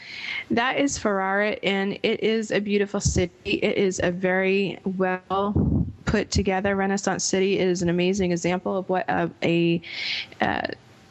that 0.51 0.78
is 0.78 0.97
Ferrara, 0.99 1.57
and 1.62 1.99
it 2.03 2.22
is 2.22 2.51
a 2.51 2.61
beautiful 2.61 3.01
city. 3.01 3.32
It 3.45 3.76
is 3.76 4.01
a 4.03 4.11
very 4.11 4.78
well 4.84 5.84
put 6.05 6.30
together 6.30 6.76
Renaissance 6.76 7.24
city. 7.24 7.59
is 7.59 7.82
an 7.82 7.88
amazing 7.88 8.32
example 8.32 8.76
of 8.76 8.88
what 8.88 9.09
a, 9.09 9.30
a 9.42 9.82
uh, 10.40 10.66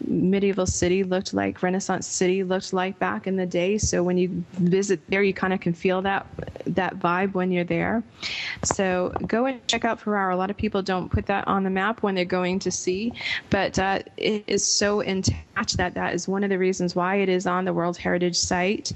medieval 0.08 0.66
city 0.66 1.04
looked 1.04 1.34
like, 1.34 1.62
Renaissance 1.64 2.08
city 2.08 2.44
looked 2.44 2.74
like 2.74 2.98
back 3.00 3.28
in 3.28 3.36
the 3.36 3.46
day. 3.46 3.78
So 3.78 4.04
when 4.04 4.18
you 4.18 4.44
visit 4.54 5.00
there, 5.10 5.24
you 5.24 5.34
kind 5.34 5.54
of 5.54 5.60
can 5.60 5.74
feel 5.74 6.02
that 6.02 6.26
that 6.66 7.00
vibe 7.00 7.34
when 7.34 7.52
you're 7.52 7.64
there. 7.64 8.04
So 8.64 9.14
go 9.28 9.46
and 9.46 9.66
check 9.68 9.86
out 9.86 10.00
Ferrara. 10.00 10.36
A 10.36 10.38
lot 10.38 10.50
of 10.50 10.58
people 10.58 10.82
don't 10.82 11.10
put 11.10 11.26
that 11.28 11.48
on 11.48 11.64
the 11.64 11.70
map 11.70 12.04
when 12.04 12.16
they're 12.16 12.26
going 12.26 12.60
to 12.60 12.72
see, 12.72 13.14
but 13.50 13.78
uh, 13.80 14.00
it 14.18 14.44
is 14.48 14.66
so 14.66 15.02
intact 15.02 15.78
that 15.78 15.94
that 15.94 16.14
is 16.14 16.28
one 16.28 16.44
of 16.44 16.50
the 16.50 16.58
reasons 16.58 16.96
why 16.96 17.16
it 17.16 17.30
is 17.30 17.46
on 17.46 17.66
the 17.66 17.74
World 17.74 17.98
Heritage 17.98 18.38
Site 18.38 18.91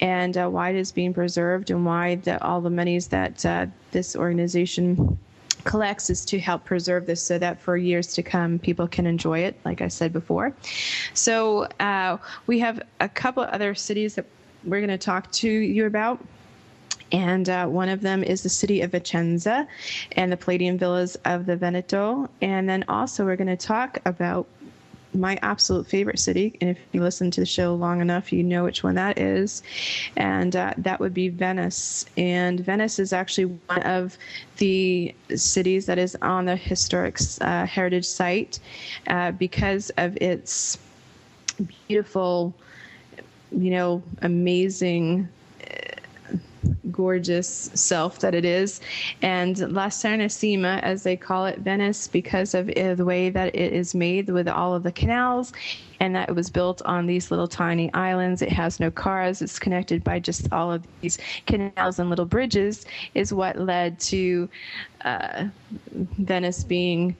and 0.00 0.36
uh, 0.36 0.48
why 0.48 0.70
it 0.70 0.76
is 0.76 0.92
being 0.92 1.14
preserved 1.14 1.70
and 1.70 1.84
why 1.84 2.16
the, 2.16 2.42
all 2.44 2.60
the 2.60 2.70
monies 2.70 3.08
that 3.08 3.44
uh, 3.46 3.66
this 3.92 4.16
organization 4.16 5.18
collects 5.64 6.10
is 6.10 6.24
to 6.24 6.38
help 6.38 6.64
preserve 6.64 7.06
this 7.06 7.22
so 7.22 7.38
that 7.38 7.60
for 7.60 7.76
years 7.76 8.12
to 8.14 8.22
come 8.22 8.58
people 8.58 8.86
can 8.88 9.06
enjoy 9.06 9.38
it 9.38 9.58
like 9.64 9.80
i 9.80 9.88
said 9.88 10.12
before 10.12 10.54
so 11.14 11.66
uh, 11.80 12.16
we 12.46 12.58
have 12.58 12.82
a 13.00 13.08
couple 13.08 13.42
other 13.42 13.74
cities 13.74 14.14
that 14.14 14.26
we're 14.64 14.80
going 14.80 14.88
to 14.88 14.98
talk 14.98 15.30
to 15.32 15.48
you 15.48 15.86
about 15.86 16.20
and 17.12 17.48
uh, 17.50 17.66
one 17.66 17.90
of 17.90 18.00
them 18.00 18.24
is 18.24 18.42
the 18.42 18.48
city 18.48 18.80
of 18.80 18.92
Vicenza 18.92 19.68
and 20.12 20.32
the 20.32 20.36
Palladian 20.36 20.78
Villas 20.78 21.16
of 21.26 21.44
the 21.44 21.56
Veneto. 21.56 22.28
And 22.40 22.68
then 22.68 22.84
also, 22.88 23.24
we're 23.26 23.36
going 23.36 23.54
to 23.54 23.56
talk 23.56 23.98
about 24.06 24.46
my 25.14 25.38
absolute 25.42 25.86
favorite 25.86 26.18
city, 26.18 26.56
and 26.60 26.70
if 26.70 26.78
you 26.92 27.02
listen 27.02 27.30
to 27.32 27.40
the 27.40 27.46
show 27.46 27.74
long 27.74 28.00
enough, 28.00 28.32
you 28.32 28.42
know 28.42 28.64
which 28.64 28.82
one 28.82 28.94
that 28.94 29.18
is, 29.18 29.62
and 30.16 30.54
uh, 30.56 30.74
that 30.78 31.00
would 31.00 31.14
be 31.14 31.28
Venice. 31.28 32.06
And 32.16 32.60
Venice 32.60 32.98
is 32.98 33.12
actually 33.12 33.44
one 33.66 33.82
of 33.82 34.16
the 34.58 35.14
cities 35.34 35.86
that 35.86 35.98
is 35.98 36.16
on 36.22 36.46
the 36.46 36.56
historic 36.56 37.18
uh, 37.40 37.66
heritage 37.66 38.06
site 38.06 38.58
uh, 39.08 39.32
because 39.32 39.90
of 39.98 40.16
its 40.16 40.78
beautiful, 41.88 42.54
you 43.50 43.70
know, 43.70 44.02
amazing 44.22 45.28
gorgeous 46.90 47.70
self 47.74 48.18
that 48.20 48.34
it 48.34 48.44
is. 48.44 48.80
And 49.20 49.58
La 49.72 49.86
Serenissima, 49.86 50.80
as 50.82 51.02
they 51.02 51.16
call 51.16 51.46
it, 51.46 51.60
Venice, 51.60 52.08
because 52.08 52.54
of 52.54 52.66
the 52.66 53.04
way 53.04 53.30
that 53.30 53.54
it 53.54 53.72
is 53.72 53.94
made 53.94 54.28
with 54.28 54.48
all 54.48 54.74
of 54.74 54.82
the 54.82 54.92
canals 54.92 55.52
and 56.00 56.16
that 56.16 56.28
it 56.28 56.34
was 56.34 56.50
built 56.50 56.82
on 56.82 57.06
these 57.06 57.30
little 57.30 57.46
tiny 57.46 57.92
islands. 57.94 58.42
It 58.42 58.50
has 58.50 58.80
no 58.80 58.90
cars. 58.90 59.40
It's 59.40 59.58
connected 59.58 60.02
by 60.02 60.18
just 60.18 60.48
all 60.52 60.72
of 60.72 60.84
these 61.00 61.18
canals 61.46 61.98
and 61.98 62.10
little 62.10 62.24
bridges, 62.26 62.84
is 63.14 63.32
what 63.32 63.58
led 63.58 64.00
to 64.00 64.48
uh, 65.04 65.44
Venice 65.92 66.64
being 66.64 67.16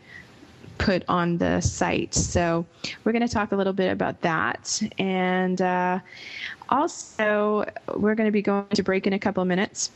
put 0.83 1.05
on 1.09 1.39
the 1.39 1.61
site. 1.61 2.13
So 2.13 2.67
we're 3.05 3.13
going 3.13 3.27
to 3.27 3.33
talk 3.33 3.53
a 3.53 3.57
little 3.57 3.73
bit 3.73 3.93
about 3.93 4.21
that. 4.23 4.83
And 4.99 5.63
uh, 5.63 6.01
also, 6.69 7.65
we're 7.95 8.17
going 8.17 8.27
to 8.27 8.33
be 8.33 8.43
going 8.43 8.67
to 8.75 8.83
break 8.83 9.07
in 9.07 9.13
a 9.13 9.19
couple 9.19 9.43
of 9.43 9.49
minutes 9.49 9.91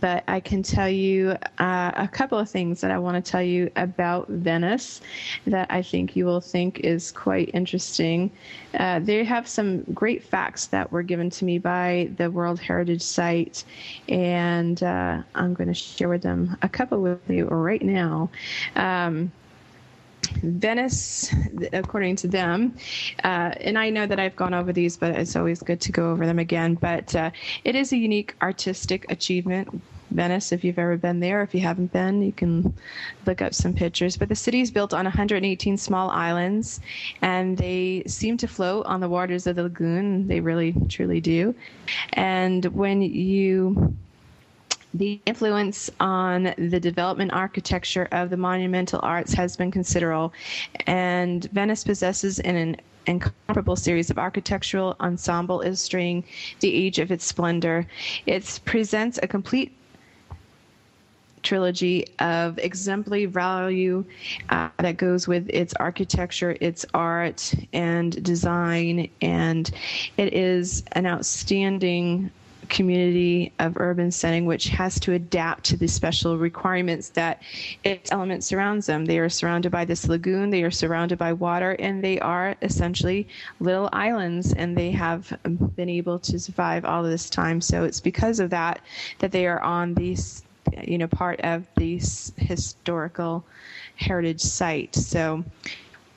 but 0.00 0.24
I 0.26 0.40
can 0.40 0.64
tell 0.64 0.88
you 0.88 1.36
uh, 1.58 1.92
a 1.94 2.08
couple 2.08 2.38
of 2.38 2.50
things 2.50 2.80
that 2.80 2.90
I 2.90 2.98
want 2.98 3.24
to 3.24 3.30
tell 3.30 3.42
you 3.42 3.70
about 3.76 4.26
Venice 4.28 5.00
that 5.46 5.70
I 5.70 5.80
think 5.80 6.16
you 6.16 6.26
will 6.26 6.40
think 6.40 6.80
is 6.80 7.12
quite 7.12 7.50
interesting. 7.54 8.32
Uh, 8.74 8.98
they 8.98 9.22
have 9.22 9.46
some 9.46 9.82
great 9.94 10.24
facts 10.24 10.66
that 10.68 10.90
were 10.90 11.02
given 11.02 11.30
to 11.30 11.44
me 11.44 11.58
by 11.58 12.10
the 12.16 12.30
World 12.30 12.58
Heritage 12.58 13.02
Site, 13.02 13.64
and 14.08 14.82
uh, 14.82 15.22
I'm 15.36 15.54
going 15.54 15.68
to 15.68 15.74
share 15.74 16.08
with 16.08 16.22
them 16.22 16.56
a 16.62 16.68
couple 16.68 17.00
with 17.00 17.20
you 17.28 17.46
right 17.46 17.82
now. 17.82 18.28
Um, 18.74 19.30
Venice, 20.42 21.32
according 21.72 22.16
to 22.16 22.28
them, 22.28 22.76
uh, 23.24 23.52
and 23.60 23.78
I 23.78 23.90
know 23.90 24.06
that 24.06 24.20
I've 24.20 24.36
gone 24.36 24.54
over 24.54 24.72
these, 24.72 24.96
but 24.96 25.14
it's 25.14 25.36
always 25.36 25.62
good 25.62 25.80
to 25.82 25.92
go 25.92 26.10
over 26.10 26.26
them 26.26 26.38
again. 26.38 26.74
But 26.74 27.14
uh, 27.14 27.30
it 27.64 27.74
is 27.74 27.92
a 27.92 27.96
unique 27.96 28.34
artistic 28.42 29.06
achievement. 29.10 29.82
Venice, 30.10 30.52
if 30.52 30.62
you've 30.64 30.78
ever 30.78 30.96
been 30.96 31.20
there, 31.20 31.42
if 31.42 31.54
you 31.54 31.60
haven't 31.60 31.92
been, 31.92 32.22
you 32.22 32.32
can 32.32 32.72
look 33.26 33.42
up 33.42 33.52
some 33.54 33.74
pictures. 33.74 34.16
But 34.16 34.28
the 34.28 34.36
city 34.36 34.60
is 34.60 34.70
built 34.70 34.94
on 34.94 35.04
118 35.04 35.76
small 35.76 36.10
islands, 36.10 36.80
and 37.22 37.58
they 37.58 38.04
seem 38.06 38.36
to 38.38 38.46
float 38.46 38.86
on 38.86 39.00
the 39.00 39.08
waters 39.08 39.46
of 39.46 39.56
the 39.56 39.64
lagoon. 39.64 40.28
They 40.28 40.40
really, 40.40 40.74
truly 40.88 41.20
do. 41.20 41.54
And 42.12 42.64
when 42.66 43.02
you 43.02 43.96
the 44.98 45.20
influence 45.26 45.90
on 46.00 46.54
the 46.56 46.80
development 46.80 47.32
architecture 47.32 48.08
of 48.12 48.30
the 48.30 48.36
monumental 48.36 49.00
arts 49.02 49.34
has 49.34 49.56
been 49.56 49.70
considerable, 49.70 50.32
and 50.86 51.44
Venice 51.52 51.84
possesses 51.84 52.38
an 52.40 52.76
incomparable 53.06 53.76
series 53.76 54.10
of 54.10 54.18
architectural 54.18 54.96
ensemble 55.00 55.60
illustrating 55.60 56.24
the 56.60 56.74
age 56.74 56.98
of 56.98 57.12
its 57.12 57.24
splendor. 57.24 57.86
It 58.26 58.60
presents 58.64 59.18
a 59.22 59.28
complete 59.28 59.76
trilogy 61.42 62.04
of 62.18 62.58
exemplary 62.58 63.26
value 63.26 64.04
uh, 64.48 64.68
that 64.78 64.96
goes 64.96 65.28
with 65.28 65.48
its 65.50 65.74
architecture, 65.74 66.56
its 66.60 66.84
art, 66.92 67.54
and 67.72 68.22
design, 68.24 69.08
and 69.22 69.70
it 70.16 70.34
is 70.34 70.82
an 70.92 71.06
outstanding 71.06 72.30
community 72.68 73.52
of 73.58 73.76
urban 73.76 74.10
setting 74.10 74.46
which 74.46 74.68
has 74.68 75.00
to 75.00 75.12
adapt 75.12 75.64
to 75.64 75.76
the 75.76 75.86
special 75.86 76.38
requirements 76.38 77.10
that 77.10 77.42
its 77.84 78.12
element 78.12 78.44
surrounds 78.44 78.86
them. 78.86 79.04
They 79.04 79.18
are 79.18 79.28
surrounded 79.28 79.72
by 79.72 79.84
this 79.84 80.08
lagoon, 80.08 80.50
they 80.50 80.62
are 80.62 80.70
surrounded 80.70 81.18
by 81.18 81.32
water, 81.32 81.76
and 81.78 82.02
they 82.02 82.18
are 82.20 82.54
essentially 82.62 83.28
little 83.60 83.88
islands, 83.92 84.52
and 84.54 84.76
they 84.76 84.90
have 84.90 85.36
been 85.76 85.88
able 85.88 86.18
to 86.20 86.38
survive 86.38 86.84
all 86.84 87.04
of 87.04 87.10
this 87.10 87.30
time. 87.30 87.60
So 87.60 87.84
it's 87.84 88.00
because 88.00 88.40
of 88.40 88.50
that 88.50 88.80
that 89.18 89.32
they 89.32 89.46
are 89.46 89.60
on 89.60 89.94
these, 89.94 90.42
you 90.82 90.98
know, 90.98 91.08
part 91.08 91.40
of 91.40 91.66
this 91.76 92.32
historical 92.36 93.44
heritage 93.96 94.40
site. 94.40 94.94
So 94.94 95.44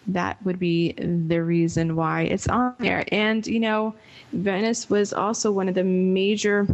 that 0.08 0.44
would 0.44 0.60
be 0.60 0.94
the 0.94 1.44
reason 1.44 1.96
why 1.96 2.24
it's 2.24 2.48
on 2.48 2.76
there. 2.80 3.06
And, 3.12 3.46
you 3.46 3.60
know, 3.60 3.94
Venice 4.34 4.90
was 4.90 5.14
also 5.14 5.52
one 5.52 5.68
of 5.68 5.76
the 5.76 5.84
major. 5.84 6.68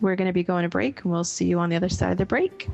We're 0.00 0.16
going 0.16 0.28
to 0.28 0.32
be 0.32 0.42
going 0.42 0.64
to 0.64 0.68
break, 0.68 1.02
and 1.02 1.12
we'll 1.12 1.24
see 1.24 1.46
you 1.46 1.58
on 1.58 1.70
the 1.70 1.76
other 1.76 1.88
side 1.88 2.12
of 2.12 2.18
the 2.18 2.26
break. 2.26 2.68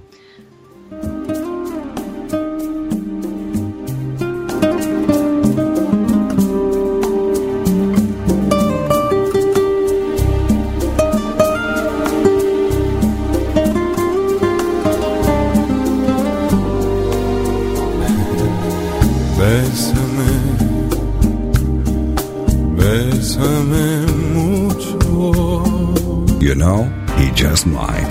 He 27.16 27.30
just 27.32 27.66
might. 27.66 28.10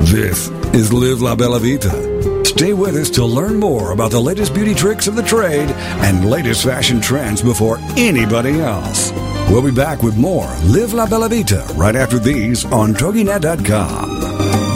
This 0.00 0.48
is 0.74 0.92
Live 0.92 1.22
La 1.22 1.34
Bella 1.34 1.58
Vita. 1.58 2.44
Stay 2.44 2.72
with 2.74 2.94
us 2.96 3.08
to 3.10 3.24
learn 3.24 3.58
more 3.58 3.92
about 3.92 4.10
the 4.10 4.20
latest 4.20 4.52
beauty 4.52 4.74
tricks 4.74 5.06
of 5.06 5.16
the 5.16 5.22
trade 5.22 5.70
and 6.04 6.28
latest 6.28 6.64
fashion 6.64 7.00
trends 7.00 7.40
before 7.40 7.78
anybody 7.96 8.60
else. 8.60 9.10
We'll 9.48 9.62
be 9.62 9.70
back 9.72 10.02
with 10.02 10.16
more 10.16 10.54
Live 10.64 10.92
La 10.92 11.06
Bella 11.06 11.28
Vita 11.30 11.64
right 11.74 11.96
after 11.96 12.18
these 12.18 12.64
on 12.66 12.92
TogiNet.com. 12.94 14.10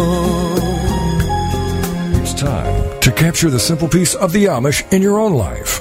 It's 2.22 2.34
time 2.34 3.00
to 3.02 3.12
capture 3.12 3.52
the 3.52 3.60
simple 3.60 3.88
piece 3.88 4.16
of 4.16 4.32
the 4.32 4.46
Amish 4.46 4.92
in 4.92 5.02
your 5.04 5.20
own 5.20 5.34
life. 5.34 5.81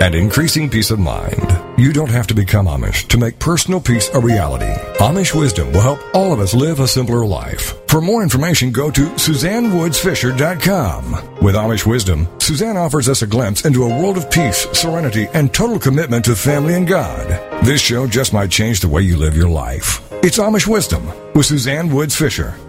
and 0.00 0.14
increasing 0.14 0.70
peace 0.70 0.90
of 0.90 0.98
mind. 0.98 1.58
You 1.78 1.92
don't 1.92 2.08
have 2.10 2.26
to 2.28 2.34
become 2.34 2.66
Amish 2.66 3.06
to 3.08 3.18
make 3.18 3.38
personal 3.38 3.80
peace 3.80 4.08
a 4.14 4.20
reality. 4.20 4.72
Amish 4.98 5.38
wisdom 5.38 5.72
will 5.72 5.80
help 5.80 6.00
all 6.14 6.32
of 6.32 6.40
us 6.40 6.54
live 6.54 6.80
a 6.80 6.88
simpler 6.88 7.26
life. 7.26 7.74
For 7.88 8.00
more 8.00 8.22
information, 8.22 8.70
go 8.70 8.90
to 8.90 9.10
SuzanneWoodsFisher.com. 9.10 11.38
With 11.42 11.54
Amish 11.54 11.86
wisdom, 11.86 12.26
Suzanne 12.38 12.76
offers 12.76 13.08
us 13.08 13.22
a 13.22 13.26
glimpse 13.26 13.64
into 13.64 13.84
a 13.84 14.00
world 14.00 14.16
of 14.16 14.30
peace, 14.30 14.66
serenity, 14.72 15.26
and 15.34 15.54
total 15.54 15.78
commitment 15.78 16.24
to 16.26 16.36
family 16.36 16.74
and 16.74 16.86
God. 16.86 17.26
This 17.64 17.80
show 17.80 18.06
just 18.06 18.32
might 18.32 18.50
change 18.50 18.80
the 18.80 18.88
way 18.88 19.02
you 19.02 19.16
live 19.16 19.36
your 19.36 19.48
life. 19.48 20.00
It's 20.24 20.38
Amish 20.38 20.66
Wisdom 20.66 21.06
with 21.34 21.46
Suzanne 21.46 21.94
Woods 21.94 22.16
Fisher. 22.16 22.54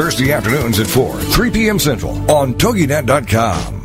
Thursday 0.00 0.32
afternoons 0.32 0.80
at 0.80 0.86
4, 0.86 1.20
3 1.20 1.50
p.m. 1.50 1.78
Central 1.78 2.12
on 2.30 2.54
TogiNet.com. 2.54 3.76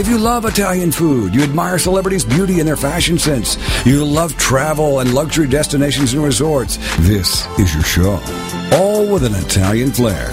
If 0.00 0.08
you 0.08 0.16
love 0.16 0.46
Italian 0.46 0.90
food, 0.90 1.34
you 1.34 1.42
admire 1.42 1.78
celebrities' 1.78 2.24
beauty 2.24 2.60
and 2.60 2.66
their 2.66 2.78
fashion 2.78 3.18
sense, 3.18 3.58
you 3.84 4.06
love 4.06 4.34
travel 4.38 5.00
and 5.00 5.12
luxury 5.12 5.46
destinations 5.46 6.14
and 6.14 6.24
resorts, 6.24 6.78
this 7.00 7.46
is 7.58 7.74
your 7.74 7.84
show. 7.84 8.12
All 8.72 9.06
with 9.06 9.22
an 9.22 9.34
Italian 9.34 9.92
flair. 9.92 10.30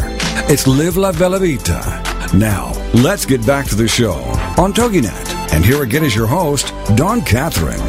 It's 0.50 0.66
Live 0.66 0.96
La 0.96 1.12
Bella 1.12 1.40
Vita. 1.40 1.82
Now, 2.34 2.72
let's 2.94 3.26
get 3.26 3.46
back 3.46 3.66
to 3.68 3.76
the 3.76 3.90
show 3.90 4.14
on 4.58 4.72
TogiNet. 4.72 5.33
And 5.52 5.66
here 5.66 5.84
again 5.84 6.04
is 6.04 6.16
your 6.16 6.28
host, 6.28 6.74
Dawn 6.96 7.22
Catherine. 7.22 7.80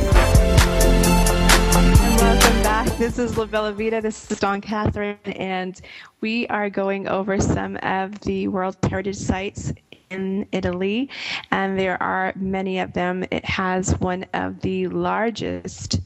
Welcome 2.16 2.62
back. 2.62 2.86
This 2.98 3.18
is 3.18 3.36
La 3.36 3.46
Bella 3.46 3.72
Vita. 3.72 4.00
This 4.00 4.30
is 4.30 4.40
Dawn 4.40 4.60
Catherine, 4.60 5.18
and 5.24 5.80
we 6.20 6.46
are 6.48 6.70
going 6.70 7.08
over 7.08 7.38
some 7.40 7.76
of 7.82 8.18
the 8.20 8.48
World 8.48 8.76
Heritage 8.82 9.16
Sites 9.16 9.72
in 10.10 10.46
Italy, 10.52 11.10
and 11.50 11.78
there 11.78 12.02
are 12.02 12.32
many 12.36 12.78
of 12.78 12.92
them. 12.92 13.24
It 13.30 13.44
has 13.44 13.98
one 14.00 14.24
of 14.34 14.60
the 14.60 14.88
largest 14.88 16.00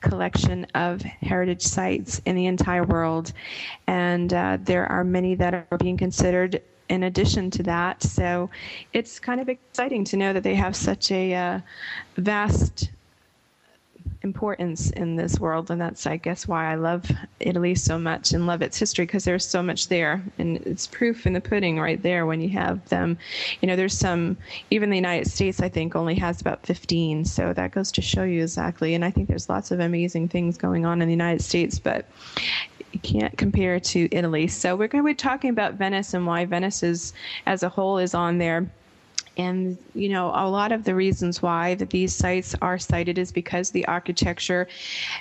collection 0.00 0.66
of 0.74 1.00
heritage 1.00 1.62
sites 1.62 2.20
in 2.26 2.36
the 2.36 2.46
entire 2.46 2.84
world, 2.84 3.32
and 3.86 4.32
uh, 4.34 4.58
there 4.60 4.86
are 4.86 5.02
many 5.02 5.34
that 5.34 5.54
are 5.54 5.78
being 5.78 5.96
considered 5.96 6.60
in 6.88 7.04
addition 7.04 7.50
to 7.50 7.62
that. 7.64 8.02
So 8.02 8.50
it's 8.92 9.18
kind 9.18 9.40
of 9.40 9.48
exciting 9.48 10.04
to 10.04 10.16
know 10.16 10.32
that 10.32 10.42
they 10.42 10.54
have 10.54 10.76
such 10.76 11.10
a 11.10 11.34
uh, 11.34 11.60
vast 12.16 12.90
importance 14.24 14.90
in 14.90 15.16
this 15.16 15.38
world, 15.38 15.70
and 15.70 15.80
that's, 15.80 16.06
I 16.06 16.16
guess, 16.16 16.48
why 16.48 16.72
I 16.72 16.74
love 16.74 17.08
Italy 17.40 17.74
so 17.74 17.98
much 17.98 18.32
and 18.32 18.46
love 18.46 18.62
its 18.62 18.78
history 18.78 19.04
because 19.04 19.24
there's 19.24 19.46
so 19.46 19.62
much 19.62 19.88
there, 19.88 20.22
and 20.38 20.56
it's 20.58 20.86
proof 20.86 21.26
in 21.26 21.34
the 21.34 21.40
pudding 21.40 21.78
right 21.78 22.02
there 22.02 22.26
when 22.26 22.40
you 22.40 22.48
have 22.50 22.88
them. 22.88 23.16
You 23.60 23.68
know, 23.68 23.76
there's 23.76 23.96
some, 23.96 24.36
even 24.70 24.90
the 24.90 24.96
United 24.96 25.30
States, 25.30 25.60
I 25.60 25.68
think, 25.68 25.94
only 25.94 26.14
has 26.16 26.40
about 26.40 26.66
15, 26.66 27.24
so 27.24 27.52
that 27.52 27.70
goes 27.70 27.92
to 27.92 28.02
show 28.02 28.24
you 28.24 28.42
exactly. 28.42 28.94
And 28.94 29.04
I 29.04 29.10
think 29.10 29.28
there's 29.28 29.48
lots 29.48 29.70
of 29.70 29.78
amazing 29.78 30.28
things 30.28 30.56
going 30.56 30.84
on 30.86 31.00
in 31.00 31.08
the 31.08 31.14
United 31.14 31.42
States, 31.42 31.78
but 31.78 32.06
can't 32.98 33.36
compare 33.36 33.80
to 33.80 34.08
Italy. 34.12 34.46
So 34.46 34.76
we're 34.76 34.88
going 34.88 35.04
to 35.04 35.08
be 35.08 35.14
talking 35.14 35.50
about 35.50 35.74
Venice 35.74 36.14
and 36.14 36.26
why 36.26 36.44
Venice 36.44 36.82
is, 36.82 37.12
as 37.46 37.62
a 37.62 37.68
whole, 37.68 37.98
is 37.98 38.14
on 38.14 38.38
there 38.38 38.70
and 39.36 39.76
you 39.94 40.08
know 40.08 40.28
a 40.34 40.48
lot 40.48 40.72
of 40.72 40.84
the 40.84 40.94
reasons 40.94 41.42
why 41.42 41.74
that 41.74 41.90
these 41.90 42.14
sites 42.14 42.54
are 42.62 42.78
cited 42.78 43.18
is 43.18 43.32
because 43.32 43.70
the 43.70 43.86
architecture 43.86 44.68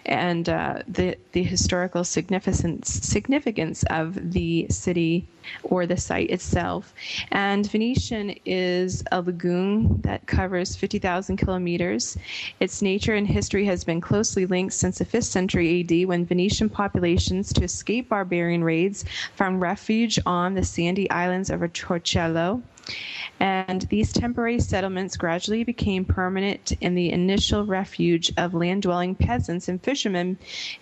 and 0.06 0.50
uh, 0.50 0.80
the 0.88 1.18
the 1.32 1.44
historical 1.44 2.04
significance 2.04 2.90
significance 2.90 3.84
of 3.90 4.34
the 4.34 4.68
city 4.70 5.26
or 5.64 5.86
the 5.86 5.98
site 5.98 6.30
itself. 6.30 6.94
And 7.32 7.70
Venetian 7.70 8.36
is 8.46 9.04
a 9.12 9.22
lagoon 9.22 10.02
that 10.02 10.26
covers 10.26 10.76
50,000 10.76 11.38
kilometers. 11.38 12.18
Its 12.60 12.82
nature 12.82 13.14
and 13.14 13.28
history 13.28 13.66
has 13.66 13.84
been 13.84 14.02
closely 14.02 14.46
linked 14.46 14.74
since 14.74 15.00
the 15.00 15.06
5th 15.06 15.26
century 15.26 15.82
AD 15.82 16.08
when 16.08 16.26
Venetian 16.26 16.70
populations, 16.70 17.52
to 17.54 17.64
escape 17.64 18.10
barbarian 18.10 18.64
raids, 18.64 19.04
found 19.36 19.62
refuge 19.62 20.20
on 20.26 20.54
the 20.54 20.64
sandy 20.64 21.10
islands 21.10 21.50
of 21.50 21.60
Torcello 21.62 22.62
and 23.40 23.82
these 23.84 24.14
temporary 24.14 24.60
settlements 24.60 25.18
gradually 25.18 25.64
became 25.64 26.06
permanent 26.06 26.72
in 26.82 26.96
the 26.96 27.12
initial 27.12 27.66
refuge 27.66 28.32
of 28.38 28.54
land 28.54 28.84
dwelling 28.84 29.16
peasants 29.16 29.68
and 29.68 29.82
fishermen 29.82 30.38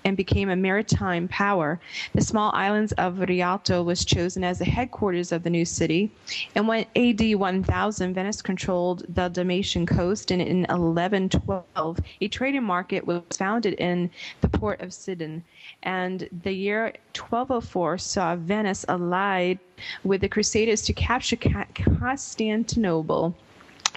and 0.05 0.15
became 0.17 0.49
a 0.49 0.55
maritime 0.55 1.27
power. 1.27 1.79
The 2.13 2.21
small 2.21 2.51
islands 2.53 2.91
of 2.93 3.19
Rialto 3.19 3.81
was 3.81 4.05
chosen 4.05 4.43
as 4.43 4.59
the 4.59 4.65
headquarters 4.65 5.31
of 5.31 5.43
the 5.43 5.49
new 5.49 5.65
city. 5.65 6.11
And 6.53 6.67
when 6.67 6.85
AD 6.95 7.35
1000, 7.35 8.13
Venice 8.13 8.41
controlled 8.41 9.05
the 9.09 9.29
Dalmatian 9.29 9.85
coast, 9.85 10.29
and 10.29 10.41
in 10.41 10.61
1112, 10.61 11.99
a 12.21 12.27
trading 12.27 12.63
market 12.63 13.07
was 13.07 13.23
founded 13.31 13.73
in 13.75 14.09
the 14.41 14.49
port 14.49 14.81
of 14.81 14.93
Sidon. 14.93 15.43
And 15.83 16.29
the 16.43 16.53
year 16.53 16.93
1204 17.17 17.97
saw 17.97 18.35
Venice 18.35 18.85
allied 18.87 19.59
with 20.03 20.21
the 20.21 20.29
Crusaders 20.29 20.81
to 20.83 20.93
capture 20.93 21.37
Constantinople 21.37 23.35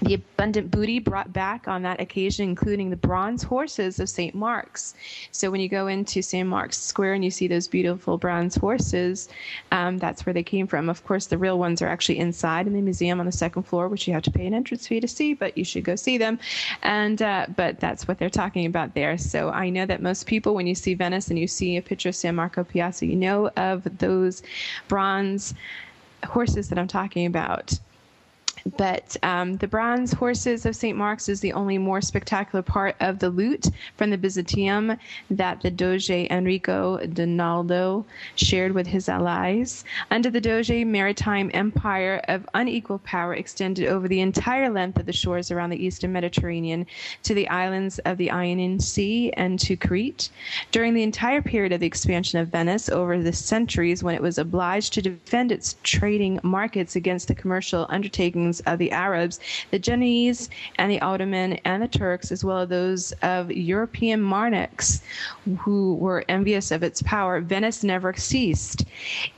the 0.03 0.15
abundant 0.15 0.71
booty 0.71 0.99
brought 0.99 1.33
back 1.33 1.69
on 1.69 1.83
that 1.83 2.01
occasion, 2.01 2.49
including 2.49 2.91
the 2.91 2.97
bronze 2.97 3.43
horses 3.43 4.01
of 4.01 4.09
St. 4.09 4.35
Mark's. 4.35 4.95
So 5.31 5.51
when 5.51 5.61
you 5.61 5.69
go 5.69 5.87
into 5.87 6.21
St. 6.21 6.49
Mark's 6.49 6.79
Square 6.79 7.15
and 7.15 7.25
you 7.25 7.31
see 7.31 7.47
those 7.47 7.69
beautiful 7.69 8.19
bronze 8.19 8.57
horses, 8.57 9.29
um, 9.73 9.99
that's 9.99 10.27
where 10.27 10.33
they 10.33 10.43
came 10.43 10.67
from. 10.67 10.89
Of 10.89 11.05
course, 11.05 11.27
the 11.27 11.39
real 11.39 11.59
ones 11.59 11.81
are 11.81 11.89
actually 11.89 12.19
inside 12.19 12.67
in 12.67 12.73
the 12.73 12.81
museum 12.81 13.21
on 13.21 13.27
the 13.27 13.33
second 13.33 13.63
floor, 13.65 13.89
which 13.89 14.09
you 14.09 14.15
have 14.15 14.23
to 14.25 14.31
pay 14.31 14.47
an 14.47 14.55
entrance 14.55 14.87
fee 14.87 15.01
to 15.01 15.09
see, 15.09 15.35
but 15.35 15.57
you 15.57 15.65
should 15.65 15.85
go 15.85 15.97
see 15.97 16.19
them. 16.19 16.39
And 16.83 17.23
uh, 17.23 17.47
but 17.55 17.79
that's 17.79 18.09
what 18.09 18.19
they're 18.19 18.31
talking 18.31 18.67
about 18.67 18.95
there. 18.95 19.17
So 19.17 19.51
I 19.51 19.71
know 19.71 19.87
that 19.87 20.03
most 20.03 20.27
people, 20.27 20.55
when 20.55 20.67
you 20.67 20.75
see 20.75 20.95
Venice 20.95 21.29
and 21.29 21.39
you 21.39 21.47
see 21.47 21.77
a 21.77 21.83
picture 21.83 22.09
of 22.09 22.17
San 22.17 22.35
Marco 22.35 22.65
Piazza, 22.65 23.07
you 23.07 23.17
know 23.17 23.51
of 23.57 23.87
those 23.99 24.43
bronze 24.89 25.55
horses 26.25 26.69
that 26.69 26.79
I'm 26.79 26.89
talking 26.89 27.27
about. 27.27 27.79
But 28.79 29.17
um, 29.23 29.57
the 29.59 29.69
bronze 29.69 30.13
horses 30.13 30.65
of 30.65 30.75
St. 30.75 30.97
Mark's 30.97 31.29
is 31.29 31.41
the 31.41 31.53
only 31.53 31.77
more 31.77 32.01
spectacular 32.01 32.63
part 32.63 32.97
of 32.99 33.19
the 33.19 33.29
loot 33.29 33.67
from 33.97 34.09
the 34.09 34.17
Byzantium 34.17 34.97
that 35.31 35.61
the 35.61 35.71
Doge 35.71 36.09
Enrico 36.09 36.99
Dandolo 37.07 38.07
shared 38.37 38.73
with 38.73 38.87
his 38.87 39.09
allies. 39.09 39.85
Under 40.11 40.31
the 40.31 40.41
Doge, 40.41 40.85
maritime 40.87 41.51
empire 41.53 42.23
of 42.27 42.49
unequal 42.55 43.01
power 43.01 43.35
extended 43.35 43.87
over 43.87 44.09
the 44.09 44.21
entire 44.21 44.71
length 44.71 44.99
of 44.99 45.07
the 45.07 45.13
shores 45.13 45.51
around 45.51 45.71
the 45.71 45.85
eastern 45.85 46.13
Mediterranean 46.13 46.87
to 47.23 47.35
the 47.35 47.49
islands 47.49 47.99
of 48.01 48.17
the 48.17 48.31
Ionian 48.31 48.81
Sea 48.81 49.31
and 49.33 49.59
to 49.61 49.77
Crete. 49.77 50.31
During 50.73 50.95
the 50.95 51.03
entire 51.03 51.43
period 51.43 51.73
of 51.73 51.81
the 51.81 51.87
expansion 51.87 52.39
of 52.39 52.49
Venice 52.49 52.89
over 52.89 53.23
the 53.23 53.33
centuries 53.33 54.03
when 54.03 54.15
it 54.15 54.23
was 54.23 54.39
obliged 54.39 54.95
to 54.95 55.03
defend 55.03 55.53
its 55.53 55.77
trading 55.83 56.41
markets 56.43 56.97
against 56.97 57.29
the 57.29 57.35
commercial 57.35 57.87
undertakings 57.91 58.54
of 58.61 58.75
uh, 58.75 58.77
the 58.77 58.93
Arabs, 58.93 59.41
the 59.71 59.79
Genoese, 59.79 60.49
and 60.77 60.91
the 60.91 61.01
Ottoman, 61.01 61.55
and 61.65 61.83
the 61.83 61.89
Turks, 61.89 62.33
as 62.33 62.45
well 62.45 62.61
as 62.61 62.69
those 62.69 63.13
of 63.23 63.51
European 63.51 64.21
monarchs 64.21 65.03
who 65.59 65.95
were 65.97 66.25
envious 66.29 66.71
of 66.71 66.83
its 66.83 67.03
power, 67.03 67.41
Venice 67.41 67.85
never 67.85 68.15
ceased. 68.15 68.85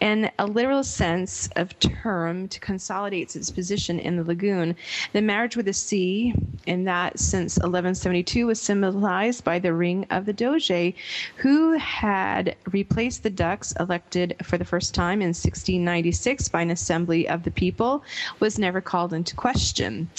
In 0.01 0.31
a 0.39 0.47
literal 0.47 0.85
sense 0.85 1.49
of 1.57 1.79
term, 1.79 2.49
to 2.49 2.61
consolidate 2.61 3.35
its 3.37 3.51
position 3.51 3.99
in 3.99 4.17
the 4.17 4.25
lagoon, 4.25 4.77
the 5.13 5.23
marriage 5.23 5.57
with 5.57 5.67
the 5.67 5.73
sea, 5.73 6.35
in 6.67 6.85
that 6.85 7.19
since 7.19 7.57
1172, 7.57 8.47
was 8.47 8.61
symbolized 8.61 9.45
by 9.45 9.59
the 9.59 9.73
ring 9.73 10.07
of 10.11 10.27
the 10.27 10.33
Doge, 10.33 10.95
who 11.37 11.73
had 11.79 12.57
replaced 12.73 13.23
the 13.23 13.31
dux 13.31 13.73
elected 13.79 14.37
for 14.43 14.59
the 14.59 14.65
first 14.65 14.95
time 14.95 15.21
in 15.21 15.29
1696 15.29 16.49
by 16.49 16.63
an 16.63 16.71
assembly 16.71 17.29
of 17.29 17.43
the 17.43 17.51
people, 17.51 18.03
was 18.41 18.59
never 18.59 18.81
called 18.81 19.06
into 19.13 19.35
question. 19.35 20.11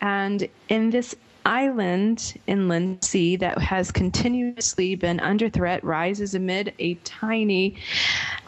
And 0.00 0.48
in 0.68 0.90
this 0.90 1.14
island 1.44 2.34
inland 2.46 3.02
sea 3.02 3.36
that 3.36 3.58
has 3.58 3.90
continuously 3.90 4.94
been 4.94 5.18
under 5.20 5.48
threat 5.48 5.82
rises 5.82 6.34
amid 6.34 6.72
a 6.78 6.94
tiny 6.94 7.76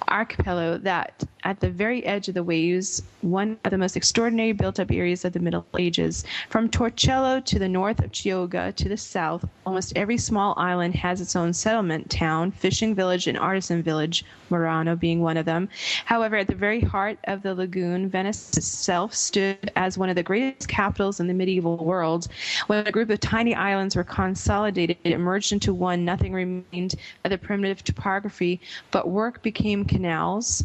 archipelago 0.08 0.78
that 0.78 1.24
at 1.44 1.60
the 1.60 1.68
very 1.68 2.04
edge 2.06 2.26
of 2.28 2.34
the 2.34 2.42
waves, 2.42 3.02
one 3.20 3.58
of 3.64 3.70
the 3.70 3.76
most 3.76 3.96
extraordinary 3.96 4.52
built 4.52 4.80
up 4.80 4.90
areas 4.90 5.26
of 5.26 5.34
the 5.34 5.38
Middle 5.38 5.66
Ages. 5.78 6.24
From 6.48 6.70
Torcello 6.70 7.44
to 7.44 7.58
the 7.58 7.68
north 7.68 8.00
of 8.00 8.12
Chioggia 8.12 8.74
to 8.74 8.88
the 8.88 8.96
south, 8.96 9.44
almost 9.66 9.92
every 9.94 10.16
small 10.16 10.54
island 10.56 10.94
has 10.94 11.20
its 11.20 11.36
own 11.36 11.52
settlement 11.52 12.08
town, 12.08 12.50
fishing 12.50 12.94
village, 12.94 13.26
and 13.26 13.38
artisan 13.38 13.82
village, 13.82 14.24
Murano 14.48 14.96
being 14.96 15.20
one 15.20 15.36
of 15.36 15.44
them. 15.44 15.68
However, 16.06 16.36
at 16.36 16.46
the 16.46 16.54
very 16.54 16.80
heart 16.80 17.18
of 17.24 17.42
the 17.42 17.54
lagoon, 17.54 18.08
Venice 18.08 18.56
itself 18.56 19.14
stood 19.14 19.70
as 19.76 19.98
one 19.98 20.08
of 20.08 20.16
the 20.16 20.22
greatest 20.22 20.68
capitals 20.68 21.20
in 21.20 21.26
the 21.26 21.34
medieval 21.34 21.76
world. 21.76 22.26
When 22.68 22.86
a 22.86 22.92
group 22.92 23.10
of 23.10 23.20
tiny 23.20 23.54
islands 23.54 23.96
were 23.96 24.04
consolidated, 24.04 24.96
it 25.04 25.18
merged 25.18 25.52
into 25.52 25.74
one, 25.74 26.06
nothing 26.06 26.32
remained 26.32 26.94
of 27.24 27.30
the 27.30 27.38
primitive 27.38 27.84
topography, 27.84 28.60
but 28.90 29.08
work 29.08 29.42
became 29.42 29.84
canals 29.84 30.64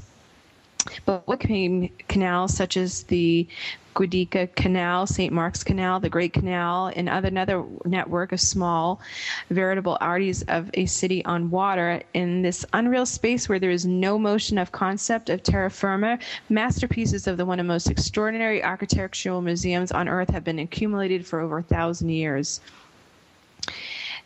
but 1.05 1.27
what 1.27 1.39
canals 1.39 2.55
such 2.55 2.77
as 2.77 3.03
the 3.03 3.47
Giudecca 3.95 4.55
Canal, 4.55 5.07
St. 5.07 5.33
Mark's 5.33 5.63
Canal, 5.63 5.99
the 5.99 6.09
Great 6.09 6.31
Canal, 6.31 6.91
and 6.95 7.09
other, 7.09 7.27
another 7.27 7.65
network 7.85 8.31
of 8.31 8.39
small, 8.39 9.01
veritable 9.49 9.97
arteries 9.99 10.41
of 10.43 10.69
a 10.75 10.85
city 10.85 11.23
on 11.25 11.49
water 11.49 12.01
in 12.13 12.41
this 12.41 12.65
unreal 12.71 13.05
space 13.05 13.49
where 13.49 13.59
there 13.59 13.71
is 13.71 13.85
no 13.85 14.17
motion 14.17 14.57
of 14.57 14.71
concept 14.71 15.29
of 15.29 15.43
terra 15.43 15.69
firma. 15.69 16.17
Masterpieces 16.47 17.27
of 17.27 17.37
the 17.37 17.45
one 17.45 17.59
of 17.59 17.65
the 17.65 17.73
most 17.73 17.89
extraordinary 17.89 18.63
architectural 18.63 19.41
museums 19.41 19.91
on 19.91 20.07
earth 20.07 20.29
have 20.29 20.43
been 20.43 20.59
accumulated 20.59 21.25
for 21.25 21.41
over 21.41 21.57
a 21.57 21.63
thousand 21.63 22.09
years. 22.09 22.61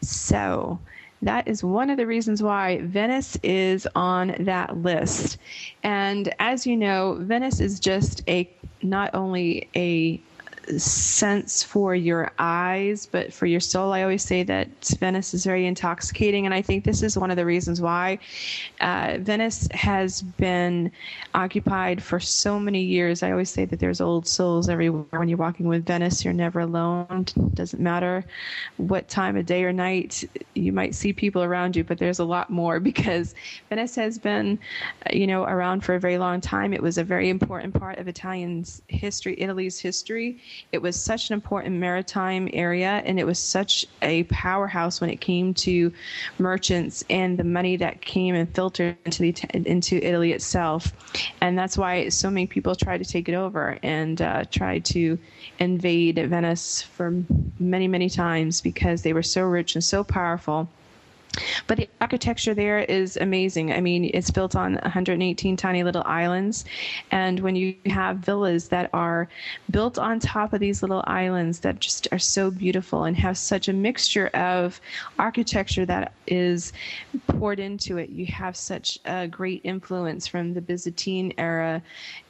So, 0.02 0.80
that 1.26 1.48
is 1.48 1.64
one 1.64 1.90
of 1.90 1.98
the 1.98 2.08
reasons 2.08 2.42
why 2.44 2.82
Venice 2.82 3.38
is 3.44 3.88
on 3.96 4.36
that 4.40 4.78
list. 4.78 5.38
And 5.84 6.34
as 6.40 6.66
you 6.68 6.78
know, 6.78 7.18
Venice 7.22 7.60
is 7.60 7.80
just 7.80 8.28
a 8.28 8.50
not 8.82 9.14
only 9.14 9.70
a 9.76 10.22
sense 10.78 11.64
for 11.64 11.96
your 11.96 12.32
eyes, 12.40 13.06
but 13.06 13.34
for 13.34 13.46
your 13.46 13.60
soul. 13.60 13.92
I 13.94 14.04
always 14.04 14.24
say 14.24 14.44
that 14.44 14.68
Venice 15.00 15.34
is 15.34 15.46
very 15.46 15.66
intoxicating, 15.66 16.46
and 16.46 16.54
I 16.54 16.62
think 16.62 16.84
this 16.84 17.04
is 17.04 17.18
one 17.18 17.32
of 17.32 17.38
the 17.38 17.46
reasons 17.46 17.82
why 17.82 18.20
uh, 18.82 19.18
Venice 19.20 19.68
has 19.72 20.22
been 20.22 20.92
occupied 21.34 22.02
for 22.02 22.20
so 22.20 22.60
many 22.60 22.82
years. 22.82 23.24
I 23.24 23.32
always 23.32 23.50
say 23.50 23.66
that 23.66 23.80
there's 23.80 24.02
old 24.02 24.28
souls 24.28 24.70
everywhere. 24.70 25.20
When 25.20 25.28
you're 25.28 25.38
walking 25.38 25.68
with 25.68 25.86
Venice, 25.86 26.24
you're 26.24 26.34
never 26.34 26.62
alone. 26.62 27.26
It 27.36 27.56
doesn't 27.56 27.82
matter 27.82 28.26
what 28.78 29.08
time 29.08 29.38
of 29.38 29.46
day 29.46 29.64
or 29.64 29.74
night 29.74 30.24
you 30.54 30.72
might 30.72 30.96
see 30.96 31.14
people 31.14 31.44
around 31.44 31.76
you, 31.76 31.84
but 31.84 31.98
there's 31.98 32.20
a 32.20 32.26
lot 32.26 32.50
more 32.50 32.80
because 32.94 33.36
Venice 33.70 33.96
has 33.96 34.18
been, 34.18 34.60
you 35.12 35.28
know, 35.28 35.44
around 35.44 35.84
for 35.84 35.96
a 35.96 36.00
very 36.00 36.18
long 36.18 36.42
time. 36.42 36.74
It 36.74 36.82
was 36.82 36.98
a 36.98 37.04
very 37.04 37.30
important 37.30 37.74
part 37.74 37.98
of 37.98 38.08
Italian's 38.08 38.82
history, 38.88 39.36
Italy's 39.40 39.80
history 39.80 40.40
it 40.72 40.82
was 40.82 41.02
such 41.02 41.30
an 41.30 41.34
important 41.34 41.76
maritime 41.76 42.50
area, 42.54 43.02
and 43.06 43.20
it 43.20 43.26
was 43.26 43.40
such 43.40 43.86
a 44.02 44.24
powerhouse 44.24 45.02
when 45.02 45.10
it 45.10 45.22
came 45.22 45.54
to 45.54 45.92
merchants 46.38 47.04
and 47.10 47.38
the 47.38 47.44
money 47.44 47.76
that 47.78 48.02
came 48.02 48.36
and 48.36 48.54
filtered 48.54 48.98
into 49.06 49.22
the 49.22 49.36
into 49.54 49.96
Italy 50.06 50.32
itself. 50.32 50.92
And 51.42 51.58
that's 51.58 51.78
why 51.78 52.10
so 52.10 52.30
many 52.30 52.48
people 52.48 52.76
tried 52.76 53.04
to 53.04 53.06
take 53.06 53.30
it 53.30 53.36
over 53.36 53.78
and 53.84 54.22
uh, 54.22 54.46
tried 54.46 54.86
to 54.86 55.18
invade 55.60 56.16
Venice 56.16 56.82
for 56.82 57.24
many, 57.60 57.88
many 57.88 58.10
times 58.10 58.62
because 58.62 59.02
they 59.02 59.14
were 59.14 59.24
so 59.24 59.44
rich 59.44 59.76
and 59.76 59.84
so 59.84 60.04
powerful 60.04 60.68
but 61.68 61.78
the 61.78 61.90
architecture 62.00 62.54
there 62.54 62.80
is 62.80 63.18
amazing. 63.18 63.74
I 63.74 63.82
mean, 63.82 64.10
it's 64.14 64.30
built 64.30 64.56
on 64.56 64.76
118 64.76 65.58
tiny 65.58 65.84
little 65.84 66.04
islands. 66.06 66.66
And 67.12 67.40
when 67.40 67.56
you 67.56 67.76
have 67.88 68.18
villas 68.18 68.68
that 68.70 68.90
are 68.94 69.28
built 69.72 69.98
on 69.98 70.20
top 70.20 70.54
of 70.54 70.60
these 70.60 70.82
little 70.82 71.04
islands 71.08 71.60
that 71.62 71.80
just 71.80 72.08
are 72.12 72.20
so 72.20 72.52
beautiful 72.52 73.06
and 73.06 73.18
have 73.18 73.38
such 73.38 73.68
a 73.68 73.74
mixture 73.74 74.28
of 74.28 74.80
architecture 75.18 75.86
that 75.86 76.14
is 76.28 76.74
poured 77.28 77.60
into 77.60 77.98
it, 77.98 78.10
you 78.10 78.26
have 78.28 78.56
such 78.56 79.00
a 79.06 79.28
great 79.28 79.62
influence 79.64 80.28
from 80.28 80.54
the 80.54 80.62
Byzantine 80.62 81.34
era. 81.38 81.82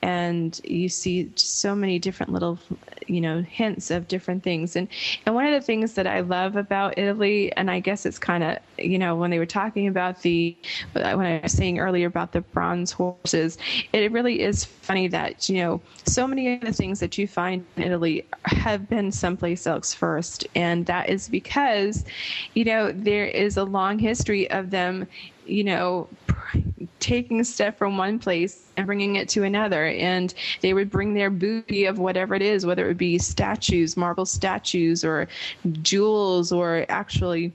And 0.01 0.59
you 0.63 0.87
see 0.89 1.31
so 1.35 1.75
many 1.75 1.99
different 1.99 2.31
little, 2.31 2.59
you 3.07 3.19
know, 3.21 3.41
hints 3.41 3.91
of 3.91 4.07
different 4.07 4.43
things. 4.43 4.75
And, 4.75 4.87
and 5.25 5.35
one 5.35 5.45
of 5.45 5.53
the 5.53 5.65
things 5.65 5.93
that 5.93 6.07
I 6.07 6.21
love 6.21 6.55
about 6.55 6.97
Italy, 6.97 7.51
and 7.53 7.69
I 7.69 7.79
guess 7.79 8.05
it's 8.05 8.19
kind 8.19 8.43
of, 8.43 8.57
you 8.93 8.99
know, 8.99 9.15
when 9.15 9.31
they 9.31 9.39
were 9.39 9.45
talking 9.47 9.87
about 9.87 10.21
the, 10.21 10.55
when 10.93 11.19
I 11.25 11.39
was 11.41 11.51
saying 11.51 11.79
earlier 11.79 12.05
about 12.05 12.31
the 12.31 12.41
bronze 12.41 12.91
horses, 12.91 13.57
it 13.91 14.11
really 14.11 14.39
is 14.41 14.65
funny 14.65 15.07
that, 15.07 15.49
you 15.49 15.57
know, 15.57 15.81
so 16.05 16.27
many 16.27 16.53
of 16.53 16.61
the 16.61 16.71
things 16.71 16.99
that 16.99 17.17
you 17.17 17.27
find 17.27 17.65
in 17.75 17.81
Italy 17.81 18.23
have 18.45 18.87
been 18.87 19.11
someplace 19.11 19.65
else 19.65 19.95
first. 19.95 20.45
And 20.53 20.85
that 20.85 21.09
is 21.09 21.27
because, 21.27 22.05
you 22.53 22.65
know, 22.65 22.91
there 22.91 23.25
is 23.25 23.57
a 23.57 23.63
long 23.63 23.97
history 23.97 24.47
of 24.51 24.69
them, 24.69 25.07
you 25.47 25.63
know, 25.63 26.07
taking 26.99 27.43
stuff 27.43 27.75
from 27.75 27.97
one 27.97 28.19
place 28.19 28.69
and 28.77 28.85
bringing 28.85 29.15
it 29.15 29.27
to 29.29 29.41
another. 29.41 29.87
And 29.87 30.31
they 30.61 30.75
would 30.75 30.91
bring 30.91 31.15
their 31.15 31.31
booty 31.31 31.85
of 31.85 31.97
whatever 31.97 32.35
it 32.35 32.43
is, 32.43 32.63
whether 32.63 32.85
it 32.85 32.89
would 32.89 32.97
be 32.99 33.17
statues, 33.17 33.97
marble 33.97 34.27
statues, 34.27 35.03
or 35.03 35.27
jewels, 35.81 36.51
or 36.51 36.85
actually 36.89 37.51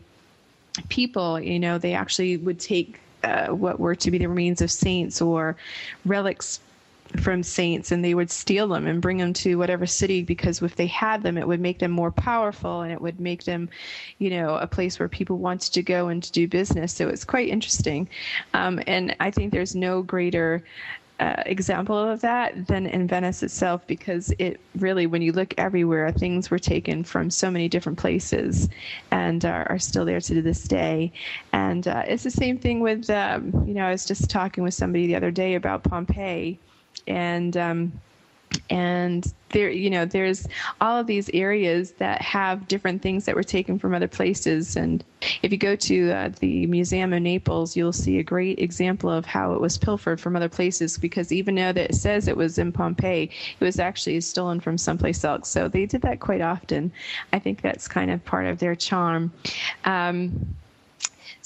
people, 0.89 1.41
you 1.41 1.59
know, 1.59 1.79
they 1.79 1.95
actually 1.95 2.37
would 2.37 2.61
take 2.61 3.01
uh, 3.25 3.49
what 3.49 3.81
were 3.81 3.95
to 3.97 4.11
be 4.11 4.19
the 4.19 4.29
remains 4.29 4.61
of 4.61 4.71
saints 4.71 5.21
or 5.21 5.57
relics 6.05 6.61
from 7.17 7.43
saints 7.43 7.91
and 7.91 8.05
they 8.05 8.15
would 8.15 8.31
steal 8.31 8.69
them 8.69 8.87
and 8.87 9.01
bring 9.01 9.17
them 9.17 9.33
to 9.33 9.57
whatever 9.57 9.87
city 9.87 10.23
because 10.23 10.61
if 10.61 10.77
they 10.77 10.87
had 10.87 11.23
them 11.23 11.39
it 11.39 11.49
would 11.49 11.61
make 11.61 11.79
them 11.79 11.91
more 11.91 12.11
powerful 12.11 12.83
and 12.83 12.93
it 12.93 13.01
would 13.01 13.19
make 13.19 13.45
them 13.45 13.69
you 14.19 14.29
know 14.29 14.57
a 14.57 14.67
place 14.67 14.99
where 14.99 15.09
people 15.09 15.39
wanted 15.39 15.73
to 15.73 15.83
go 15.83 16.09
and 16.09 16.23
to 16.23 16.33
do 16.33 16.47
business. 16.47 16.93
So 16.93 17.09
it's 17.09 17.25
quite 17.25 17.49
interesting. 17.49 18.09
Um, 18.55 18.81
and 18.87 19.17
i 19.21 19.31
think 19.31 19.53
there's 19.53 19.75
no 19.75 20.03
greater 20.03 20.63
example 21.21 21.99
of 21.99 22.21
that 22.21 22.67
than 22.67 22.87
in 22.87 23.07
Venice 23.07 23.43
itself 23.43 23.87
because 23.87 24.33
it 24.39 24.61
really, 24.77 25.07
when 25.07 25.23
you 25.23 25.33
look 25.33 25.55
everywhere, 25.59 26.11
things 26.13 26.51
were 26.51 26.59
taken 26.59 27.03
from 27.03 27.31
so 27.31 27.51
many 27.51 27.69
different 27.69 27.99
places 27.99 28.69
and 29.11 29.45
are, 29.45 29.67
are 29.69 29.79
still 29.79 30.05
there 30.05 30.21
to 30.21 30.43
this 30.43 30.65
day. 30.65 31.13
And 31.53 31.89
uh, 31.89 32.05
it's 32.07 32.23
the 32.23 32.31
same 32.31 32.59
thing 32.59 32.81
with, 32.81 33.11
um, 33.11 33.65
you 33.67 33.75
know, 33.75 33.87
I 33.87 33.91
was 33.91 34.05
just 34.05 34.31
talking 34.31 34.63
with 34.63 34.75
somebody 34.75 35.07
the 35.07 35.17
other 35.17 35.31
day 35.31 35.55
about 35.55 35.83
Pompeii 35.83 36.59
and 37.07 37.57
um, 37.57 37.93
and 38.71 39.33
there 39.51 39.71
you 39.71 39.89
know 39.89 40.05
there's 40.05 40.47
all 40.81 40.99
of 40.99 41.07
these 41.07 41.31
areas 41.31 41.93
that 41.93 42.21
have 42.21 42.69
different 42.69 43.01
things 43.01 43.25
that 43.25 43.35
were 43.35 43.43
taken 43.43 43.79
from 43.79 43.95
other 43.95 44.09
places. 44.09 44.77
And 44.77 45.03
if 45.43 45.51
you 45.51 45.59
go 45.59 45.75
to 45.77 46.11
uh, 46.13 46.31
the 46.41 46.67
museum 46.67 47.13
in 47.13 47.23
naples 47.23 47.77
you'll 47.77 47.93
see 47.93 48.19
a 48.19 48.23
great 48.23 48.59
example 48.59 49.11
of 49.11 49.25
how 49.25 49.55
it 49.55 49.61
was 49.61 49.79
pilfered 49.79 50.21
from 50.21 50.37
other 50.37 50.49
places. 50.49 50.99
Because 50.99 51.33
even 51.33 51.55
though 51.55 51.73
that 51.73 51.91
it 51.91 51.95
says 51.95 52.29
it 52.29 52.37
was 52.37 52.59
in 52.59 52.73
pompeii 52.73 53.31
it 53.59 53.65
was 53.65 53.79
actually 53.79 54.21
stolen 54.21 54.61
from 54.61 54.77
someplace 54.77 55.25
else. 55.25 55.49
So 55.49 55.69
they 55.69 55.87
did 55.87 56.03
that 56.03 56.21
quite 56.21 56.41
often. 56.41 56.93
I 57.33 57.39
think 57.39 57.63
that's 57.63 57.89
kind 57.89 58.11
of 58.11 58.25
part 58.25 58.47
of 58.47 58.59
their 58.59 58.75
charm. 58.75 59.33
Um, 59.85 60.57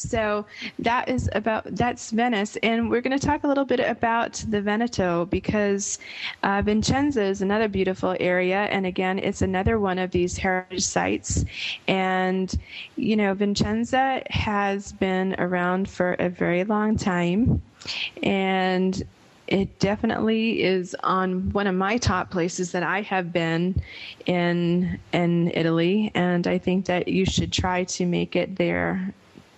so 0.03 0.44
that 0.78 1.09
is 1.09 1.28
about 1.32 1.64
that's 1.76 2.11
Venice, 2.11 2.57
and 2.62 2.90
we're 2.90 3.00
going 3.00 3.18
to 3.18 3.24
talk 3.24 3.44
a 3.44 3.48
little 3.48 3.64
bit 3.64 3.80
about 3.80 4.44
the 4.48 4.61
Veneto 4.61 5.26
because 5.26 5.98
uh, 6.42 6.62
Vicenza 6.62 7.22
is 7.22 7.42
another 7.42 7.68
beautiful 7.68 8.16
area, 8.20 8.62
and 8.64 8.86
again, 8.86 9.18
it's 9.18 9.42
another 9.42 9.78
one 9.78 9.98
of 9.98 10.11
these 10.11 10.36
heritage 10.36 10.82
sites. 10.82 11.44
And 11.88 12.53
you 12.96 13.16
know, 13.16 13.34
Vincenza 13.34 14.22
has 14.30 14.92
been 14.92 15.34
around 15.38 15.88
for 15.88 16.14
a 16.14 16.28
very 16.28 16.64
long 16.64 16.96
time, 16.96 17.62
and 18.22 19.03
it 19.48 19.78
definitely 19.78 20.62
is 20.62 20.96
on 21.03 21.50
one 21.50 21.66
of 21.66 21.74
my 21.74 21.98
top 21.98 22.30
places 22.30 22.72
that 22.72 22.82
I 22.82 23.03
have 23.03 23.32
been 23.32 23.80
in 24.26 24.98
in 25.12 25.50
Italy, 25.55 26.11
and 26.14 26.46
I 26.46 26.59
think 26.59 26.86
that 26.86 27.09
you 27.09 27.26
should 27.26 27.53
try 27.53 27.84
to 27.84 28.07
make 28.07 28.34
it 28.34 28.57
there 28.57 29.12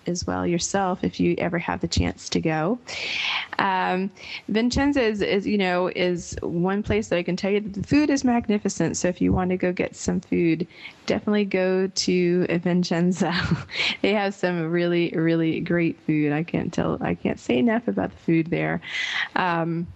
as 0.07 0.25
well 0.25 0.45
yourself 0.45 1.03
if 1.03 1.19
you 1.19 1.35
ever 1.37 1.57
have 1.57 1.81
the 1.81 1.87
chance 1.87 2.29
to 2.29 2.39
go. 2.39 2.79
Um, 3.59 4.11
Vicenza 4.49 5.01
is, 5.01 5.21
is, 5.21 5.47
you 5.47 5.57
know, 5.57 5.87
is 5.95 6.37
one 6.41 6.83
place 6.83 7.09
that 7.09 7.17
I 7.17 7.23
can 7.23 7.35
tell 7.35 7.51
you 7.51 7.61
that 7.61 7.73
the 7.73 7.87
food 7.87 8.09
is 8.09 8.23
magnificent. 8.23 8.97
So 8.97 9.07
if 9.07 9.21
you 9.21 9.31
want 9.33 9.51
to 9.51 9.57
go 9.57 9.71
get 9.71 9.95
some 9.95 10.19
food, 10.19 10.67
definitely 11.05 11.45
go 11.45 11.87
to 11.87 12.45
Vicenza. 12.47 13.67
they 14.01 14.13
have 14.13 14.33
some 14.33 14.69
really, 14.69 15.11
really 15.15 15.59
great 15.59 15.99
food. 16.01 16.31
I 16.31 16.43
can't 16.43 16.73
tell, 16.73 16.97
I 17.01 17.15
can't 17.15 17.39
say 17.39 17.57
enough 17.57 17.87
about 17.87 18.11
the 18.11 18.17
food 18.17 18.47
there. 18.47 18.81
Um, 19.35 19.87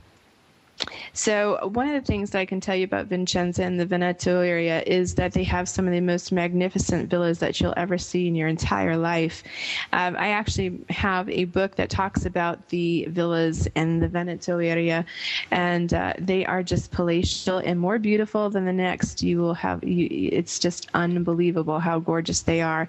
so, 1.13 1.67
one 1.73 1.87
of 1.87 1.93
the 1.93 2.05
things 2.05 2.31
that 2.31 2.39
I 2.39 2.45
can 2.45 2.61
tell 2.61 2.75
you 2.75 2.85
about 2.85 3.07
Vincenza 3.07 3.63
and 3.63 3.79
the 3.79 3.85
Veneto 3.85 4.41
area 4.41 4.81
is 4.83 5.15
that 5.15 5.33
they 5.33 5.43
have 5.43 5.67
some 5.67 5.87
of 5.87 5.93
the 5.93 6.01
most 6.01 6.31
magnificent 6.31 7.09
villas 7.09 7.39
that 7.39 7.59
you'll 7.59 7.73
ever 7.75 7.97
see 7.97 8.27
in 8.27 8.35
your 8.35 8.47
entire 8.47 8.95
life. 8.95 9.43
Um, 9.91 10.15
I 10.17 10.29
actually 10.29 10.79
have 10.89 11.29
a 11.29 11.45
book 11.45 11.75
that 11.75 11.89
talks 11.89 12.25
about 12.25 12.69
the 12.69 13.05
villas 13.09 13.67
in 13.75 13.99
the 13.99 14.07
Veneto 14.07 14.59
area, 14.59 15.05
and 15.51 15.93
uh, 15.93 16.13
they 16.17 16.45
are 16.45 16.63
just 16.63 16.91
palatial 16.91 17.57
and 17.57 17.79
more 17.79 17.99
beautiful 17.99 18.49
than 18.49 18.65
the 18.65 18.73
next. 18.73 19.21
You 19.21 19.39
will 19.39 19.55
have, 19.55 19.83
you, 19.83 20.07
it's 20.11 20.59
just 20.59 20.87
unbelievable 20.93 21.79
how 21.79 21.99
gorgeous 21.99 22.41
they 22.41 22.61
are. 22.61 22.87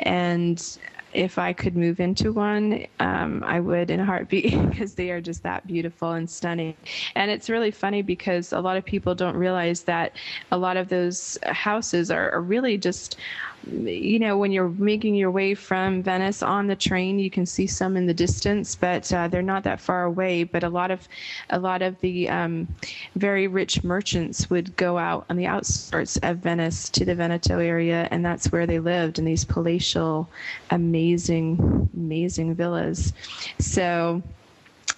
And 0.00 0.60
if 1.12 1.38
I 1.38 1.52
could 1.52 1.76
move 1.76 2.00
into 2.00 2.32
one, 2.32 2.86
um, 3.00 3.42
I 3.44 3.60
would 3.60 3.90
in 3.90 4.00
a 4.00 4.04
heartbeat 4.04 4.58
because 4.70 4.94
they 4.94 5.10
are 5.10 5.20
just 5.20 5.42
that 5.42 5.66
beautiful 5.66 6.12
and 6.12 6.28
stunning. 6.28 6.74
And 7.14 7.30
it's 7.30 7.50
really 7.50 7.70
funny 7.70 8.02
because 8.02 8.52
a 8.52 8.60
lot 8.60 8.76
of 8.76 8.84
people 8.84 9.14
don't 9.14 9.36
realize 9.36 9.82
that 9.84 10.16
a 10.52 10.58
lot 10.58 10.76
of 10.76 10.88
those 10.88 11.38
houses 11.42 12.10
are, 12.10 12.30
are 12.30 12.42
really 12.42 12.78
just 12.78 13.16
you 13.70 14.18
know, 14.18 14.38
when 14.38 14.52
you're 14.52 14.70
making 14.70 15.14
your 15.14 15.30
way 15.30 15.54
from 15.54 16.02
Venice 16.02 16.42
on 16.42 16.66
the 16.66 16.76
train, 16.76 17.18
you 17.18 17.30
can 17.30 17.44
see 17.44 17.66
some 17.66 17.96
in 17.96 18.06
the 18.06 18.14
distance, 18.14 18.74
but 18.74 19.12
uh, 19.12 19.28
they're 19.28 19.42
not 19.42 19.64
that 19.64 19.80
far 19.80 20.04
away. 20.04 20.44
But 20.44 20.64
a 20.64 20.68
lot 20.68 20.90
of, 20.90 21.06
a 21.50 21.58
lot 21.58 21.82
of 21.82 22.00
the 22.00 22.28
um, 22.30 22.68
very 23.16 23.46
rich 23.46 23.84
merchants 23.84 24.48
would 24.48 24.74
go 24.76 24.96
out 24.96 25.26
on 25.28 25.36
the 25.36 25.46
outskirts 25.46 26.16
of 26.22 26.38
Venice 26.38 26.88
to 26.90 27.04
the 27.04 27.14
Veneto 27.14 27.58
area, 27.58 28.08
and 28.10 28.24
that's 28.24 28.50
where 28.50 28.66
they 28.66 28.78
lived 28.78 29.18
in 29.18 29.24
these 29.26 29.44
palatial, 29.44 30.28
amazing, 30.70 30.99
amazing 31.00 31.88
amazing 31.94 32.54
villas. 32.54 33.12
So 33.58 34.22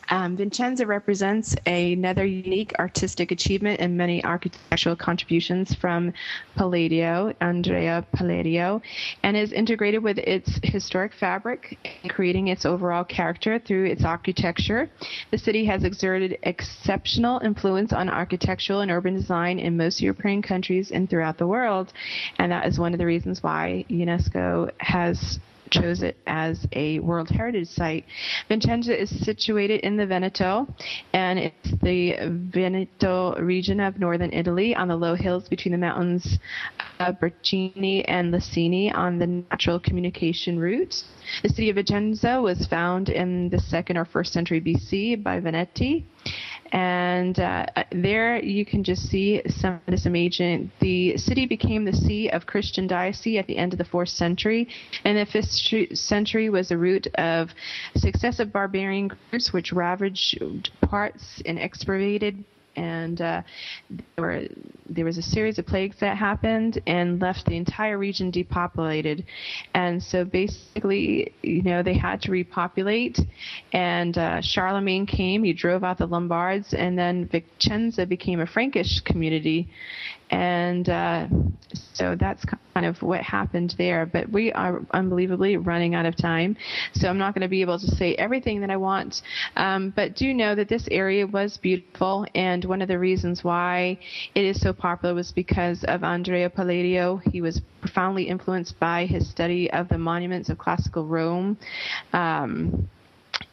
um, 0.08 0.36
Vicenza 0.36 0.86
represents 0.86 1.56
another 1.66 2.26
unique 2.26 2.72
artistic 2.78 3.30
achievement 3.30 3.80
and 3.80 3.96
many 3.96 4.22
architectural 4.24 4.96
contributions 4.96 5.74
from 5.74 6.12
Palladio, 6.54 7.32
Andrea 7.40 8.04
Palladio, 8.12 8.82
and 9.22 9.36
is 9.36 9.52
integrated 9.52 10.02
with 10.02 10.18
its 10.18 10.60
historic 10.62 11.14
fabric, 11.14 11.78
creating 12.08 12.48
its 12.48 12.66
overall 12.66 13.04
character 13.04 13.58
through 13.58 13.86
its 13.86 14.04
architecture. 14.04 14.90
The 15.30 15.38
city 15.38 15.64
has 15.66 15.84
exerted 15.84 16.38
exceptional 16.42 17.40
influence 17.40 17.92
on 17.92 18.10
architectural 18.10 18.80
and 18.80 18.90
urban 18.90 19.14
design 19.14 19.58
in 19.58 19.76
most 19.76 20.02
European 20.02 20.42
countries 20.42 20.90
and 20.90 21.08
throughout 21.08 21.38
the 21.38 21.46
world, 21.46 21.92
and 22.38 22.52
that 22.52 22.66
is 22.66 22.78
one 22.78 22.92
of 22.92 22.98
the 22.98 23.06
reasons 23.06 23.42
why 23.42 23.86
UNESCO 23.88 24.70
has 24.78 25.38
chose 25.72 26.02
it 26.02 26.16
as 26.26 26.66
a 26.72 26.98
World 27.00 27.30
Heritage 27.30 27.68
Site. 27.68 28.04
Vicenza 28.48 28.96
is 28.96 29.10
situated 29.24 29.80
in 29.80 29.96
the 29.96 30.06
Veneto, 30.06 30.72
and 31.12 31.38
it's 31.38 31.70
the 31.82 32.14
Veneto 32.52 33.34
region 33.40 33.80
of 33.80 33.98
northern 33.98 34.32
Italy 34.32 34.74
on 34.74 34.88
the 34.88 34.96
low 34.96 35.14
hills 35.14 35.48
between 35.48 35.72
the 35.72 35.78
mountains 35.78 36.38
of 37.00 37.18
Bricini 37.18 38.04
and 38.06 38.32
Lessini 38.32 38.94
on 38.94 39.18
the 39.18 39.26
natural 39.26 39.80
communication 39.80 40.58
route. 40.58 41.02
The 41.42 41.48
city 41.48 41.70
of 41.70 41.76
Vicenza 41.76 42.40
was 42.42 42.66
found 42.66 43.08
in 43.08 43.48
the 43.48 43.58
second 43.58 43.96
or 43.96 44.04
first 44.04 44.32
century 44.32 44.60
BC 44.60 45.22
by 45.22 45.40
Veneti 45.40 46.04
and 46.72 47.38
uh, 47.38 47.66
there 47.90 48.42
you 48.42 48.64
can 48.64 48.82
just 48.82 49.08
see 49.08 49.42
some 49.46 49.74
of 49.74 49.80
this 49.86 50.06
amazing. 50.06 50.72
The 50.80 51.18
city 51.18 51.44
became 51.44 51.84
the 51.84 51.92
see 51.92 52.28
of 52.30 52.46
Christian 52.46 52.86
diocese 52.86 53.38
at 53.38 53.46
the 53.46 53.58
end 53.58 53.74
of 53.74 53.78
the 53.78 53.84
fourth 53.84 54.08
century, 54.08 54.68
and 55.04 55.18
the 55.18 55.26
fifth 55.26 55.98
century 55.98 56.48
was 56.48 56.70
the 56.70 56.78
root 56.78 57.06
of 57.16 57.50
successive 57.96 58.52
barbarian 58.52 59.08
groups 59.30 59.52
which 59.52 59.72
ravaged 59.72 60.70
parts 60.80 61.42
and 61.44 61.58
excavated 61.58 62.42
and 62.76 63.20
uh, 63.20 63.42
there, 63.90 64.24
were, 64.24 64.42
there 64.88 65.04
was 65.04 65.18
a 65.18 65.22
series 65.22 65.58
of 65.58 65.66
plagues 65.66 65.96
that 66.00 66.16
happened 66.16 66.80
and 66.86 67.20
left 67.20 67.46
the 67.46 67.56
entire 67.56 67.98
region 67.98 68.30
depopulated. 68.30 69.24
And 69.74 70.02
so 70.02 70.24
basically, 70.24 71.32
you 71.42 71.62
know, 71.62 71.82
they 71.82 71.96
had 71.96 72.22
to 72.22 72.30
repopulate. 72.30 73.18
And 73.72 74.16
uh, 74.16 74.40
Charlemagne 74.40 75.06
came, 75.06 75.44
he 75.44 75.52
drove 75.52 75.84
out 75.84 75.98
the 75.98 76.06
Lombards, 76.06 76.74
and 76.74 76.98
then 76.98 77.28
Vicenza 77.28 78.08
became 78.08 78.40
a 78.40 78.46
Frankish 78.46 79.00
community 79.00 79.68
and 80.32 80.88
uh, 80.88 81.26
so 81.92 82.16
that's 82.18 82.44
kind 82.74 82.86
of 82.86 83.00
what 83.02 83.20
happened 83.20 83.74
there. 83.76 84.06
But 84.06 84.30
we 84.30 84.50
are 84.52 84.80
unbelievably 84.92 85.58
running 85.58 85.94
out 85.94 86.06
of 86.06 86.16
time, 86.16 86.56
so 86.94 87.08
I'm 87.08 87.18
not 87.18 87.34
going 87.34 87.42
to 87.42 87.48
be 87.48 87.60
able 87.60 87.78
to 87.78 87.86
say 87.86 88.14
everything 88.14 88.60
that 88.62 88.70
I 88.70 88.78
want. 88.78 89.22
Um, 89.56 89.92
but 89.94 90.16
do 90.16 90.32
know 90.32 90.54
that 90.54 90.68
this 90.68 90.88
area 90.90 91.26
was 91.26 91.58
beautiful, 91.58 92.26
and 92.34 92.64
one 92.64 92.80
of 92.80 92.88
the 92.88 92.98
reasons 92.98 93.44
why 93.44 93.98
it 94.34 94.44
is 94.44 94.60
so 94.60 94.72
popular 94.72 95.14
was 95.14 95.30
because 95.30 95.84
of 95.84 96.02
Andrea 96.02 96.48
Palladio. 96.48 97.18
He 97.30 97.42
was 97.42 97.60
profoundly 97.80 98.24
influenced 98.24 98.80
by 98.80 99.04
his 99.04 99.28
study 99.28 99.70
of 99.70 99.88
the 99.88 99.98
monuments 99.98 100.48
of 100.48 100.56
classical 100.56 101.06
Rome. 101.06 101.58
Um, 102.14 102.88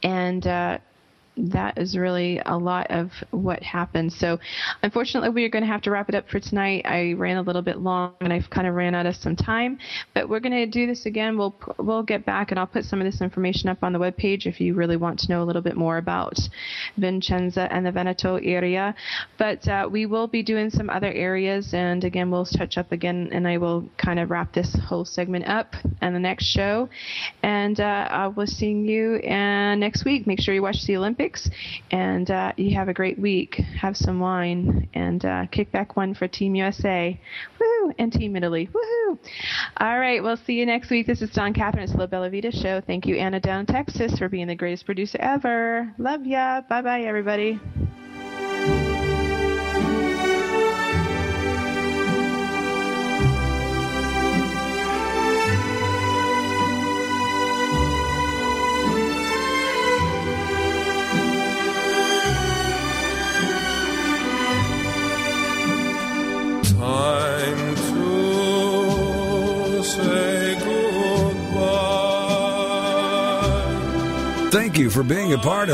and 0.03 0.45
uh, 0.47 0.77
that 1.39 1.77
is 1.77 1.97
really 1.97 2.41
a 2.45 2.57
lot 2.57 2.87
of 2.89 3.11
what 3.31 3.63
happened. 3.63 4.11
So, 4.11 4.39
unfortunately, 4.83 5.29
we 5.29 5.45
are 5.45 5.49
going 5.49 5.63
to 5.63 5.71
have 5.71 5.81
to 5.83 5.91
wrap 5.91 6.09
it 6.09 6.15
up 6.15 6.29
for 6.29 6.39
tonight. 6.39 6.85
I 6.85 7.13
ran 7.13 7.37
a 7.37 7.41
little 7.41 7.61
bit 7.61 7.79
long, 7.79 8.13
and 8.19 8.33
I've 8.33 8.49
kind 8.49 8.67
of 8.67 8.75
ran 8.75 8.93
out 8.93 9.05
of 9.05 9.15
some 9.15 9.35
time. 9.35 9.79
But 10.13 10.27
we're 10.27 10.41
going 10.41 10.53
to 10.53 10.65
do 10.65 10.85
this 10.85 11.05
again. 11.05 11.37
We'll 11.37 11.55
we'll 11.77 12.03
get 12.03 12.25
back, 12.25 12.51
and 12.51 12.59
I'll 12.59 12.67
put 12.67 12.85
some 12.85 12.99
of 12.99 13.05
this 13.05 13.21
information 13.21 13.69
up 13.69 13.83
on 13.83 13.93
the 13.93 13.99
webpage 13.99 14.45
if 14.45 14.59
you 14.59 14.73
really 14.73 14.97
want 14.97 15.19
to 15.19 15.29
know 15.29 15.41
a 15.41 15.45
little 15.45 15.61
bit 15.61 15.77
more 15.77 15.97
about 15.97 16.37
Vincenza 16.97 17.71
and 17.71 17.85
the 17.85 17.91
Veneto 17.91 18.35
area. 18.37 18.93
But 19.37 19.67
uh, 19.67 19.87
we 19.89 20.05
will 20.05 20.27
be 20.27 20.43
doing 20.43 20.69
some 20.69 20.89
other 20.89 21.11
areas, 21.11 21.73
and 21.73 22.03
again, 22.03 22.29
we'll 22.29 22.45
touch 22.45 22.77
up 22.77 22.91
again, 22.91 23.29
and 23.31 23.47
I 23.47 23.57
will 23.57 23.87
kind 23.97 24.19
of 24.19 24.29
wrap 24.29 24.53
this 24.53 24.75
whole 24.87 25.05
segment 25.05 25.47
up 25.47 25.75
and 26.01 26.13
the 26.13 26.19
next 26.19 26.45
show. 26.45 26.89
And 27.43 27.79
uh, 27.79 28.07
I 28.09 28.27
will 28.27 28.47
see 28.47 28.71
you 28.71 29.21
uh, 29.23 29.75
next 29.75 30.03
week. 30.05 30.27
Make 30.27 30.41
sure 30.41 30.53
you 30.53 30.61
watch 30.61 30.85
the 30.85 30.97
Olympics 30.97 31.28
and 31.91 32.29
uh, 32.31 32.53
you 32.57 32.75
have 32.75 32.87
a 32.87 32.93
great 32.93 33.19
week. 33.19 33.55
Have 33.79 33.95
some 33.97 34.19
wine 34.19 34.89
and 34.93 35.23
uh, 35.25 35.45
kick 35.51 35.71
back 35.71 35.95
one 35.95 36.13
for 36.13 36.27
Team 36.27 36.55
USA. 36.55 37.19
Woohoo! 37.59 37.93
And 37.97 38.11
Team 38.11 38.35
Italy. 38.35 38.69
Woohoo! 38.73 39.17
All 39.77 39.99
right, 39.99 40.21
we'll 40.21 40.37
see 40.37 40.53
you 40.53 40.65
next 40.65 40.89
week. 40.89 41.07
This 41.07 41.21
is 41.21 41.29
Dawn 41.31 41.53
Catherine. 41.53 41.83
It's 41.83 41.95
La 41.95 42.05
Bella 42.05 42.29
Vita 42.29 42.51
Show. 42.51 42.81
Thank 42.81 43.05
you, 43.05 43.15
Anna 43.15 43.39
down 43.39 43.61
in 43.61 43.65
Texas, 43.65 44.17
for 44.17 44.29
being 44.29 44.47
the 44.47 44.55
greatest 44.55 44.85
producer 44.85 45.17
ever. 45.19 45.93
Love 45.97 46.25
ya. 46.25 46.61
Bye 46.69 46.81
bye, 46.81 47.01
everybody. 47.01 47.59
Thank 74.51 74.79
you 74.79 74.89
for 74.89 75.03
being 75.03 75.33
a 75.33 75.37
part 75.37 75.63
of 75.63 75.67